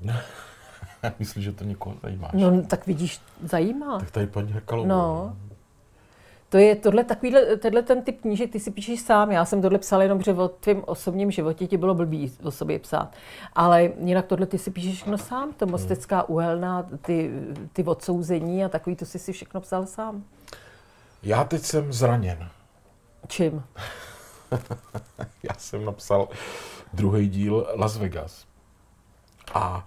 Myslíš, 1.18 1.44
že 1.44 1.52
to 1.52 1.64
někoho 1.64 1.96
zajímá? 2.02 2.30
No, 2.32 2.62
tak 2.62 2.86
vidíš, 2.86 3.20
zajímá. 3.44 3.98
Tak 3.98 4.10
tady 4.10 4.26
paní 4.26 4.52
Herkalová. 4.52 4.88
No. 4.88 5.36
To 6.50 6.58
je 6.58 6.76
tohle, 6.76 7.04
takovýhle, 7.04 7.56
tenhle 7.56 7.82
ten 7.82 8.02
typ 8.02 8.20
knížek, 8.20 8.52
ty 8.52 8.60
si 8.60 8.70
píšeš 8.70 9.00
sám. 9.00 9.32
Já 9.32 9.44
jsem 9.44 9.62
tohle 9.62 9.78
psala 9.78 10.02
jenom, 10.02 10.22
že 10.22 10.32
o 10.32 10.48
tvém 10.48 10.82
osobním 10.86 11.30
životě 11.30 11.66
ti 11.66 11.76
bylo 11.76 11.94
blbý 11.94 12.32
o 12.42 12.50
sobě 12.50 12.78
psát. 12.78 13.14
Ale 13.52 13.92
jinak 14.04 14.26
tohle 14.26 14.46
ty 14.46 14.58
si 14.58 14.70
píšeš 14.70 14.94
všechno 14.94 15.18
sám. 15.18 15.52
To 15.52 15.66
Mostecká 15.66 16.28
uhelná, 16.28 16.86
ty, 17.02 17.30
ty 17.72 17.84
odsouzení 17.84 18.64
a 18.64 18.68
takový, 18.68 18.96
to 18.96 19.04
si 19.06 19.18
si 19.18 19.32
všechno 19.32 19.60
psal 19.60 19.86
sám. 19.86 20.24
Já 21.22 21.44
teď 21.44 21.62
jsem 21.62 21.92
zraněn. 21.92 22.48
Čím? 23.28 23.62
Já 25.42 25.54
jsem 25.58 25.84
napsal 25.84 26.28
druhý 26.92 27.28
díl 27.28 27.66
Las 27.74 27.96
Vegas. 27.96 28.46
A 29.54 29.86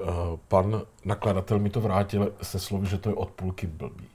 uh, 0.00 0.08
pan 0.48 0.82
nakladatel 1.04 1.58
mi 1.58 1.70
to 1.70 1.80
vrátil 1.80 2.32
se 2.42 2.58
slovy, 2.58 2.86
že 2.86 2.98
to 2.98 3.08
je 3.08 3.14
od 3.14 3.30
půlky 3.30 3.66
blbý. 3.66 4.08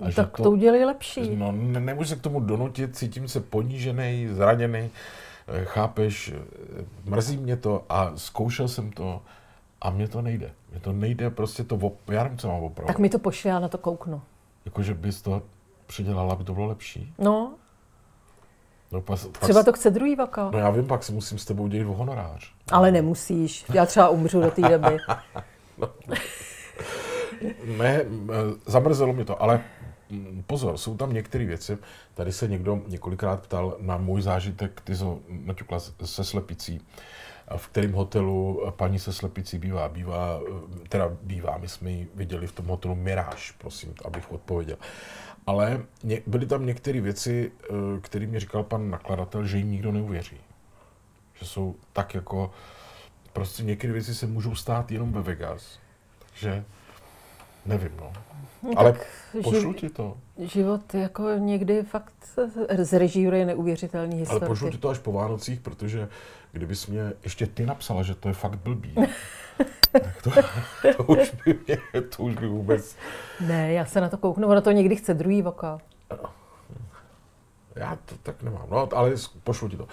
A 0.00 0.12
tak 0.12 0.36
to, 0.36 0.42
to 0.42 0.50
udělali 0.50 0.84
lepší. 0.84 1.36
No, 1.36 1.52
ne, 1.52 1.80
nemůžu 1.80 2.08
se 2.08 2.16
k 2.16 2.20
tomu 2.20 2.40
donutit, 2.40 2.96
cítím 2.96 3.28
se 3.28 3.40
ponížený, 3.40 4.28
zraněný, 4.28 4.90
eh, 5.48 5.64
chápeš, 5.64 6.32
eh, 6.34 6.84
mrzí 7.04 7.36
mě 7.36 7.56
to 7.56 7.84
a 7.88 8.12
zkoušel 8.16 8.68
jsem 8.68 8.92
to 8.92 9.22
a 9.80 9.90
mně 9.90 10.08
to 10.08 10.22
nejde. 10.22 10.50
Mně 10.70 10.80
to 10.80 10.92
nejde, 10.92 11.30
prostě 11.30 11.64
to, 11.64 11.76
op, 11.76 12.08
já 12.08 12.22
nevím, 12.22 12.38
co 12.38 12.48
mám 12.48 12.62
opravdu. 12.62 12.86
Tak 12.86 12.98
mi 12.98 13.08
to 13.08 13.18
pošli, 13.18 13.50
já 13.50 13.58
na 13.58 13.68
to 13.68 13.78
kouknu. 13.78 14.22
Jakože 14.64 14.94
bys 14.94 15.22
to 15.22 15.42
předělala, 15.86 16.32
aby 16.32 16.44
to 16.44 16.54
bylo 16.54 16.66
lepší? 16.66 17.14
No. 17.18 17.54
no 18.92 19.00
pas, 19.00 19.26
třeba 19.40 19.58
pak, 19.58 19.64
to 19.64 19.72
chce 19.72 19.90
druhý 19.90 20.16
vaka. 20.16 20.50
No 20.52 20.58
já 20.58 20.70
vím, 20.70 20.86
pak 20.86 21.02
si 21.02 21.12
musím 21.12 21.38
s 21.38 21.44
tebou 21.44 21.68
dělat 21.68 21.96
honorář. 21.96 22.52
Ale 22.72 22.90
nemusíš, 22.90 23.64
já 23.74 23.86
třeba 23.86 24.08
umřu 24.08 24.40
do 24.40 24.50
té 24.50 24.62
doby. 24.62 24.96
no. 25.78 25.88
ne, 27.78 28.04
zamrzelo 28.66 29.12
mě 29.12 29.24
to, 29.24 29.42
ale 29.42 29.60
pozor, 30.46 30.78
jsou 30.78 30.96
tam 30.96 31.12
některé 31.12 31.44
věci. 31.44 31.78
Tady 32.14 32.32
se 32.32 32.48
někdo 32.48 32.82
několikrát 32.86 33.42
ptal 33.42 33.76
na 33.80 33.96
můj 33.96 34.22
zážitek, 34.22 34.80
ty 34.80 34.96
jsi 34.96 35.04
naťukla 35.28 35.80
se 36.04 36.24
slepicí. 36.24 36.80
V 37.56 37.68
kterém 37.68 37.92
hotelu 37.92 38.62
paní 38.76 38.98
se 38.98 39.12
slepicí 39.12 39.58
bývá? 39.58 39.88
Bývá, 39.88 40.40
teda 40.88 41.10
bývá, 41.22 41.58
my 41.58 41.68
jsme 41.68 41.90
ji 41.90 42.08
viděli 42.14 42.46
v 42.46 42.52
tom 42.52 42.66
hotelu 42.66 42.94
Mirage, 42.94 43.52
prosím, 43.58 43.94
abych 44.04 44.32
odpověděl. 44.32 44.76
Ale 45.46 45.82
byly 46.26 46.46
tam 46.46 46.66
některé 46.66 47.00
věci, 47.00 47.52
eh, 47.62 47.74
které 48.00 48.26
mi 48.26 48.40
říkal 48.40 48.62
pan 48.62 48.90
nakladatel, 48.90 49.44
že 49.44 49.58
jim 49.58 49.70
nikdo 49.70 49.92
neuvěří. 49.92 50.36
Že 51.34 51.46
jsou 51.46 51.76
tak 51.92 52.14
jako, 52.14 52.50
prostě 53.32 53.62
některé 53.62 53.92
věci 53.92 54.14
se 54.14 54.26
můžou 54.26 54.54
stát 54.54 54.90
jenom 54.90 55.12
ve 55.12 55.22
Vegas. 55.22 55.78
Takže 56.30 56.64
nevím, 57.66 57.92
no. 58.00 58.12
No, 58.62 58.70
Ale 58.76 58.94
pošlu 59.42 59.72
ti 59.72 59.90
to. 59.90 60.16
Život 60.38 60.94
jako 60.94 61.30
někdy 61.38 61.82
fakt 61.82 62.14
zrežíruje 62.78 63.46
neuvěřitelný 63.46 64.16
historie. 64.16 64.40
Ale 64.40 64.48
pošlu 64.48 64.70
ti 64.70 64.78
to 64.78 64.88
až 64.88 64.98
po 64.98 65.12
Vánocích, 65.12 65.60
protože 65.60 66.08
kdybys 66.52 66.86
mě 66.86 67.12
ještě 67.22 67.46
ty 67.46 67.66
napsala, 67.66 68.02
že 68.02 68.14
to 68.14 68.28
je 68.28 68.34
fakt 68.34 68.56
blbý, 68.56 68.94
tak 69.92 70.22
to, 70.22 70.30
to, 70.96 71.04
už 71.04 71.34
by 71.44 71.58
mě, 71.66 71.78
to 72.16 72.22
už 72.22 72.34
by 72.34 72.46
vůbec... 72.46 72.96
Ne, 73.40 73.72
já 73.72 73.84
se 73.84 74.00
na 74.00 74.08
to 74.08 74.16
kouknu, 74.16 74.48
ono 74.48 74.60
to 74.60 74.70
někdy 74.70 74.96
chce 74.96 75.14
druhý 75.14 75.42
voka. 75.42 75.78
Já 77.74 77.98
to 78.04 78.14
tak 78.22 78.42
nemám, 78.42 78.66
no, 78.70 78.88
ale 78.94 79.12
pošlu 79.44 79.68
ti 79.68 79.76
to. 79.76 79.88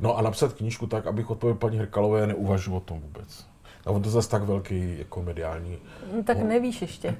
No 0.00 0.18
a 0.18 0.22
napsat 0.22 0.52
knížku 0.52 0.86
tak, 0.86 1.06
abych 1.06 1.30
odpověděl 1.30 1.58
paní 1.58 1.78
Hrkalové, 1.78 2.26
neuvažuji 2.26 2.76
o 2.76 2.80
tom 2.80 3.00
vůbec. 3.00 3.46
A 3.88 3.90
on 3.90 4.02
to 4.02 4.10
zase 4.10 4.28
tak 4.28 4.42
velký 4.42 4.98
jako 4.98 5.22
mediální... 5.22 5.78
No, 6.16 6.22
tak 6.22 6.38
on... 6.38 6.48
nevíš 6.48 6.82
ještě 6.82 7.16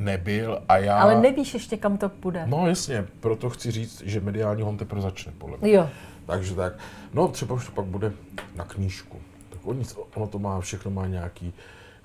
nebyl 0.00 0.62
a 0.68 0.76
já... 0.76 0.98
Ale 0.98 1.20
nevíš 1.20 1.54
ještě, 1.54 1.76
kam 1.76 1.98
to 1.98 2.08
půjde. 2.08 2.46
No 2.46 2.66
jasně, 2.66 3.06
proto 3.20 3.50
chci 3.50 3.70
říct, 3.70 4.02
že 4.06 4.20
mediální 4.20 4.62
hon 4.62 4.76
teprve 4.76 5.02
začne, 5.02 5.32
podle 5.38 5.56
mě. 5.60 5.72
Jo. 5.72 5.88
Takže 6.26 6.54
tak, 6.54 6.72
no 7.14 7.28
třeba 7.28 7.54
už 7.54 7.66
to 7.66 7.72
pak 7.72 7.84
bude 7.84 8.12
na 8.54 8.64
knížku. 8.64 9.18
Tak 9.50 9.60
oni, 9.64 9.84
ono 10.14 10.26
to 10.26 10.38
má, 10.38 10.60
všechno 10.60 10.90
má 10.90 11.06
nějaký 11.06 11.54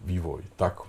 vývoj. 0.02 0.42
Tak, 0.56 0.80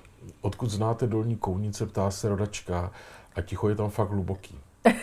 odkud 0.40 0.70
znáte 0.70 1.06
dolní 1.06 1.36
kounice, 1.36 1.86
ptá 1.86 2.10
se 2.10 2.28
rodačka 2.28 2.90
a 3.36 3.40
ticho 3.40 3.68
je 3.68 3.74
tam 3.74 3.90
fakt 3.90 4.10
hluboký. 4.10 4.58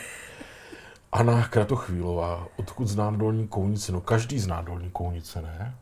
Anna 1.11 1.47
Kratochvílová, 1.47 2.47
odkud 2.57 2.87
znám 2.87 3.17
dolní 3.17 3.47
kounice? 3.47 3.91
No 3.91 4.01
každý 4.01 4.39
zná 4.39 4.61
dolní 4.61 4.89
kounice, 4.89 5.41
ne? 5.41 5.75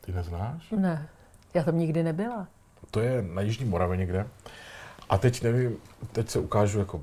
Ty 0.00 0.12
neznáš? 0.12 0.70
Ne, 0.70 1.08
já 1.54 1.64
tam 1.64 1.78
nikdy 1.78 2.02
nebyla. 2.02 2.48
To 2.90 3.00
je 3.00 3.22
na 3.22 3.42
Jižní 3.42 3.64
Moravě 3.64 3.96
někde. 3.96 4.26
A 5.08 5.18
teď 5.18 5.42
nevím, 5.42 5.76
teď 6.12 6.28
se 6.28 6.38
ukážu 6.38 6.78
jako 6.78 7.02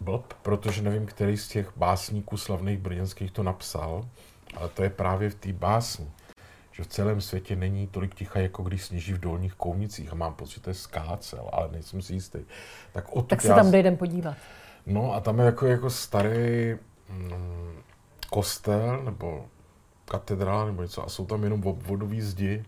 blb, 0.00 0.34
protože 0.42 0.82
nevím, 0.82 1.06
který 1.06 1.36
z 1.36 1.48
těch 1.48 1.72
básníků 1.76 2.36
slavných 2.36 2.78
brněnských 2.78 3.30
to 3.30 3.42
napsal, 3.42 4.08
ale 4.56 4.68
to 4.68 4.82
je 4.82 4.90
právě 4.90 5.30
v 5.30 5.34
té 5.34 5.52
básni, 5.52 6.10
že 6.72 6.82
v 6.82 6.86
celém 6.86 7.20
světě 7.20 7.56
není 7.56 7.86
tolik 7.86 8.14
ticha, 8.14 8.40
jako 8.40 8.62
když 8.62 8.84
sněží 8.84 9.12
v 9.12 9.20
dolních 9.20 9.54
kounicích 9.54 10.12
a 10.12 10.14
mám 10.14 10.34
pocit, 10.34 10.54
že 10.54 10.60
to 10.60 10.70
je 10.70 10.74
skácel, 10.74 11.48
ale 11.52 11.68
nejsem 11.72 12.02
si 12.02 12.14
jistý. 12.14 12.38
Tak, 12.92 13.04
tak 13.26 13.42
se 13.42 13.48
tam 13.48 13.70
dojdem 13.70 13.96
podívat. 13.96 14.36
No 14.86 15.14
a 15.14 15.20
tam 15.20 15.38
je 15.38 15.44
jako, 15.44 15.66
jako 15.66 15.90
starý 15.90 16.76
mm, 17.08 17.82
kostel 18.30 19.02
nebo 19.04 19.46
katedrála 20.12 20.64
nebo 20.64 20.82
něco 20.82 21.06
a 21.06 21.08
jsou 21.08 21.26
tam 21.26 21.44
jenom 21.44 21.60
vodový 21.60 22.20
zdi 22.20 22.64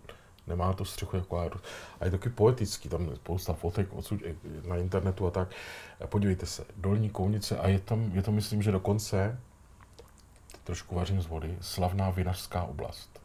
nemá 0.47 0.73
to 0.73 0.85
střechu 0.85 1.17
jako 1.17 1.39
aeros. 1.39 1.61
A 2.01 2.05
je 2.05 2.11
taky 2.11 2.29
poetický, 2.29 2.89
tam 2.89 3.09
je 3.09 3.17
spousta 3.17 3.53
fotek 3.53 3.89
odsud, 3.93 4.21
na 4.69 4.77
internetu 4.77 5.27
a 5.27 5.31
tak. 5.31 5.49
Podívejte 6.07 6.47
se, 6.47 6.65
dolní 6.77 7.11
kounice 7.11 7.59
a 7.59 7.69
je 7.69 7.79
tam, 7.79 8.11
je 8.13 8.23
to 8.23 8.33
myslím, 8.33 8.63
že 8.63 8.73
dokonce, 8.73 9.39
trošku 10.65 10.95
vařím 10.95 11.23
z 11.23 11.27
vody, 11.27 11.57
slavná 11.61 12.11
vinařská 12.11 12.63
oblast. 12.63 13.21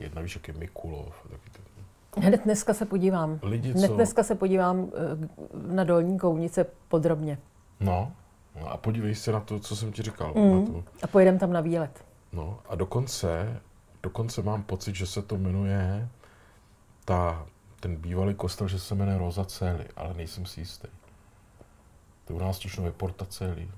Jedna 0.00 0.22
víš, 0.22 0.34
jak 0.34 0.48
je 0.48 0.54
Mikulov. 0.54 1.14
Taky 1.30 1.50
to. 1.50 2.20
Hned 2.20 2.44
dneska 2.44 2.74
se 2.74 2.86
podívám. 2.86 3.38
Lidi, 3.42 3.72
Hned 3.72 3.88
co... 3.88 3.94
dneska 3.94 4.22
se 4.22 4.34
podívám 4.34 4.88
eh, 4.94 5.28
na 5.72 5.84
dolní 5.84 6.18
kounice 6.18 6.66
podrobně. 6.88 7.38
No, 7.80 8.12
no 8.60 8.70
a 8.72 8.76
podívej 8.76 9.14
se 9.14 9.32
na 9.32 9.40
to, 9.40 9.60
co 9.60 9.76
jsem 9.76 9.92
ti 9.92 10.02
říkal. 10.02 10.32
Mm. 10.34 10.60
Na 10.60 10.66
to. 10.66 10.84
A 11.02 11.06
pojedeme 11.06 11.38
tam 11.38 11.52
na 11.52 11.60
výlet. 11.60 12.07
No 12.32 12.58
a 12.68 12.74
dokonce, 12.74 13.60
dokonce 14.02 14.42
mám 14.42 14.62
pocit, 14.62 14.94
že 14.94 15.06
se 15.06 15.22
to 15.22 15.38
jmenuje 15.38 16.08
ta, 17.04 17.46
ten 17.80 17.96
bývalý 17.96 18.34
kostel, 18.34 18.68
že 18.68 18.78
se 18.78 18.94
jmenuje 18.94 19.18
Rosa 19.18 19.44
Celi, 19.44 19.84
ale 19.96 20.14
nejsem 20.14 20.46
si 20.46 20.60
jistý. 20.60 20.88
To 22.24 22.32
je 22.32 22.36
u 22.36 22.42
nás 22.44 22.58
Tišnově 22.58 22.92
Porta 22.92 23.24
celý. 23.24 23.70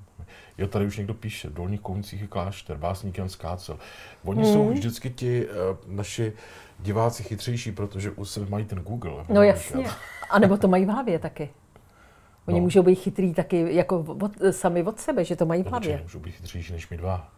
Jo, 0.59 0.67
tady 0.67 0.87
už 0.87 0.97
někdo 0.97 1.15
píše, 1.15 1.49
v 1.49 1.55
Dolních 1.55 1.81
Kovunicích 1.81 2.21
je 2.21 2.27
klášter, 2.27 2.77
básník 2.77 3.19
Jan 3.19 3.29
Skácel. 3.29 3.79
Oni 4.25 4.41
mm. 4.41 4.53
jsou 4.53 4.71
vždycky 4.71 5.11
ti 5.11 5.49
uh, 5.49 5.55
naši 5.87 6.33
diváci 6.79 7.23
chytřejší, 7.23 7.73
protože 7.73 8.11
už 8.11 8.29
se 8.29 8.41
mají 8.41 8.65
ten 8.65 8.79
Google. 8.79 9.25
No 9.29 9.43
jasně. 9.43 9.87
A 10.31 10.39
nebo 10.39 10.57
to 10.57 10.69
mají 10.69 10.85
v 10.85 10.89
hlavě 10.89 11.19
taky. 11.19 11.51
Oni 12.47 12.61
no. 12.61 12.65
můžou 12.65 12.83
být 12.83 12.95
chytrý 12.95 13.35
taky 13.35 13.75
jako 13.75 13.99
od, 13.99 14.33
sami 14.51 14.83
od 14.83 15.01
sebe, 15.01 15.25
že 15.25 15.37
to 15.37 15.47
mají 15.47 15.63
v 15.63 15.67
hlavě. 15.67 16.01
Můžou 16.03 16.19
být 16.19 16.33
chytřejší 16.33 16.73
než 16.73 16.89
my 16.89 16.97
dva. 16.97 17.33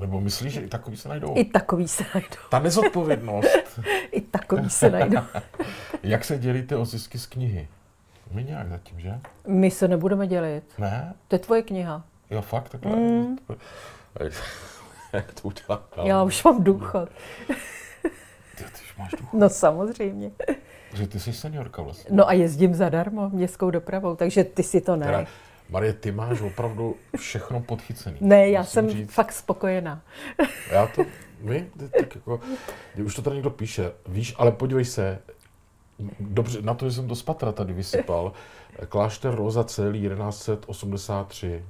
Nebo 0.00 0.20
myslíš, 0.20 0.52
že 0.52 0.60
i 0.60 0.68
takový 0.68 0.96
se 0.96 1.08
najdou? 1.08 1.34
I 1.36 1.44
takový 1.44 1.88
se 1.88 2.04
najdou. 2.14 2.36
Ta 2.50 2.58
nezodpovědnost. 2.58 3.80
I 4.12 4.20
takový 4.20 4.70
se 4.70 4.90
najdou. 4.90 5.20
Jak 6.02 6.24
se 6.24 6.38
dělíte 6.38 6.76
o 6.76 6.84
zisky 6.84 7.18
z 7.18 7.26
knihy? 7.26 7.68
My 8.32 8.44
nějak 8.44 8.68
zatím, 8.68 9.00
že? 9.00 9.20
My 9.46 9.70
se 9.70 9.88
nebudeme 9.88 10.26
dělit. 10.26 10.64
Ne? 10.78 11.14
To 11.28 11.34
je 11.34 11.38
tvoje 11.38 11.62
kniha. 11.62 12.04
Jo, 12.30 12.42
fakt? 12.42 12.68
Takhle. 12.68 12.96
Mm. 12.96 13.38
Jak 15.12 15.34
to 15.42 15.48
udělám? 15.48 15.82
Já 16.04 16.22
už 16.22 16.44
mám 16.44 16.64
důchod. 16.64 17.08
Ty, 18.56 18.64
ty 18.64 18.80
už 18.84 18.96
máš 18.98 19.10
důchod? 19.10 19.38
No 19.38 19.48
samozřejmě. 19.48 20.30
Že 20.94 21.06
ty 21.06 21.20
jsi 21.20 21.32
seniorka 21.32 21.82
vlastně. 21.82 22.16
No 22.16 22.28
a 22.28 22.32
jezdím 22.32 22.74
zadarmo 22.74 23.28
městskou 23.28 23.70
dopravou, 23.70 24.16
takže 24.16 24.44
ty 24.44 24.62
si 24.62 24.80
to 24.80 24.96
ne. 24.96 25.06
Teda, 25.06 25.26
Marie, 25.72 25.92
ty 25.92 26.12
máš 26.12 26.40
opravdu 26.40 26.96
všechno 27.16 27.60
podchycené. 27.60 28.16
Ne, 28.20 28.48
já 28.48 28.64
jsem 28.64 28.90
říct. 28.90 29.12
fakt 29.12 29.32
spokojená. 29.32 30.02
Já 30.70 30.86
to, 30.86 31.04
my, 31.40 31.70
tak 31.76 32.14
jako, 32.14 32.40
už 33.04 33.14
to 33.14 33.22
tady 33.22 33.36
někdo 33.36 33.50
píše, 33.50 33.92
víš, 34.06 34.34
ale 34.38 34.52
podívej 34.52 34.84
se, 34.84 35.18
dobře, 36.20 36.62
na 36.62 36.74
to, 36.74 36.88
že 36.90 36.96
jsem 36.96 37.08
to 37.08 37.16
z 37.16 37.22
patra 37.22 37.52
tady 37.52 37.72
vysypal, 37.72 38.32
klášter 38.88 39.34
Roza 39.34 39.64
celý 39.64 40.08
1183, 40.08 41.64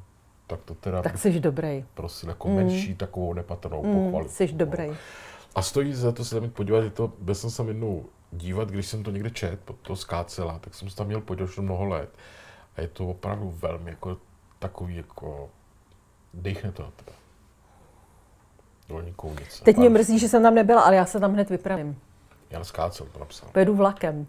tak 0.47 0.61
to 0.65 0.75
teda... 0.75 1.03
Tak 1.03 1.19
jsi 1.19 1.41
dobrý. 1.41 1.85
Prosím, 1.95 2.29
jako 2.29 2.49
mm. 2.49 2.57
menší 2.57 2.95
takovou 2.95 3.33
nepatrnou 3.33 3.85
mm, 3.85 4.05
pochvalu. 4.05 4.29
Jsi 4.29 4.49
dobrý. 4.53 4.91
A 5.55 5.63
stojí 5.63 5.95
za 5.95 6.13
to 6.13 6.25
se 6.25 6.41
tam 6.41 6.51
podívat, 6.51 6.85
je 6.85 6.91
to, 6.91 7.13
byl 7.19 7.35
jsem 7.35 7.51
se 7.51 7.63
jednou 7.63 8.05
dívat, 8.33 8.71
když 8.71 8.87
jsem 8.87 9.03
to 9.03 9.11
někde 9.11 9.31
čet, 9.31 9.61
to 9.83 9.97
skácela, 9.97 10.59
tak 10.59 10.75
jsem 10.75 10.91
se 10.91 10.97
tam 10.97 11.07
měl 11.07 11.21
podívat 11.21 11.51
už 11.51 11.59
mnoho 11.59 11.85
let. 11.85 12.11
A 12.77 12.81
je 12.81 12.89
to 12.89 13.09
opravdu 13.09 13.51
velmi 13.51 13.91
jako 13.91 14.17
takový 14.59 14.97
jako, 14.97 15.51
dechne 16.35 16.73
to 16.73 16.83
na 16.83 16.91
tebe. 16.91 17.13
Dolní 18.89 19.13
kounice. 19.13 19.65
Teď 19.65 19.77
mě 19.77 19.89
mrzí, 19.89 20.19
že 20.19 20.29
jsem 20.29 20.43
tam 20.43 20.55
nebyla, 20.55 20.83
ale 20.83 20.97
já 20.97 21.07
se 21.07 21.21
tam 21.21 21.33
hned 21.33 21.51
vypravím. 21.51 22.01
Jan 22.51 22.65
Skácel 22.65 23.07
to 23.07 23.19
napsal. 23.19 23.49
Pojedu 23.53 23.75
vlakem. 23.77 24.27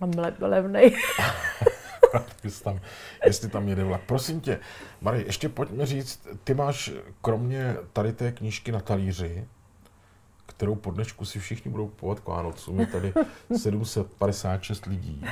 Mám 0.00 0.10
le- 0.10 0.36
levnej. 0.40 0.96
jestli, 2.44 2.64
tam, 2.64 2.80
jestli 3.26 3.48
tam 3.48 3.68
jede 3.68 3.84
vlak. 3.84 4.00
Prosím 4.06 4.40
tě, 4.40 4.60
Marie, 5.00 5.26
ještě 5.26 5.48
pojďme 5.48 5.86
říct, 5.86 6.28
ty 6.44 6.54
máš 6.54 6.90
kromě 7.20 7.76
tady 7.92 8.12
té 8.12 8.32
knížky 8.32 8.72
na 8.72 8.80
talíři, 8.80 9.48
kterou 10.62 10.74
po 10.74 10.90
dnešku 10.90 11.24
si 11.24 11.38
všichni 11.38 11.70
budou 11.70 11.88
kupovat 11.88 12.20
k 12.20 12.28
Vánocům. 12.28 12.80
Je 12.80 12.86
tady 12.86 13.12
756 13.56 14.86
lidí. 14.86 15.24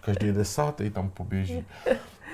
Každý 0.00 0.32
desátý 0.32 0.90
tam 0.90 1.10
poběží. 1.10 1.66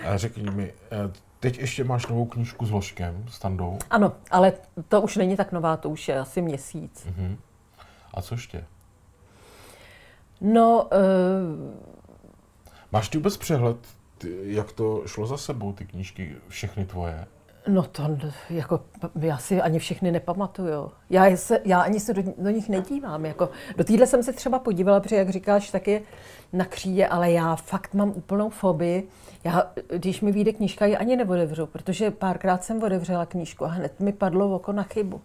A 0.06 0.16
řekni 0.16 0.50
mi, 0.50 0.72
eh, 0.90 1.12
teď 1.40 1.58
ještě 1.58 1.84
máš 1.84 2.06
novou 2.06 2.26
knížku 2.26 2.66
s 2.66 2.70
Ložkem, 2.70 3.24
s 3.28 3.38
Tandou? 3.38 3.78
Ano, 3.90 4.12
ale 4.30 4.52
to 4.88 5.02
už 5.02 5.16
není 5.16 5.36
tak 5.36 5.52
nová, 5.52 5.76
to 5.76 5.90
už 5.90 6.08
je 6.08 6.18
asi 6.18 6.42
měsíc. 6.42 7.06
Uh-huh. 7.06 7.36
A 8.14 8.22
co 8.22 8.34
ještě? 8.34 8.64
No... 10.40 10.88
Uh... 10.92 11.74
Máš 12.92 13.08
ty 13.08 13.18
vůbec 13.18 13.36
přehled, 13.36 13.76
jak 14.42 14.72
to 14.72 15.02
šlo 15.06 15.26
za 15.26 15.36
sebou, 15.36 15.72
ty 15.72 15.86
knížky, 15.86 16.36
všechny 16.48 16.86
tvoje? 16.86 17.26
No 17.68 17.82
to 17.82 18.18
jako, 18.50 18.80
já 19.20 19.38
si 19.38 19.60
ani 19.60 19.78
všechny 19.78 20.12
nepamatuju. 20.12 20.90
Já, 21.10 21.36
se, 21.36 21.60
já 21.64 21.80
ani 21.80 22.00
se 22.00 22.14
do, 22.14 22.22
do 22.38 22.50
nich 22.50 22.68
nedívám. 22.68 23.24
Jako, 23.24 23.48
do 23.76 23.84
týdle 23.84 24.06
jsem 24.06 24.22
se 24.22 24.32
třeba 24.32 24.58
podívala, 24.58 25.00
protože 25.00 25.16
jak 25.16 25.30
říkáš, 25.30 25.70
tak 25.70 25.88
je 25.88 26.00
na 26.52 26.64
kříje, 26.64 27.08
ale 27.08 27.32
já 27.32 27.56
fakt 27.56 27.94
mám 27.94 28.08
úplnou 28.10 28.50
fobii. 28.50 29.08
Já, 29.44 29.70
když 29.96 30.20
mi 30.20 30.32
vyjde 30.32 30.52
knížka, 30.52 30.86
ji 30.86 30.96
ani 30.96 31.16
neodevřu, 31.16 31.66
protože 31.66 32.10
párkrát 32.10 32.64
jsem 32.64 32.82
otevřela 32.82 33.26
knížku 33.26 33.64
a 33.64 33.68
hned 33.68 34.00
mi 34.00 34.12
padlo 34.12 34.54
oko 34.54 34.72
na 34.72 34.82
chybu. 34.82 35.20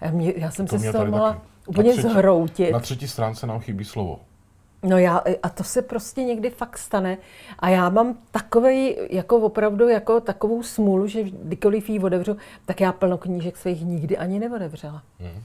Já, 0.00 0.10
mě, 0.10 0.32
já 0.36 0.50
jsem 0.50 0.66
to 0.66 0.78
se 0.78 0.88
z 0.88 0.92
toho 0.92 1.06
mohla 1.06 1.42
úplně 1.66 1.94
zhroutit. 1.94 2.72
Na 2.72 2.80
třetí 2.80 3.08
stránce 3.08 3.46
nám 3.46 3.60
chybí 3.60 3.84
slovo. 3.84 4.20
No 4.84 4.98
já, 4.98 5.22
a 5.42 5.48
to 5.48 5.64
se 5.64 5.82
prostě 5.82 6.24
někdy 6.24 6.50
fakt 6.50 6.78
stane. 6.78 7.18
A 7.58 7.68
já 7.68 7.88
mám 7.88 8.18
takový, 8.30 8.96
jako 9.10 9.36
opravdu, 9.36 9.88
jako 9.88 10.20
takovou 10.20 10.62
smůlu, 10.62 11.06
že 11.06 11.22
kdykoliv 11.22 11.88
ji 11.88 12.00
odevřu, 12.00 12.36
tak 12.66 12.80
já 12.80 12.92
plno 12.92 13.18
knížek 13.18 13.56
svých 13.56 13.82
nikdy 13.82 14.18
ani 14.18 14.38
neodevřela. 14.38 15.02
Hmm. 15.20 15.42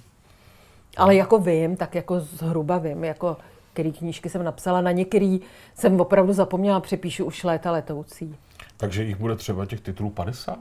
Ale 0.98 1.16
jako 1.16 1.38
vím, 1.38 1.76
tak 1.76 1.96
jako 1.96 2.20
zhruba 2.20 2.78
vím, 2.78 3.04
jako 3.04 3.38
který 3.74 3.92
knížky 3.92 4.30
jsem 4.30 4.44
napsala, 4.44 4.82
na 4.82 4.92
některý 4.92 5.42
jsem 5.76 6.02
opravdu 6.02 6.34
zapomněla, 6.34 6.80
přepíšu 6.80 7.26
už 7.26 7.44
léta 7.44 7.72
letoucí. 7.72 8.36
Takže 8.78 9.04
jich 9.04 9.16
bude 9.16 9.36
třeba 9.36 9.66
těch 9.66 9.82
titulů 9.82 10.10
50? 10.10 10.60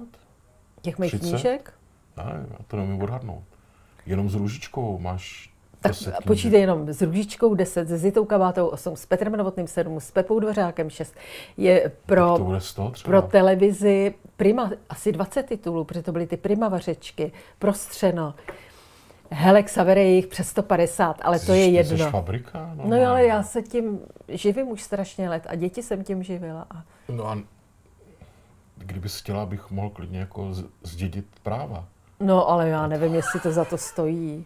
Těch 0.82 0.98
mých 0.98 1.18
knížek? 1.20 1.74
Ne, 2.16 2.46
já 2.50 2.56
to 2.66 2.76
nemůžu 2.76 3.02
odhadnout. 3.02 3.44
Jenom 4.06 4.30
s 4.30 4.34
Růžičkou 4.34 4.98
máš 4.98 5.50
tak 5.80 5.92
počítej 6.26 6.60
jenom 6.60 6.92
s 6.92 7.02
Růžičkou 7.02 7.54
10, 7.54 7.88
se 7.88 7.98
Zitou 7.98 8.24
Kabátou 8.24 8.66
8, 8.66 8.96
s 8.96 9.06
Petrem 9.06 9.32
Novotným 9.36 9.66
7, 9.66 10.00
s 10.00 10.10
Pepou 10.10 10.40
Dvořákem 10.40 10.90
6. 10.90 11.14
Je 11.56 11.92
pro, 12.06 12.38
pro 13.04 13.22
televizi 13.22 14.14
Prima 14.36 14.70
asi 14.88 15.12
20 15.12 15.42
titulů, 15.42 15.84
protože 15.84 16.02
to 16.02 16.12
byly 16.12 16.26
ty 16.26 16.36
Prima 16.36 16.68
vařečky, 16.68 17.32
Prostřeno. 17.58 18.34
Hele, 19.30 19.62
Xavere 19.62 20.02
je 20.02 20.14
jich 20.14 20.26
přes 20.26 20.48
150, 20.48 21.16
ale 21.22 21.38
jsi, 21.38 21.46
to 21.46 21.52
je 21.52 21.66
jedno. 21.66 21.98
Jsi 21.98 22.10
fabrika? 22.10 22.70
No, 22.74 22.84
no 22.86 23.06
ale 23.06 23.26
já 23.26 23.42
se 23.42 23.62
tím 23.62 24.00
živím 24.28 24.68
už 24.68 24.82
strašně 24.82 25.28
let 25.28 25.46
a 25.48 25.54
děti 25.54 25.82
jsem 25.82 26.04
tím 26.04 26.22
živila. 26.22 26.66
A... 26.70 26.82
No 27.08 27.28
a 27.28 27.38
kdyby 28.76 29.08
chtěla, 29.08 29.46
bych 29.46 29.70
mohl 29.70 29.90
klidně 29.90 30.18
jako 30.18 30.54
zdědit 30.82 31.26
práva. 31.42 31.84
No 32.20 32.48
ale 32.48 32.68
já 32.68 32.86
nevím, 32.86 33.14
jestli 33.14 33.40
to 33.40 33.52
za 33.52 33.64
to 33.64 33.78
stojí. 33.78 34.44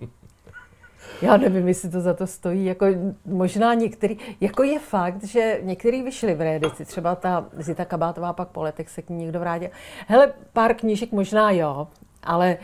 Já 1.22 1.36
nevím, 1.36 1.68
jestli 1.68 1.90
to 1.90 2.00
za 2.00 2.14
to 2.14 2.26
stojí. 2.26 2.64
Jako 2.64 2.86
možná 3.24 3.74
některý, 3.74 4.18
jako 4.40 4.62
je 4.62 4.78
fakt, 4.78 5.24
že 5.24 5.58
některý 5.62 6.02
vyšli 6.02 6.34
v 6.34 6.40
reedici, 6.40 6.84
třeba 6.84 7.14
ta 7.14 7.46
Zita 7.56 7.84
Kabátová 7.84 8.32
pak 8.32 8.48
po 8.48 8.62
letech 8.62 8.88
se 8.88 9.02
k 9.02 9.10
ní 9.10 9.16
někdo 9.16 9.40
vrátil. 9.40 9.68
Hele, 10.06 10.32
pár 10.52 10.74
knížek 10.74 11.12
možná 11.12 11.50
jo, 11.50 11.88
ale 12.22 12.56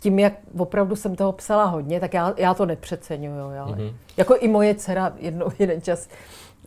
tím, 0.00 0.18
jak 0.18 0.32
opravdu 0.58 0.96
jsem 0.96 1.16
toho 1.16 1.32
psala 1.32 1.64
hodně, 1.64 2.00
tak 2.00 2.14
já, 2.14 2.34
já 2.36 2.54
to 2.54 2.66
nepřeceňuju. 2.66 3.38
Jo. 3.38 3.66
Mm-hmm. 3.66 3.94
Jako 4.16 4.36
i 4.36 4.48
moje 4.48 4.74
dcera 4.74 5.12
jednou, 5.18 5.46
jeden 5.58 5.82
čas 5.82 6.08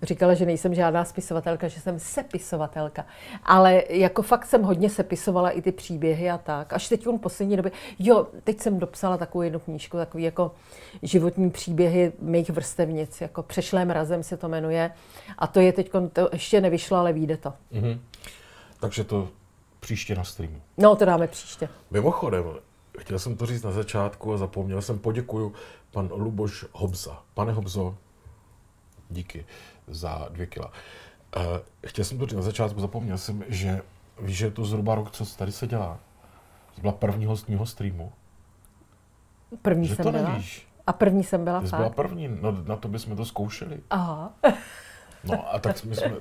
říkala, 0.02 0.34
že 0.34 0.46
nejsem 0.46 0.76
žádná 0.76 1.06
spisovatelka, 1.06 1.68
že 1.68 1.80
jsem 1.80 2.00
sepisovatelka. 2.00 3.06
Ale 3.44 3.84
jako 3.90 4.22
fakt 4.22 4.46
jsem 4.46 4.64
hodně 4.64 4.90
sepisovala 4.90 5.50
i 5.50 5.62
ty 5.62 5.72
příběhy 5.72 6.30
a 6.30 6.38
tak. 6.38 6.74
Až 6.74 6.90
teď 6.90 7.06
v 7.06 7.18
poslední 7.18 7.58
době, 7.58 7.72
jo, 8.00 8.28
teď 8.44 8.62
jsem 8.62 8.80
dopsala 8.80 9.18
takovou 9.18 9.42
jednu 9.42 9.60
knížku, 9.60 9.98
takový 9.98 10.24
jako 10.24 10.52
životní 11.02 11.50
příběhy 11.50 12.14
mých 12.20 12.50
vrstevnic, 12.50 13.22
jako 13.22 13.44
Přešlém 13.44 13.90
razem 13.90 14.24
se 14.24 14.38
to 14.38 14.50
jmenuje. 14.50 14.92
A 15.38 15.48
to 15.48 15.60
je 15.60 15.74
teď, 15.74 15.92
to 16.14 16.30
ještě 16.34 16.62
nevyšlo, 16.62 16.98
ale 16.98 17.14
vyjde 17.14 17.38
to. 17.38 17.54
Mm-hmm. 17.74 18.00
Takže 18.80 19.04
to 19.04 19.30
příště 19.80 20.16
na 20.16 20.24
streamu. 20.24 20.62
No, 20.78 20.96
to 20.96 21.06
dáme 21.06 21.28
příště. 21.28 21.70
Mimochodem, 21.92 22.44
chtěl 23.00 23.20
jsem 23.20 23.38
to 23.38 23.46
říct 23.46 23.64
na 23.64 23.72
začátku 23.72 24.34
a 24.34 24.38
zapomněl 24.38 24.82
jsem, 24.82 25.00
poděkuju 25.00 25.54
pan 25.92 26.10
Luboš 26.12 26.66
Hobza. 26.72 27.22
Pane 27.34 27.54
Hobzo, 27.54 27.98
díky 29.10 29.46
za 29.88 30.28
dvě 30.32 30.46
kila. 30.46 30.72
Uh, 31.38 31.44
chtěl 31.88 32.06
jsem 32.06 32.18
to 32.18 32.26
říct 32.26 32.36
na 32.36 32.42
začátku, 32.42 32.80
zapomněl 32.80 33.18
jsem, 33.18 33.44
že 33.48 33.82
víš, 34.22 34.38
že 34.38 34.46
je 34.46 34.52
to 34.52 34.66
zhruba 34.66 34.96
rok, 34.96 35.12
co 35.12 35.26
tady 35.26 35.52
se 35.52 35.68
dělá. 35.68 36.00
To 36.76 36.82
byla 36.82 36.94
první 36.94 37.26
hostního 37.26 37.66
streamu. 37.66 38.12
První 39.62 39.88
že 39.88 39.96
jsem 39.96 40.04
to 40.04 40.12
byla. 40.12 40.30
Nevíš. 40.30 40.68
A 40.88 40.94
první 40.94 41.24
jsem 41.24 41.44
byla 41.44 41.62
Ty 41.62 41.68
fakt. 41.68 41.80
byla 41.80 41.90
první, 41.90 42.38
no 42.42 42.52
na 42.66 42.76
to 42.76 42.88
bychom 42.88 43.16
to 43.16 43.26
zkoušeli. 43.26 43.80
Aha. 43.90 44.34
No 45.24 45.54
a 45.54 45.60
tak 45.60 45.84
my 45.84 45.96
jsme 45.96 46.12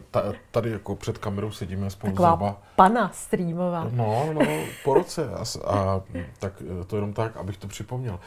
tady 0.51 0.71
jako 0.71 0.97
před 0.97 1.19
kamerou 1.19 1.51
sedíme 1.51 1.91
spolu 1.91 2.13
Taková 2.13 2.29
zhruba. 2.31 2.63
pana 2.77 3.11
streamová. 3.15 3.89
No, 3.91 4.33
no, 4.33 4.41
po 4.85 4.95
roce. 4.95 5.31
A, 5.31 5.43
a 5.71 6.03
tak 6.39 6.63
to 6.87 6.97
jenom 6.97 7.13
tak, 7.13 7.37
abych 7.37 7.57
to 7.57 7.69
připomněl. 7.69 8.21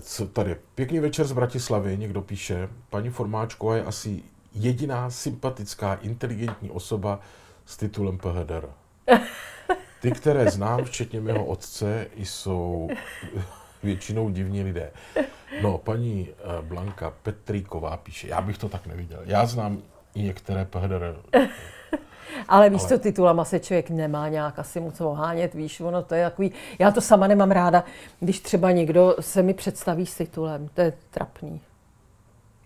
Co 0.00 0.26
tady? 0.26 0.56
Pěkný 0.74 0.98
večer 1.00 1.26
z 1.26 1.32
Bratislavy, 1.32 1.98
někdo 1.98 2.22
píše. 2.22 2.68
Paní 2.90 3.10
Formáčková 3.10 3.76
je 3.76 3.84
asi 3.84 4.22
jediná 4.54 5.10
sympatická, 5.10 5.94
inteligentní 5.94 6.70
osoba 6.70 7.20
s 7.66 7.76
titulem 7.76 8.18
PHDR. 8.18 8.68
Ty, 10.00 10.12
které 10.12 10.50
znám, 10.50 10.84
včetně 10.84 11.20
mého 11.20 11.44
otce, 11.44 12.06
jsou 12.16 12.88
většinou 13.82 14.30
divní 14.30 14.62
lidé. 14.62 14.90
No, 15.62 15.78
paní 15.78 16.28
eh, 16.28 16.62
Blanka 16.62 17.12
Petríková 17.22 17.96
píše, 17.96 18.28
já 18.28 18.40
bych 18.40 18.58
to 18.58 18.68
tak 18.68 18.86
neviděl. 18.86 19.20
Já 19.24 19.46
znám 19.46 19.82
i 20.14 20.22
některé 20.22 20.64
PHDR 20.64 21.16
Ale 22.48 22.70
víš 22.70 22.84
co, 22.84 22.98
titulama 22.98 23.44
se 23.44 23.60
člověk 23.60 23.90
nemá 23.90 24.28
nějak 24.28 24.58
asi 24.58 24.80
moc 24.80 25.00
ohánět, 25.00 25.54
víš, 25.54 25.80
ono 25.80 26.02
to 26.02 26.14
je 26.14 26.24
takový, 26.24 26.52
já 26.78 26.90
to 26.90 27.00
sama 27.00 27.26
nemám 27.26 27.50
ráda, 27.50 27.84
když 28.20 28.40
třeba 28.40 28.70
někdo 28.70 29.16
se 29.20 29.42
mi 29.42 29.54
představí 29.54 30.06
s 30.06 30.16
titulem, 30.16 30.68
to 30.74 30.80
je 30.80 30.92
trapný. 31.10 31.60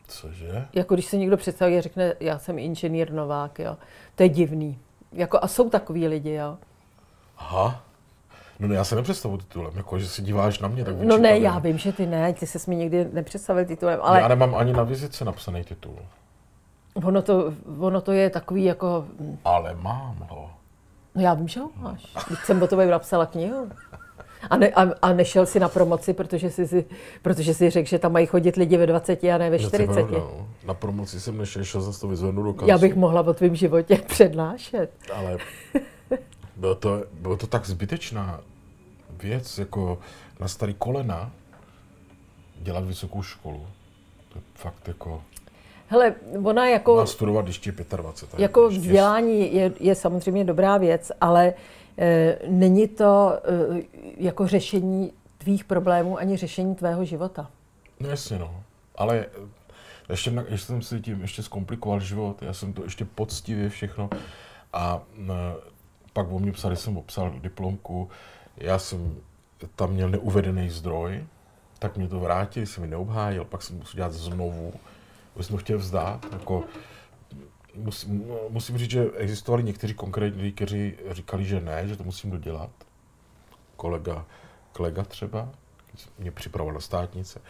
Cože? 0.09 0.67
Jako 0.73 0.95
když 0.95 1.07
se 1.07 1.17
někdo 1.17 1.37
představí 1.37 1.79
a 1.79 1.81
řekne, 1.81 2.15
já 2.21 2.39
jsem 2.39 2.59
inženýr 2.59 3.13
Novák, 3.13 3.59
jo. 3.59 3.77
To 4.15 4.23
je 4.23 4.29
divný. 4.29 4.79
Jako, 5.13 5.39
a 5.43 5.49
jsou 5.49 5.71
takový 5.71 6.09
lidi, 6.09 6.33
jo. 6.33 6.57
Aha. 7.39 7.83
No 8.59 8.69
ne, 8.69 8.75
já 8.75 8.85
se 8.85 8.97
nepředstavuji 8.97 9.39
titulem, 9.39 9.73
jako 9.77 9.99
že 9.99 10.09
se 10.09 10.23
díváš 10.23 10.59
na 10.59 10.69
mě, 10.69 10.85
tak 10.85 10.97
No 10.97 11.19
ne, 11.19 11.39
já 11.39 11.59
vím, 11.59 11.79
že 11.79 11.93
ty 11.93 12.07
ne, 12.07 12.33
ty 12.33 12.47
se 12.47 12.71
mi 12.71 12.77
nikdy 12.77 13.09
nepředstavil 13.13 13.65
titulem, 13.65 13.99
ale... 14.03 14.21
Já 14.21 14.29
nemám 14.29 14.55
ani 14.55 14.73
na 14.73 14.83
vizice 14.83 15.25
napsaný 15.25 15.65
titul. 15.65 15.99
Ono 16.95 17.23
to, 17.23 17.53
ono 17.79 18.01
to 18.01 18.13
je 18.13 18.31
takový 18.31 18.65
jako... 18.65 19.07
Ale 19.45 19.75
mám 19.75 20.27
ho. 20.29 20.51
No 21.15 21.23
já 21.23 21.35
vím, 21.35 21.49
že 21.49 21.61
ho 21.61 21.71
máš. 21.77 22.15
Když 22.27 22.39
jsem 22.45 22.63
o 22.63 22.67
tobě 22.67 22.87
napsala 22.87 23.27
knihu. 23.27 23.71
A, 24.51 24.57
ne, 24.57 24.69
a, 24.69 24.83
a 25.03 25.13
nešel 25.13 25.47
si 25.47 25.61
na 25.61 25.69
promoci, 25.69 26.13
protože 26.13 26.51
jsi, 26.51 26.69
si, 26.69 26.85
protože 27.23 27.55
si 27.55 27.71
řekl, 27.71 27.89
že 27.89 27.99
tam 27.99 28.13
mají 28.13 28.27
chodit 28.27 28.57
lidi 28.57 28.77
ve 28.77 28.87
20 28.87 29.25
a 29.25 29.39
ne 29.39 29.51
ve 29.51 29.59
40. 29.59 30.03
No, 30.03 30.19
no. 30.19 30.49
Na 30.67 30.75
promoci 30.75 31.21
jsem 31.21 31.39
nešel, 31.39 31.65
šel 31.65 31.81
zase 31.81 32.01
to 32.01 32.09
vyzvednu 32.09 32.43
do 32.43 32.53
kasu. 32.53 32.71
Já 32.71 32.79
bych 32.79 32.95
mohla 32.95 33.21
o 33.21 33.35
tvém 33.35 33.57
životě 33.57 33.97
přednášet. 34.07 34.91
Ale 35.15 35.39
bylo 36.57 36.75
to, 36.75 37.05
bylo 37.13 37.37
to 37.37 37.47
tak 37.47 37.67
zbytečná 37.67 38.41
věc, 39.23 39.59
jako 39.59 39.99
na 40.41 40.49
starý 40.49 40.75
kolena 40.75 41.31
dělat 42.63 42.85
vysokou 42.85 43.23
školu. 43.23 43.67
To 44.29 44.39
je 44.39 44.43
fakt 44.55 44.89
jako... 44.89 45.23
Hele, 45.89 46.15
ona 46.45 46.69
jako... 46.69 46.97
Má 46.97 47.07
studovat 47.07 47.47
ještě 47.47 47.73
25. 47.73 48.41
Jako 48.41 48.69
vzdělání 48.69 49.55
je, 49.55 49.73
je 49.81 49.95
samozřejmě 49.95 50.45
dobrá 50.45 50.79
věc, 50.79 51.13
ale 51.21 51.47
e, 51.47 51.55
není 52.49 52.89
to 52.89 53.39
e, 53.45 53.83
jako 54.17 54.47
řešení 54.47 55.13
tvých 55.39 55.65
problémů 55.65 56.19
ani 56.19 56.37
řešení 56.37 56.75
tvého 56.75 57.05
života. 57.05 57.51
No 58.01 58.09
jasně, 58.09 58.39
no. 58.39 58.63
Ale 58.97 59.27
ještě, 60.11 60.45
ještě 60.49 60.67
jsem 60.67 60.83
si 60.83 61.01
tím 61.01 61.21
ještě 61.21 61.43
zkomplikoval 61.43 62.01
život, 62.01 62.43
já 62.43 62.53
jsem 62.53 62.73
to 62.73 62.85
ještě 62.85 63.05
poctivě 63.05 63.69
všechno 63.69 64.11
a 64.73 65.03
e, 65.19 65.33
pak 66.13 66.31
o 66.31 66.39
mě 66.39 66.53
psali, 66.53 66.77
jsem 66.77 66.97
obsal 66.97 67.35
diplomku, 67.41 68.09
já 68.57 68.79
jsem 68.79 69.17
tam 69.77 69.91
měl 69.91 70.09
neuvedený 70.09 70.71
zdroj, 70.71 71.25
tak 71.79 71.97
mě 71.97 72.09
to 72.09 72.21
vrátili, 72.21 72.67
jsem 72.67 72.83
mi 72.83 72.89
neobhájil, 72.89 73.45
pak 73.45 73.63
jsem 73.63 73.77
musel 73.77 73.97
dělat 73.97 74.13
znovu, 74.13 74.73
už 75.35 75.47
jsem 75.47 75.57
to 75.57 75.63
chtěl 75.63 75.79
vzdát, 75.79 76.27
jako 76.33 76.65
musím, 77.77 78.24
musím 78.49 78.79
říct, 78.79 78.91
že 78.91 79.11
existovali 79.16 79.62
někteří 79.62 79.95
konkrétní 79.95 80.43
lidi, 80.43 80.53
kteří 80.53 80.95
říkali, 81.11 81.45
že 81.45 81.61
ne, 81.61 81.89
že 81.89 81.97
to 81.97 82.05
musím 82.05 82.31
dodělat. 82.31 82.70
Kolega, 83.77 84.24
kolega 84.72 85.03
třeba, 85.03 85.49
mě 86.18 86.31
připravoval 86.31 86.74
na 86.74 86.81
státnice. 86.81 87.41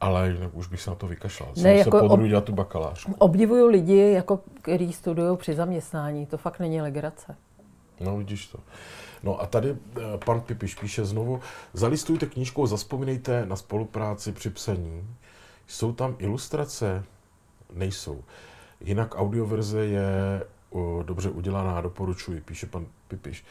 Ale 0.00 0.30
jinak 0.30 0.54
už 0.54 0.66
bych 0.66 0.82
se 0.82 0.90
na 0.90 0.96
to 0.96 1.06
vykašlal. 1.06 1.52
Ne, 1.56 1.74
jako 1.74 1.98
se 1.98 2.36
ob... 2.36 2.44
tu 2.44 2.52
bakalářku. 2.52 3.14
Obdivuju 3.18 3.66
lidi, 3.66 4.12
jako, 4.12 4.40
kteří 4.62 4.92
studují 4.92 5.36
při 5.36 5.54
zaměstnání. 5.54 6.26
To 6.26 6.38
fakt 6.38 6.60
není 6.60 6.80
legrace. 6.80 7.36
No, 8.00 8.16
vidíš 8.16 8.46
to. 8.46 8.58
No 9.22 9.40
a 9.40 9.46
tady 9.46 9.70
eh, 9.70 10.00
pan 10.24 10.40
Pipiš 10.40 10.74
píše 10.74 11.04
znovu, 11.04 11.40
zalistujte 11.72 12.26
knížku, 12.26 12.66
zaspomínejte 12.66 13.46
na 13.46 13.56
spolupráci 13.56 14.32
při 14.32 14.50
psaní. 14.50 15.16
Jsou 15.66 15.92
tam 15.92 16.16
ilustrace? 16.18 17.04
Nejsou. 17.72 18.22
Jinak 18.80 19.14
audioverze 19.14 19.86
je 19.86 20.42
o, 20.70 21.02
dobře 21.02 21.30
udělaná, 21.30 21.80
doporučuji, 21.80 22.40
píše 22.40 22.66
pan 22.66 22.86
Pipiš. 23.08 23.44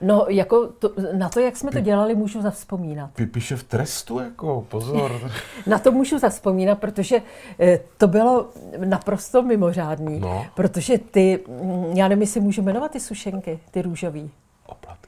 No, 0.00 0.26
jako 0.28 0.66
to, 0.66 0.92
na 1.12 1.28
to, 1.28 1.40
jak 1.40 1.56
jsme 1.56 1.70
to 1.70 1.80
dělali, 1.80 2.14
můžu 2.14 2.42
zavzpomínat. 2.42 3.10
Píše 3.30 3.56
v 3.56 3.62
trestu, 3.62 4.18
jako, 4.18 4.66
pozor. 4.68 5.30
na 5.66 5.78
to 5.78 5.92
můžu 5.92 6.18
zavzpomínat, 6.18 6.78
protože 6.78 7.22
eh, 7.60 7.80
to 7.98 8.08
bylo 8.08 8.48
naprosto 8.84 9.42
mimořádný. 9.42 10.20
No. 10.20 10.46
Protože 10.54 10.98
ty, 10.98 11.44
mm, 11.48 11.84
já 11.96 12.08
nevím, 12.08 12.22
jestli 12.22 12.40
můžu 12.40 12.62
jmenovat 12.62 12.90
ty 12.90 13.00
sušenky, 13.00 13.58
ty 13.70 13.82
růžový. 13.82 14.30
Oplatky. 14.66 15.03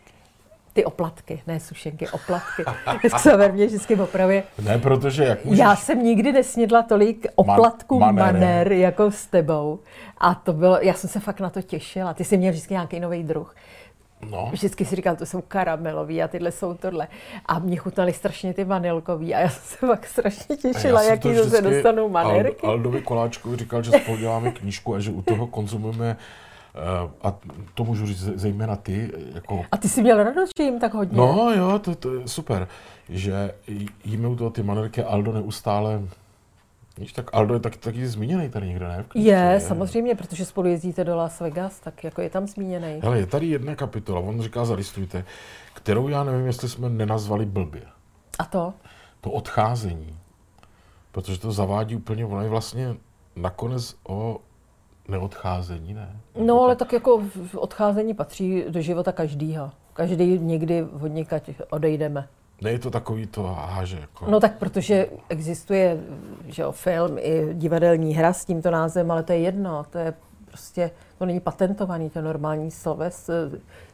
Ty 0.77 0.85
oplatky, 0.85 1.43
ne 1.47 1.61
sušenky, 1.61 2.09
oplatky. 2.09 2.65
Sever 3.19 3.53
mě 3.53 3.67
vždycky 3.67 3.97
opravě. 3.97 4.43
Ne, 4.63 4.79
protože 4.79 5.25
jak 5.25 5.45
můžeš... 5.45 5.59
Já 5.59 5.77
jsem 5.77 6.03
nikdy 6.03 6.33
nesnědla 6.33 6.83
tolik 6.83 7.27
oplatků 7.35 7.99
Man- 7.99 8.15
manér. 8.15 8.35
manér 8.35 8.73
jako 8.73 9.11
s 9.11 9.27
tebou. 9.27 9.79
A 10.19 10.35
to 10.35 10.53
bylo, 10.53 10.79
já 10.83 10.95
jsem 10.95 11.11
se 11.11 11.21
fakt 11.21 11.41
na 11.41 11.51
to 11.51 11.63
těšila. 11.63 12.15
Ty 12.15 12.25
jsi 12.25 12.37
měl 12.37 12.53
vždycky 12.53 12.75
nějaký 12.75 13.01
nový 13.01 13.23
druh. 13.23 13.55
No. 14.31 14.49
Vždycky 14.53 14.85
si 14.85 14.97
říkal, 14.97 15.17
to 15.17 15.27
jsou 15.27 15.41
karamelový 15.41 16.23
a 16.23 16.29
tyhle 16.29 16.53
jsou 16.53 16.75
tohle. 16.75 17.09
A 17.47 17.59
mě 17.59 17.77
chutnaly 17.77 18.13
strašně 18.13 18.55
ty 18.55 18.65
vanilkový 18.65 19.35
a 19.35 19.41
já 19.41 19.49
jsem 19.49 19.79
se 19.79 19.87
pak 19.87 20.07
strašně 20.07 20.57
těšila, 20.57 21.03
jaký 21.03 21.35
to 21.35 21.45
se 21.45 21.63
dostanou 21.63 22.09
manérky. 22.09 22.67
Aldovi 22.67 23.01
Koláčkovi 23.03 23.57
říkal, 23.57 23.83
že 23.83 23.91
spolu 23.91 24.17
děláme 24.17 24.51
knížku 24.51 24.95
a 24.95 25.01
že 25.01 25.11
u 25.11 25.23
toho 25.23 25.47
konzumujeme 25.47 26.17
a 27.23 27.35
to 27.75 27.85
můžu 27.85 28.07
říct 28.07 28.23
zejména 28.23 28.77
ty. 28.77 29.13
Jako... 29.35 29.65
A 29.73 29.77
ty 29.77 29.89
jsi 29.89 30.03
měl 30.03 30.25
radost, 30.25 30.51
že 30.59 30.65
jim 30.65 30.81
tak 30.81 30.95
hodně? 30.95 31.19
No 31.19 31.53
jo, 31.57 31.79
to, 31.79 31.95
to 31.95 32.15
je 32.15 32.29
super, 32.29 32.69
že 33.09 33.55
u 34.29 34.37
toho 34.37 34.51
ty 34.51 34.63
manérky 34.63 35.03
Aldo 35.03 35.33
neustále 35.33 36.03
Víš, 36.99 37.13
tak 37.13 37.31
Aldo 37.33 37.55
je 37.55 37.61
taky, 37.61 37.79
taky 37.79 38.09
zmíněný 38.09 38.51
tady 38.51 38.67
někde, 38.67 38.89
ne? 38.89 39.05
je, 39.15 39.35
je, 39.35 39.61
samozřejmě, 39.61 40.15
protože 40.15 40.45
spolu 40.45 40.69
jezdíte 40.69 41.05
do 41.05 41.17
Las 41.17 41.41
Vegas, 41.41 41.81
tak 41.81 42.05
jako 42.05 42.21
je 42.21 42.31
tam 42.31 42.47
zmíněný. 42.47 43.01
Hele, 43.03 43.19
je 43.19 43.27
tady 43.27 43.47
jedna 43.47 43.75
kapitola, 43.75 44.21
on 44.21 44.43
říká, 44.43 44.65
zalistujte, 44.65 45.25
kterou 45.75 46.09
já 46.09 46.25
nevím, 46.25 46.47
jestli 46.47 46.69
jsme 46.69 46.89
nenazvali 46.89 47.47
blbě. 47.47 47.83
A 48.39 48.45
to? 48.45 48.75
To 49.21 49.31
odcházení. 49.31 50.19
Protože 51.13 51.41
to 51.41 51.53
zavádí 51.53 51.97
úplně, 51.97 52.27
ono 52.27 52.43
je 52.43 52.49
vlastně 52.49 52.97
nakonec 53.37 53.97
o 54.09 54.41
neodcházení, 55.09 55.95
ne? 55.95 56.21
No, 56.45 56.63
ale 56.63 56.77
tak 56.77 56.93
jako 56.93 57.23
odcházení 57.55 58.15
patří 58.15 58.65
do 58.69 58.81
života 58.81 59.13
každýho. 59.13 59.71
Každý 59.93 60.39
někdy 60.39 60.83
od 60.83 61.09
někať 61.09 61.51
odejdeme. 61.71 62.29
Ne 62.63 62.71
je 62.71 62.79
to 62.79 62.91
takový 62.91 63.27
to 63.27 63.43
háže. 63.43 63.99
Jako... 64.01 64.31
No 64.31 64.41
tak 64.41 64.59
protože 64.59 65.09
existuje 65.29 66.01
že 66.47 66.63
jo, 66.63 66.73
film 66.73 67.19
i 67.19 67.55
divadelní 67.55 68.15
hra 68.15 68.33
s 68.33 68.45
tímto 68.45 68.71
názvem, 68.71 69.11
ale 69.11 69.23
to 69.23 69.33
je 69.33 69.39
jedno, 69.39 69.87
to 69.91 69.99
je 69.99 70.15
prostě, 70.45 70.91
to 71.19 71.27
není 71.27 71.41
patentovaný, 71.41 72.11
to 72.11 72.19
je 72.19 72.23
normální 72.23 72.71
sloves, 72.71 73.31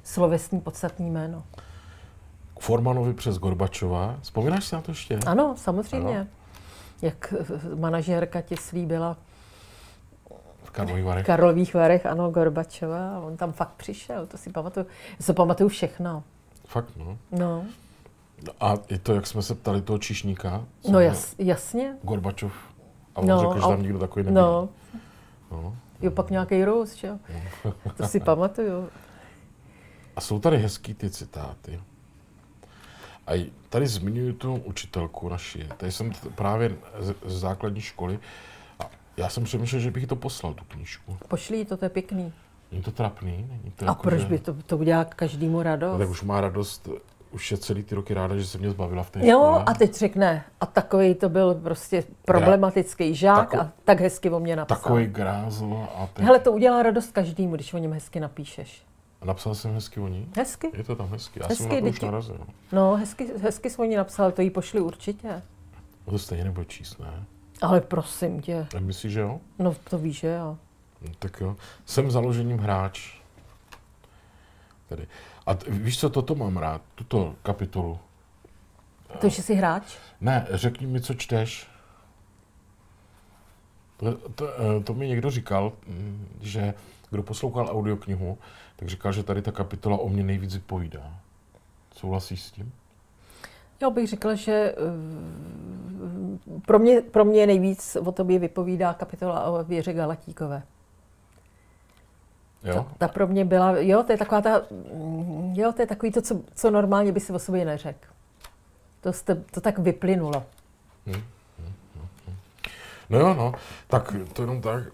slovesní 0.03 0.61
podstatný 0.61 1.11
jméno. 1.11 1.43
K 2.59 2.61
Formanovi 2.61 3.15
přes 3.15 3.39
Gorbačova, 3.39 4.17
vzpomínáš 4.21 4.65
si 4.65 4.75
na 4.75 4.81
to 4.81 4.91
ještě? 4.91 5.19
Ano, 5.27 5.55
samozřejmě. 5.57 6.21
Ano. 6.21 6.27
Jak 7.03 7.35
manažérka 7.75 8.41
ti 8.41 8.57
slíbila 8.57 9.17
Karlových 10.73 11.05
Varech. 11.05 11.27
Karlových 11.27 11.75
Varech, 11.75 12.07
ano, 12.07 12.31
Gorbačova. 12.31 13.21
On 13.21 13.37
tam 13.37 13.53
fakt 13.53 13.73
přišel, 13.77 14.27
to 14.27 14.37
si 14.39 14.51
pamatuju. 14.51 14.87
Já 15.11 15.25
si 15.25 15.33
pamatuju 15.33 15.69
všechno. 15.69 16.23
Fakt, 16.67 16.97
no. 16.97 17.19
No. 17.31 17.65
A 18.61 18.75
je 18.91 18.99
to, 18.99 19.15
jak 19.15 19.27
jsme 19.27 19.43
se 19.43 19.55
ptali 19.55 19.83
toho 19.83 19.99
Čišníka? 19.99 20.65
No 20.91 21.01
jas, 21.01 21.35
jasně. 21.39 21.97
Gorbačov. 22.03 22.53
A 23.15 23.19
on 23.19 23.27
no, 23.27 23.41
řekl, 23.41 23.55
že 23.55 23.61
tam 23.61 23.83
nikdo 23.83 23.99
takový 23.99 24.25
nebyl. 24.25 24.43
No. 24.43 24.69
no. 25.51 25.77
Jo, 26.01 26.11
pak 26.11 26.31
nějaký 26.31 26.65
že 26.95 27.07
jo? 27.07 27.19
No. 27.65 27.73
to 27.97 28.07
si 28.07 28.21
pamatuju. 28.21 28.89
A 30.17 30.21
jsou 30.21 30.39
tady 30.39 30.59
hezký 30.59 30.95
ty 30.95 31.11
citáty. 31.11 31.81
A 33.27 33.51
tady 33.69 33.87
zmiňuji 33.87 34.33
tu 34.33 34.55
učitelku 34.55 35.29
naši. 35.29 35.69
Tady 35.77 35.93
jsem 35.93 36.13
právě 36.35 36.77
z, 36.99 37.15
z 37.25 37.41
základní 37.41 37.81
školy 37.81 38.19
já 39.17 39.29
jsem 39.29 39.45
přemýšlel, 39.45 39.81
že 39.81 39.91
bych 39.91 40.07
to 40.07 40.17
poslal, 40.17 40.55
tu 40.55 40.65
knížku. 40.65 41.17
Pošlí 41.29 41.65
to, 41.65 41.77
to 41.77 41.85
je 41.85 41.89
pěkný. 41.89 42.33
Není 42.71 42.83
to 42.83 42.91
trapný? 42.91 43.47
Není 43.51 43.73
to 43.77 43.85
a 43.85 43.89
jako, 43.89 44.03
proč 44.03 44.21
že... 44.21 44.27
by 44.27 44.39
to, 44.39 44.55
to 44.67 44.79
udělal 44.79 45.05
každému 45.17 45.63
radost? 45.63 45.93
No, 45.93 45.99
tak 45.99 46.09
už 46.09 46.23
má 46.23 46.41
radost 46.41 46.89
už 47.33 47.51
je 47.51 47.59
celý 47.59 47.83
ty 47.83 47.95
roky 47.95 48.15
ráda, 48.15 48.37
že 48.37 48.47
se 48.47 48.59
mě 48.59 48.71
zbavila 48.71 49.03
v 49.03 49.11
té 49.11 49.27
Jo, 49.27 49.39
škole. 49.39 49.65
a 49.67 49.75
teď 49.75 49.95
řekne, 49.95 50.45
a 50.61 50.67
takový 50.67 51.15
to 51.15 51.29
byl 51.29 51.55
prostě 51.55 52.05
problematický 52.25 53.15
žák 53.15 53.51
Tako, 53.51 53.63
a 53.63 53.73
tak 53.85 54.01
hezky 54.01 54.31
o 54.31 54.41
mě 54.41 54.57
napsal. 54.57 54.79
Takový 54.79 55.07
grázl 55.07 55.89
a 55.95 56.07
teď... 56.07 56.25
Hele, 56.25 56.39
to 56.39 56.53
udělá 56.53 56.83
radost 56.83 57.13
každému, 57.13 57.55
když 57.55 57.75
o 57.75 57.79
něm 57.79 57.93
hezky 57.93 58.21
napíšeš. 58.21 58.83
A 59.21 59.25
napsal 59.25 59.55
jsem 59.55 59.75
hezky 59.75 60.01
o 60.01 60.09
ní? 60.09 60.29
Hezky. 60.37 60.71
Je 60.75 60.85
to 60.85 60.97
tam 60.97 61.09
hezky, 61.09 61.41
já 61.41 61.47
hezky, 61.49 61.65
jsem 61.65 61.75
na 61.75 61.81
to 61.81 61.87
už 61.87 62.01
narazil. 62.01 62.47
No, 62.73 62.97
hezky, 62.97 63.29
hezky 63.43 63.71
jsi 63.71 63.77
o 63.79 63.85
ní 63.85 63.97
napsal, 63.97 64.33
to 64.33 64.43
jí 64.43 64.51
pošli 64.51 64.81
určitě. 64.81 65.43
No 66.07 66.13
to 66.13 66.19
stejně 66.19 66.45
nebude 66.45 66.67
číst, 66.67 66.99
ne? 66.99 67.25
Ale 67.63 67.81
prosím 67.81 68.41
tě. 68.43 68.67
Myslíš, 68.79 69.13
že 69.13 69.21
jo? 69.21 69.41
No, 69.59 69.75
to 69.91 69.99
víš, 69.99 70.19
že 70.19 70.29
jo. 70.29 70.59
No, 71.03 71.13
tak 71.19 71.41
jo. 71.41 71.57
Jsem 71.87 72.11
založením 72.11 72.59
hráč. 72.59 73.15
Tedy. 74.89 75.07
A 75.47 75.55
t- 75.55 75.71
víš, 75.71 76.01
co 76.01 76.11
toto 76.11 76.35
mám 76.35 76.57
rád, 76.57 76.83
tuto 76.95 77.35
kapitolu? 77.43 77.99
To, 79.21 79.29
že 79.29 79.43
jsi 79.43 79.55
hráč? 79.55 79.97
Ne, 80.21 80.47
řekni 80.51 80.87
mi, 80.87 81.01
co 81.01 81.15
čteš. 81.15 81.69
To, 83.97 84.29
to, 84.29 84.49
eh, 84.49 84.83
to 84.83 84.95
mi 84.95 85.09
někdo 85.09 85.31
říkal, 85.31 85.73
mm, 85.87 86.29
že 86.41 86.75
kdo 87.11 87.23
poslouchal 87.23 87.69
audioknihu, 87.71 88.39
tak 88.77 88.89
říkal, 88.89 89.13
že 89.13 89.23
tady 89.23 89.43
ta 89.43 89.53
kapitola 89.53 89.97
o 89.99 90.09
mě 90.09 90.23
nejvíc 90.25 90.55
vypovídá. 90.55 91.17
Souhlasíš 91.97 92.43
s 92.43 92.51
tím? 92.51 92.73
Já 93.83 93.91
bych 93.91 94.09
řekla, 94.09 94.35
že 94.35 94.53
eh, 94.53 94.75
pro 96.67 96.79
mě, 96.79 97.01
pro 97.01 97.25
mě 97.25 97.47
nejvíc 97.47 97.97
o 97.97 98.13
tobě 98.13 98.39
vypovídá 98.39 98.95
kapitola 98.95 99.45
o 99.45 99.65
Věře 99.65 99.93
Galatíkové. 99.93 100.63
Jo? 102.65 102.75
Ta, 102.75 102.87
ta 102.99 103.09
pro 103.09 103.27
mě 103.27 103.45
byla, 103.45 103.79
jo, 103.79 104.03
to 104.03 104.13
je 104.13 104.19
taková 104.19 104.41
ta, 104.41 104.63
jo, 105.53 105.73
to 105.73 105.83
je 105.83 105.87
takový 105.87 106.13
to, 106.13 106.23
co, 106.23 106.41
co 106.55 106.71
normálně 106.71 107.13
by 107.13 107.21
si 107.21 107.33
o 107.33 107.39
sobě 107.39 107.65
neřekl. 107.65 108.09
To, 109.01 109.13
jste, 109.13 109.35
to 109.35 109.61
tak 109.61 109.79
vyplynulo. 109.79 110.45
Hmm. 111.07 111.23
No 113.11 113.19
jo, 113.19 113.35
no, 113.35 113.55
tak 113.87 114.15
to 114.33 114.43
jenom 114.43 114.61
tak. 114.61 114.85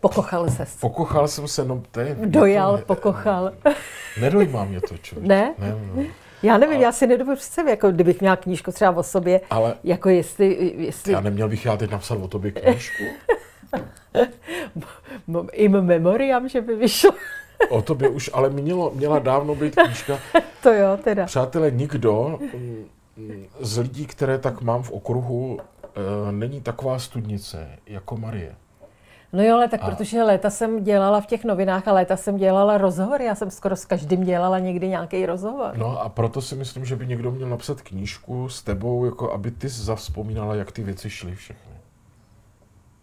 Pokochal 0.00 0.50
se. 0.50 0.66
Pokochal 0.80 1.28
jsem 1.28 1.48
se, 1.48 1.64
no 1.64 1.82
to 1.90 2.00
je... 2.00 2.16
Dojal, 2.26 2.78
to, 2.78 2.84
pokochal. 2.84 3.52
Nedojímá 4.20 4.64
mě 4.64 4.80
to, 4.80 4.98
člověk. 4.98 5.28
Ne? 5.28 5.54
ne 5.58 5.74
no. 5.94 6.02
Já 6.44 6.58
nevím, 6.58 6.78
a... 6.78 6.80
já 6.80 6.92
si 6.92 7.06
nedovedu 7.06 7.36
představit, 7.36 7.70
jako 7.70 7.90
kdybych 7.90 8.20
měla 8.20 8.36
knížku 8.36 8.72
třeba 8.72 8.90
o 8.90 9.02
sobě, 9.02 9.40
ale 9.50 9.74
jako 9.84 10.08
jestli, 10.08 10.74
jestli... 10.78 11.12
Já 11.12 11.20
neměl 11.20 11.48
bych 11.48 11.64
já 11.64 11.76
teď 11.76 11.90
napsat 11.90 12.14
o 12.14 12.28
tobě 12.28 12.50
knížku. 12.50 13.04
Im 15.52 15.72
memoriam, 15.72 16.48
že 16.48 16.60
by 16.60 16.76
vyšlo. 16.76 17.10
o 17.68 17.82
tobě 17.82 18.08
už 18.08 18.30
ale 18.32 18.50
mělo, 18.50 18.92
měla 18.94 19.18
dávno 19.18 19.54
být 19.54 19.74
knížka. 19.74 20.18
to 20.62 20.72
jo, 20.72 20.98
teda. 21.04 21.26
Přátelé, 21.26 21.70
nikdo 21.70 22.38
mm, 22.54 22.84
z 23.60 23.78
lidí, 23.78 24.06
které 24.06 24.38
tak 24.38 24.62
mám 24.62 24.82
v 24.82 24.90
okruhu, 24.90 25.58
eh, 25.60 26.32
není 26.32 26.60
taková 26.60 26.98
studnice 26.98 27.68
jako 27.86 28.16
Marie. 28.16 28.54
No 29.34 29.42
jo, 29.42 29.54
ale 29.54 29.68
tak 29.68 29.82
a... 29.82 29.90
protože 29.90 30.22
léta 30.22 30.50
jsem 30.50 30.84
dělala 30.84 31.20
v 31.20 31.26
těch 31.26 31.44
novinách 31.44 31.88
a 31.88 31.92
léta 31.92 32.16
jsem 32.16 32.36
dělala 32.36 32.78
rozhovory. 32.78 33.24
Já 33.24 33.34
jsem 33.34 33.50
skoro 33.50 33.76
s 33.76 33.84
každým 33.84 34.24
dělala 34.24 34.58
někdy 34.58 34.88
nějaký 34.88 35.26
rozhovor. 35.26 35.76
No 35.76 36.00
a 36.00 36.08
proto 36.08 36.42
si 36.42 36.54
myslím, 36.54 36.84
že 36.84 36.96
by 36.96 37.06
někdo 37.06 37.30
měl 37.30 37.48
napsat 37.48 37.80
knížku 37.82 38.48
s 38.48 38.62
tebou, 38.62 39.04
jako 39.04 39.32
aby 39.32 39.50
ty 39.50 39.68
zavzpomínala, 39.68 40.54
jak 40.54 40.72
ty 40.72 40.82
věci 40.82 41.10
šly 41.10 41.34
všechny. 41.34 41.72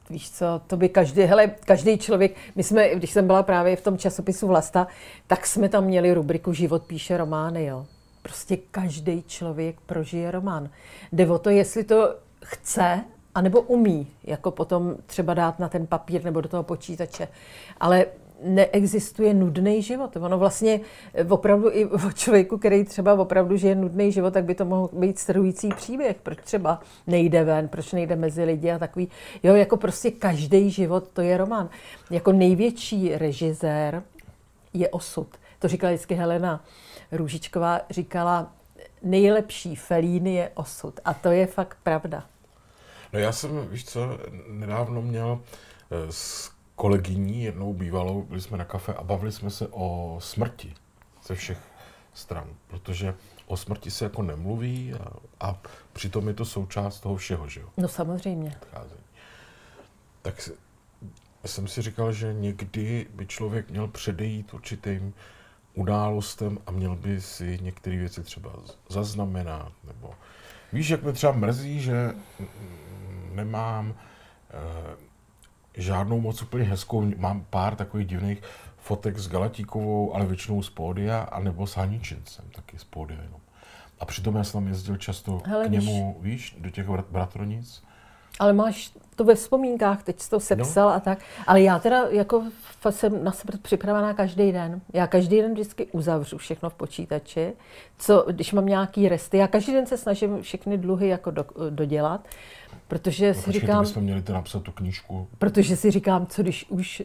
Víš 0.09 0.32
co, 0.32 0.61
to 0.67 0.77
by 0.77 0.89
každý, 0.89 1.21
hele, 1.21 1.47
každý 1.47 1.97
člověk, 1.97 2.36
my 2.55 2.63
jsme, 2.63 2.95
když 2.95 3.11
jsem 3.11 3.27
byla 3.27 3.43
právě 3.43 3.75
v 3.75 3.82
tom 3.82 3.97
časopisu 3.97 4.47
Vlasta, 4.47 4.88
tak 5.27 5.47
jsme 5.47 5.69
tam 5.69 5.84
měli 5.84 6.13
rubriku 6.13 6.53
Život 6.53 6.84
píše 6.84 7.17
romány, 7.17 7.65
jo. 7.65 7.86
Prostě 8.21 8.57
každý 8.57 9.23
člověk 9.27 9.75
prožije 9.86 10.32
román. 10.32 10.69
Jde 11.11 11.29
o 11.29 11.39
to, 11.39 11.49
jestli 11.49 11.84
to 11.84 12.15
chce 12.43 13.03
anebo 13.36 13.61
umí, 13.61 14.07
jako 14.23 14.51
potom 14.51 14.95
třeba 15.05 15.34
dát 15.34 15.59
na 15.59 15.69
ten 15.69 15.88
papír 15.88 16.23
nebo 16.23 16.41
do 16.41 16.49
toho 16.49 16.63
počítače. 16.63 17.27
Ale 17.79 18.05
neexistuje 18.43 19.34
nudný 19.34 19.82
život. 19.82 20.17
Ono 20.17 20.38
vlastně 20.38 20.79
opravdu 21.29 21.69
i 21.71 21.86
o 21.86 22.11
člověku, 22.11 22.57
který 22.57 22.84
třeba 22.84 23.13
opravdu 23.13 23.57
žije 23.57 23.75
nudný 23.75 24.11
život, 24.11 24.34
tak 24.34 24.43
by 24.43 24.55
to 24.55 24.65
mohl 24.65 24.89
být 24.93 25.19
strhující 25.19 25.69
příběh. 25.69 26.17
Proč 26.23 26.38
třeba 26.43 26.79
nejde 27.07 27.43
ven, 27.43 27.67
proč 27.67 27.93
nejde 27.93 28.15
mezi 28.15 28.43
lidi 28.43 28.71
a 28.71 28.79
takový. 28.79 29.09
Jo, 29.43 29.55
jako 29.55 29.77
prostě 29.77 30.11
každý 30.11 30.69
život 30.69 31.07
to 31.13 31.21
je 31.21 31.38
román. 31.38 31.69
Jako 32.09 32.32
největší 32.32 33.17
režisér 33.17 34.03
je 34.73 34.89
osud. 34.89 35.27
To 35.59 35.67
říkala 35.67 35.91
vždycky 35.93 36.15
Helena 36.15 36.63
Růžičková, 37.11 37.82
říkala, 37.89 38.51
nejlepší 39.03 39.75
felíny 39.75 40.34
je 40.34 40.51
osud. 40.55 40.99
A 41.05 41.13
to 41.13 41.29
je 41.29 41.45
fakt 41.45 41.77
pravda. 41.84 42.23
No 43.14 43.20
já 43.20 43.32
jsem, 43.32 43.68
víš 43.68 43.86
co, 43.86 44.20
nedávno 44.47 45.01
měl 45.01 45.39
eh, 45.91 46.12
s 46.12 46.51
kolegyní 46.76 47.43
jednou 47.43 47.74
bývalou, 47.74 48.22
byli 48.22 48.41
jsme 48.41 48.57
na 48.57 48.66
kafe 48.66 48.93
a 48.93 49.03
bavili 49.03 49.32
jsme 49.32 49.49
se 49.49 49.68
o 49.72 50.18
smrti 50.22 50.74
ze 51.28 51.36
všech 51.36 51.57
stran, 52.14 52.47
protože 52.68 53.14
o 53.45 53.57
smrti 53.57 53.91
se 53.91 54.05
jako 54.05 54.22
nemluví 54.22 54.93
a, 54.93 55.07
a 55.39 55.62
přitom 55.93 56.28
je 56.28 56.34
to 56.34 56.45
součást 56.45 56.99
toho 56.99 57.16
všeho, 57.16 57.49
že 57.49 57.59
jo? 57.62 57.70
No 57.78 57.88
samozřejmě. 57.88 58.57
Tak 60.22 60.49
jsem 61.45 61.68
si 61.68 61.82
říkal, 61.82 62.14
že 62.14 62.34
někdy 62.34 63.07
by 63.14 63.26
člověk 63.28 63.70
měl 63.70 63.88
předejít 63.88 64.53
určitým 64.53 65.14
událostem 65.74 66.57
a 66.68 66.72
měl 66.72 66.95
by 66.95 67.22
si 67.22 67.59
některé 67.62 67.97
věci 67.97 68.24
třeba 68.24 68.51
zaznamenat, 68.89 69.72
nebo 69.84 70.14
víš, 70.74 70.89
jak 70.89 71.03
mě 71.03 71.13
třeba 71.13 71.32
mrzí, 71.32 71.82
že 71.82 72.13
nemám 73.34 73.93
e, 73.93 74.95
žádnou 75.82 76.22
moc 76.22 76.41
úplně 76.41 76.63
hezkou, 76.63 77.11
mám 77.17 77.45
pár 77.49 77.76
takových 77.76 78.07
divných 78.07 78.41
fotek 78.78 79.17
s 79.17 79.28
Galatíkovou, 79.28 80.15
ale 80.15 80.26
většinou 80.26 80.63
z 80.63 80.69
pódia, 80.69 81.22
anebo 81.22 81.67
s 81.67 81.78
Haničincem, 81.78 82.45
taky 82.55 82.80
z 82.80 82.84
pódia 82.84 83.22
jenom. 83.22 83.41
A 83.99 84.05
přitom 84.05 84.36
já 84.36 84.43
jsem 84.43 84.61
tam 84.61 84.67
jezdil 84.67 84.97
často 84.97 85.41
Hele, 85.45 85.67
k 85.67 85.72
němu, 85.72 86.17
víš, 86.22 86.53
víš 86.53 86.61
do 86.61 86.69
těch 86.69 86.88
bratronic. 86.88 87.84
Ale 88.39 88.53
máš 88.53 88.91
to 89.16 89.24
ve 89.24 89.36
vzpomínkách, 89.36 90.03
teď 90.03 90.20
jsi 90.20 90.30
to 90.30 90.39
sepsal 90.39 90.89
no. 90.89 90.95
a 90.95 90.99
tak. 90.99 91.20
Ale 91.47 91.62
já 91.62 91.80
teda 91.80 92.03
jako 92.09 92.43
jsem 92.89 93.24
na 93.24 93.32
sebe 93.32 93.57
připravená 93.62 94.14
každý 94.14 94.51
den. 94.51 94.82
Já 94.93 95.07
každý 95.07 95.41
den 95.41 95.53
vždycky 95.53 95.86
uzavřu 95.91 96.38
všechno 96.38 96.70
v 96.70 96.74
počítači. 96.74 97.53
Co, 97.97 98.26
když 98.32 98.53
mám 98.53 98.66
nějaký 98.66 99.09
resty, 99.09 99.38
já 99.38 99.47
každý 99.47 99.74
den 99.74 99.86
se 99.86 99.97
snažím 99.97 100.41
všechny 100.41 100.78
dluhy 100.78 101.07
jako 101.07 101.32
do, 101.32 101.45
dodělat. 101.70 102.28
Protože 102.88 103.28
no, 103.28 103.34
si 103.34 103.45
počkej, 103.45 103.62
říkám... 103.62 103.84
bychom 103.84 104.03
měli 104.03 104.22
to 104.22 104.34
napsat 104.34 104.64
tu 104.64 104.72
knížku. 104.72 105.28
Protože 105.38 105.76
si 105.76 105.91
říkám, 105.91 106.28
co 106.28 106.41
když 106.41 106.66
už 106.70 107.03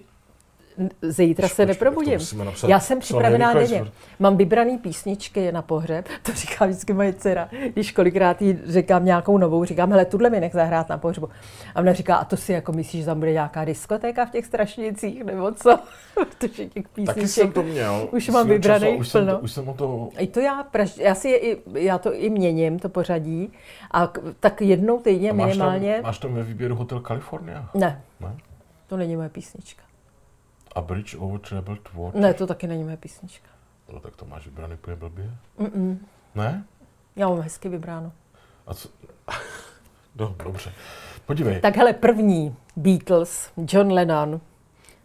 zítra 1.03 1.49
se 1.49 1.67
neprobudím. 1.67 2.21
Já 2.67 2.81
jsem 2.81 3.01
připravená 3.01 3.55
denně. 3.55 3.85
Mám 4.19 4.37
vybraný 4.37 4.79
písničky 4.79 5.53
na 5.53 5.63
pohřeb, 5.63 6.09
to 6.23 6.33
říká 6.33 6.67
vždycky 6.67 6.93
moje 6.93 7.13
dcera. 7.13 7.49
Když 7.73 7.93
kolikrát 7.93 8.43
jí 8.43 8.59
říkám 8.67 9.05
nějakou 9.05 9.39
novou, 9.39 9.65
říkám, 9.65 9.91
hele, 9.91 10.05
tuhle 10.05 10.31
mi 10.31 10.41
nech 10.41 10.53
zahrát 10.53 10.89
na 10.89 10.99
pohřbu. 10.99 11.29
A 11.75 11.81
ona 11.81 11.93
říká, 11.93 12.17
a 12.17 12.25
to 12.25 12.37
si 12.37 12.53
jako 12.53 12.73
myslíš, 12.73 13.01
že 13.01 13.07
tam 13.07 13.19
bude 13.19 13.33
nějaká 13.33 13.65
diskotéka 13.65 14.27
v 14.27 14.31
těch 14.31 14.47
strašnicích, 14.47 15.25
nebo 15.25 15.53
co? 15.53 15.79
Protože 16.15 16.67
těch 16.67 16.89
písniček 16.89 17.15
Taky 17.15 17.29
jsem 17.29 17.53
to 17.53 17.63
měl. 17.63 18.09
Už 18.13 18.29
mám 18.29 18.49
vybraný 18.49 18.97
už 18.97 19.13
plno. 19.13 19.27
Jsem 19.27 19.37
to, 19.37 19.43
už 19.43 19.53
jsem 19.53 19.69
o 19.69 19.75
to... 19.75 20.09
I 20.19 20.27
to 20.27 20.41
já, 20.41 20.67
já, 20.97 21.15
si 21.15 21.29
je, 21.29 21.39
i, 21.39 21.63
já 21.75 21.99
to 21.99 22.15
i 22.15 22.31
měním, 22.31 22.79
to 22.79 22.89
pořadí. 22.89 23.53
A 23.91 24.13
tak 24.41 24.61
jednou 24.61 24.99
týdně 24.99 25.33
máš 25.33 25.49
minimálně... 25.49 25.95
Tam, 25.95 26.03
máš 26.03 26.19
tam 26.19 26.35
ve 26.35 26.43
výběru 26.43 26.75
Hotel 26.75 27.01
California? 27.01 27.69
Ne. 27.75 28.03
ne. 28.21 28.37
To 28.87 28.97
není 28.97 29.17
moje 29.17 29.29
písnička. 29.29 29.86
A 30.77 30.81
Bridge 30.81 31.17
over 31.19 31.41
Troubled 31.41 31.93
Water? 31.95 32.21
Ne, 32.21 32.35
to 32.35 32.47
taky 32.47 32.67
není 32.67 32.85
moje 32.85 32.97
písnička. 32.97 33.49
No 33.93 34.01
tak 34.01 34.17
to 34.17 34.25
máš 34.25 34.45
vybraný 34.45 34.75
úplně 34.75 34.97
blbě? 34.97 35.31
Mm-mm. 35.59 35.99
Ne? 36.35 36.65
Já 37.17 37.29
mám 37.29 37.41
hezky 37.41 37.69
vybráno. 37.69 38.13
A 38.67 38.75
co? 38.75 38.89
no, 40.17 40.35
dobře. 40.45 40.73
Podívej. 41.27 41.61
Tak 41.61 41.77
hele, 41.77 41.93
první 41.93 42.57
Beatles, 42.77 43.51
John 43.57 43.93
Lennon, 43.93 44.41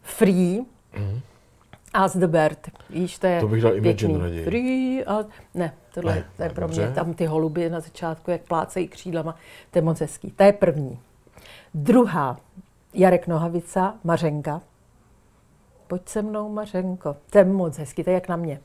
Free, 0.02 0.62
mm-hmm. 0.94 1.22
As 1.94 2.18
the 2.18 2.28
Bird. 2.28 2.70
Víš, 2.90 3.20
to 3.20 3.28
je 3.28 3.40
To 3.40 3.48
bych 3.48 3.62
dal 3.62 3.76
Imagine 3.76 4.20
raději. 4.20 4.46
Free 4.46 5.06
a... 5.06 5.26
Ne, 5.54 5.74
tohle 5.94 6.16
ne, 6.16 6.26
to 6.38 6.44
je 6.44 6.50
pro 6.50 6.62
dobře. 6.62 6.86
mě. 6.86 6.96
Tam 6.96 7.14
ty 7.14 7.26
holuby 7.26 7.70
na 7.70 7.80
začátku, 7.80 8.32
jak 8.32 8.42
plácejí 8.42 8.88
křídlama, 8.88 9.36
to 9.72 9.78
je 9.78 9.82
moc 9.82 10.00
hezký. 10.00 10.32
To 10.32 10.44
je 10.44 10.54
první. 10.54 11.00
Druhá, 11.74 12.40
Jarek 12.94 13.28
Nohavica, 13.28 13.96
Mařenka. 14.04 14.62
Pojď 15.92 16.10
se 16.10 16.22
mnou, 16.22 16.50
Mařenko. 16.50 17.16
To 17.30 17.38
je 17.38 17.46
moc 17.46 17.78
hezký, 17.78 18.04
to 18.04 18.10
je 18.10 18.14
jak 18.14 18.28
na 18.28 18.36
mě. 18.36 18.60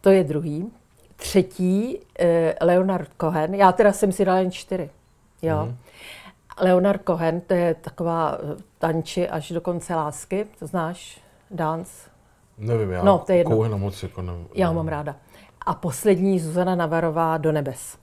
To 0.00 0.10
je 0.10 0.24
druhý. 0.24 0.72
Třetí, 1.16 1.98
eh, 2.18 2.54
Leonard 2.60 3.10
Cohen. 3.20 3.54
Já 3.54 3.72
teda 3.72 3.92
jsem 3.92 4.12
si 4.12 4.24
dala 4.24 4.38
jen 4.38 4.50
čtyři. 4.50 4.90
Jo. 5.42 5.66
Mm. 5.66 5.76
Leonard 6.60 7.02
Cohen, 7.06 7.40
to 7.40 7.54
je 7.54 7.74
taková 7.74 8.38
eh, 8.38 8.62
tanči 8.78 9.28
až 9.28 9.52
do 9.52 9.60
konce 9.60 9.94
lásky, 9.94 10.46
to 10.58 10.66
znáš? 10.66 11.20
Dance? 11.50 12.10
Nevím, 12.58 12.90
já 12.90 13.04
no, 13.04 13.18
to 13.18 13.32
je 13.32 13.38
jedno. 13.38 13.56
Cohena 13.56 13.76
moc 13.76 14.02
jako 14.02 14.22
nevím. 14.22 14.48
Já 14.54 14.68
ho 14.68 14.74
mám 14.74 14.88
ráda. 14.88 15.16
A 15.66 15.74
poslední 15.74 16.40
Zuzana 16.40 16.74
Navarová 16.74 17.38
do 17.38 17.52
nebes. 17.52 17.98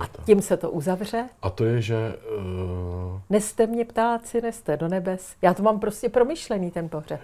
A 0.00 0.24
tím 0.24 0.42
se 0.42 0.56
to 0.56 0.70
uzavře. 0.70 1.28
A 1.42 1.50
to 1.50 1.64
je, 1.64 1.82
že... 1.82 2.16
Uh... 2.38 3.20
Neste 3.30 3.66
mě 3.66 3.84
ptáci, 3.84 4.40
neste 4.40 4.76
do 4.76 4.88
nebes. 4.88 5.34
Já 5.42 5.54
to 5.54 5.62
mám 5.62 5.80
prostě 5.80 6.08
promyšlený, 6.08 6.70
ten 6.70 6.88
pohřeb. 6.88 7.20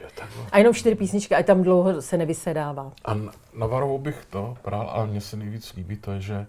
A 0.53 0.59
jenom 0.59 0.75
čtyři 0.75 0.95
písničky, 0.95 1.35
a 1.35 1.43
tam 1.43 1.63
dlouho 1.63 2.03
se 2.03 2.17
nevysedává. 2.17 2.93
A 3.05 3.15
na 3.55 3.67
Varovou 3.67 3.99
bych 3.99 4.25
to 4.25 4.57
prál, 4.63 4.91
ale 4.91 5.07
mně 5.07 5.21
se 5.21 5.37
nejvíc 5.37 5.75
líbí 5.75 5.97
to 5.97 6.13
je, 6.13 6.21
že 6.21 6.47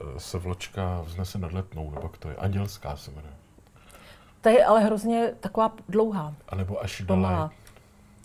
eh, 0.00 0.20
se 0.20 0.38
vločka 0.38 1.00
vznese 1.04 1.38
nad 1.38 1.52
letnou, 1.52 1.90
nebo 1.90 2.10
to 2.18 2.28
je, 2.28 2.34
andělská 2.34 2.96
se 2.96 3.10
jmenuje. 3.10 3.32
Ta 4.40 4.50
je 4.50 4.64
ale 4.64 4.80
hrozně 4.80 5.32
taková 5.40 5.72
dlouhá. 5.88 6.34
A 6.48 6.54
nebo 6.56 6.82
až 6.82 7.00
dole. 7.00 7.50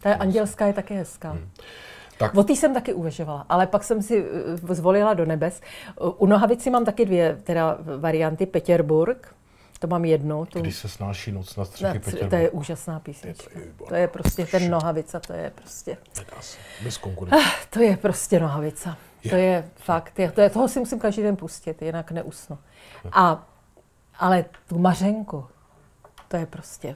Ta 0.02 0.10
je 0.10 0.16
andělská 0.16 0.68
je 0.68 0.74
taky 0.74 0.94
hezká. 0.94 1.32
Hmm. 1.32 1.50
Tak. 2.22 2.36
O 2.36 2.44
té 2.44 2.54
jsem 2.54 2.74
taky 2.74 2.94
uvažovala, 2.94 3.46
ale 3.50 3.68
pak 3.68 3.84
jsem 3.84 4.02
si 4.02 4.26
eh, 4.70 4.76
zvolila 4.76 5.14
do 5.14 5.26
nebes. 5.26 5.62
U 6.18 6.26
Nohavici 6.26 6.70
mám 6.70 6.86
taky 6.86 7.06
dvě 7.06 7.38
teda 7.44 7.78
varianty. 7.98 8.46
Petěrburg 8.46 9.36
To 9.80 9.88
mám 9.88 10.06
jednu. 10.06 10.46
Tu... 10.46 10.60
Když 10.60 10.76
se 10.76 10.90
snáší 10.90 11.32
noc 11.32 11.56
na 11.56 11.66
střechy 11.66 12.24
na, 12.24 12.30
To 12.30 12.36
je 12.36 12.50
úžasná 12.50 13.00
písnička. 13.00 13.60
To 13.88 13.96
je 13.96 14.08
prostě 14.08 14.46
ten 14.46 14.72
Nohavica, 14.72 15.20
to 15.20 15.34
je 15.34 15.52
prostě... 15.56 15.98
Bez 16.84 16.98
konkurence. 16.98 17.46
Ah, 17.46 17.66
to 17.70 17.80
je 17.82 17.98
prostě 17.98 18.40
Nohavica. 18.40 18.98
Je. 19.24 19.30
To 19.30 19.36
je 19.36 19.70
fakt, 19.76 20.20
je, 20.20 20.32
to 20.32 20.42
je, 20.42 20.50
toho 20.50 20.68
si 20.68 20.80
musím 20.80 21.00
každý 21.00 21.22
den 21.22 21.36
pustit, 21.36 21.82
jinak 21.82 22.12
neusnu. 22.12 22.58
A, 23.12 23.48
ale 24.20 24.46
tu 24.68 24.80
Mařenku, 24.80 25.46
to 26.28 26.38
je 26.38 26.46
prostě, 26.46 26.96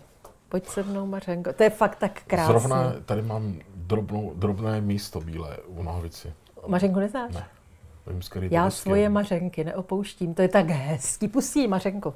pojď 0.55 0.67
se 0.67 0.83
mnou 0.83 1.05
Mařenko, 1.05 1.53
to 1.53 1.63
je 1.63 1.69
fakt 1.69 1.95
tak 1.95 2.21
krásné. 2.27 2.59
Zrovna 2.59 2.93
tady 3.05 3.21
mám 3.21 3.59
drobnou, 3.75 4.33
drobné 4.35 4.81
místo 4.81 5.21
bílé 5.21 5.57
u 5.67 5.83
Nohavici. 5.83 6.33
Mařenku 6.67 6.99
neznáš? 6.99 7.33
Ne. 7.33 7.47
Vím, 8.07 8.51
Já 8.51 8.69
svoje 8.69 9.09
Mařenky 9.09 9.63
neopouštím, 9.63 10.33
to 10.33 10.41
je 10.41 10.47
tak 10.47 10.69
hezký, 10.69 11.27
pustí 11.27 11.67
Mařenko. 11.67 12.13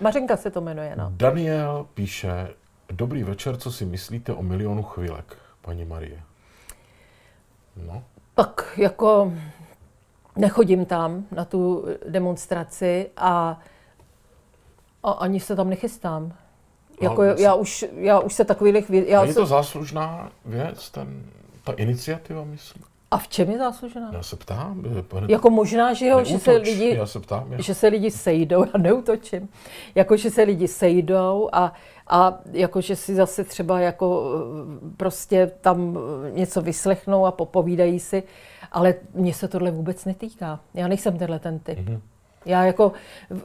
Mařenka 0.00 0.36
se 0.36 0.50
to 0.50 0.60
jmenuje, 0.60 0.96
no. 0.96 1.12
Daniel 1.14 1.86
píše, 1.94 2.48
dobrý 2.92 3.22
večer, 3.22 3.56
co 3.56 3.72
si 3.72 3.84
myslíte 3.84 4.32
o 4.32 4.42
milionu 4.42 4.82
chvílek, 4.82 5.36
paní 5.62 5.84
Marie? 5.84 6.22
No. 7.86 8.04
Tak 8.34 8.72
jako 8.76 9.32
nechodím 10.36 10.86
tam 10.86 11.24
na 11.32 11.44
tu 11.44 11.86
demonstraci 12.08 13.10
a, 13.16 13.60
a 15.02 15.10
ani 15.10 15.40
se 15.40 15.56
tam 15.56 15.70
nechystám. 15.70 16.32
Jako 17.00 17.22
já, 17.22 17.54
už, 17.54 17.84
já 17.96 18.20
už 18.20 18.34
se 18.34 18.44
takových 18.44 18.88
věcí... 18.88 19.10
Je 19.10 19.26
se... 19.28 19.34
to 19.34 19.46
záslužná 19.46 20.32
věc, 20.44 20.90
ten, 20.90 21.22
ta 21.64 21.72
iniciativa, 21.72 22.44
myslím? 22.44 22.82
A 23.10 23.18
v 23.18 23.28
čem 23.28 23.50
je 23.50 23.58
záslužená? 23.58 24.10
Já 24.12 24.22
se 24.22 24.36
ptám. 24.36 24.84
Pane, 25.08 25.26
jako 25.30 25.50
možná, 25.50 25.92
že 25.92 26.06
jo, 26.06 26.24
že 26.24 26.38
se 26.38 26.52
lidi, 26.52 26.94
já 26.96 27.06
se 27.06 27.20
ptám, 27.20 27.54
že 27.58 27.74
se 27.74 27.88
lidi 27.88 28.10
sejdou, 28.10 28.64
já 28.74 28.78
neutočím, 28.78 29.48
jako 29.94 30.16
že 30.16 30.30
se 30.30 30.42
lidi 30.42 30.68
sejdou 30.68 31.48
a, 31.52 31.72
a 32.06 32.38
jako 32.52 32.80
že 32.80 32.96
si 32.96 33.14
zase 33.14 33.44
třeba 33.44 33.80
jako 33.80 34.34
prostě 34.96 35.52
tam 35.60 35.98
něco 36.30 36.62
vyslechnou 36.62 37.26
a 37.26 37.32
popovídají 37.32 38.00
si, 38.00 38.22
ale 38.72 38.94
mně 39.14 39.34
se 39.34 39.48
tohle 39.48 39.70
vůbec 39.70 40.04
netýká. 40.04 40.60
Já 40.74 40.88
nejsem 40.88 41.18
tenhle 41.18 41.38
ten 41.38 41.58
typ. 41.58 41.78
Mm-hmm. 41.78 42.00
Já 42.44 42.64
jako, 42.64 42.92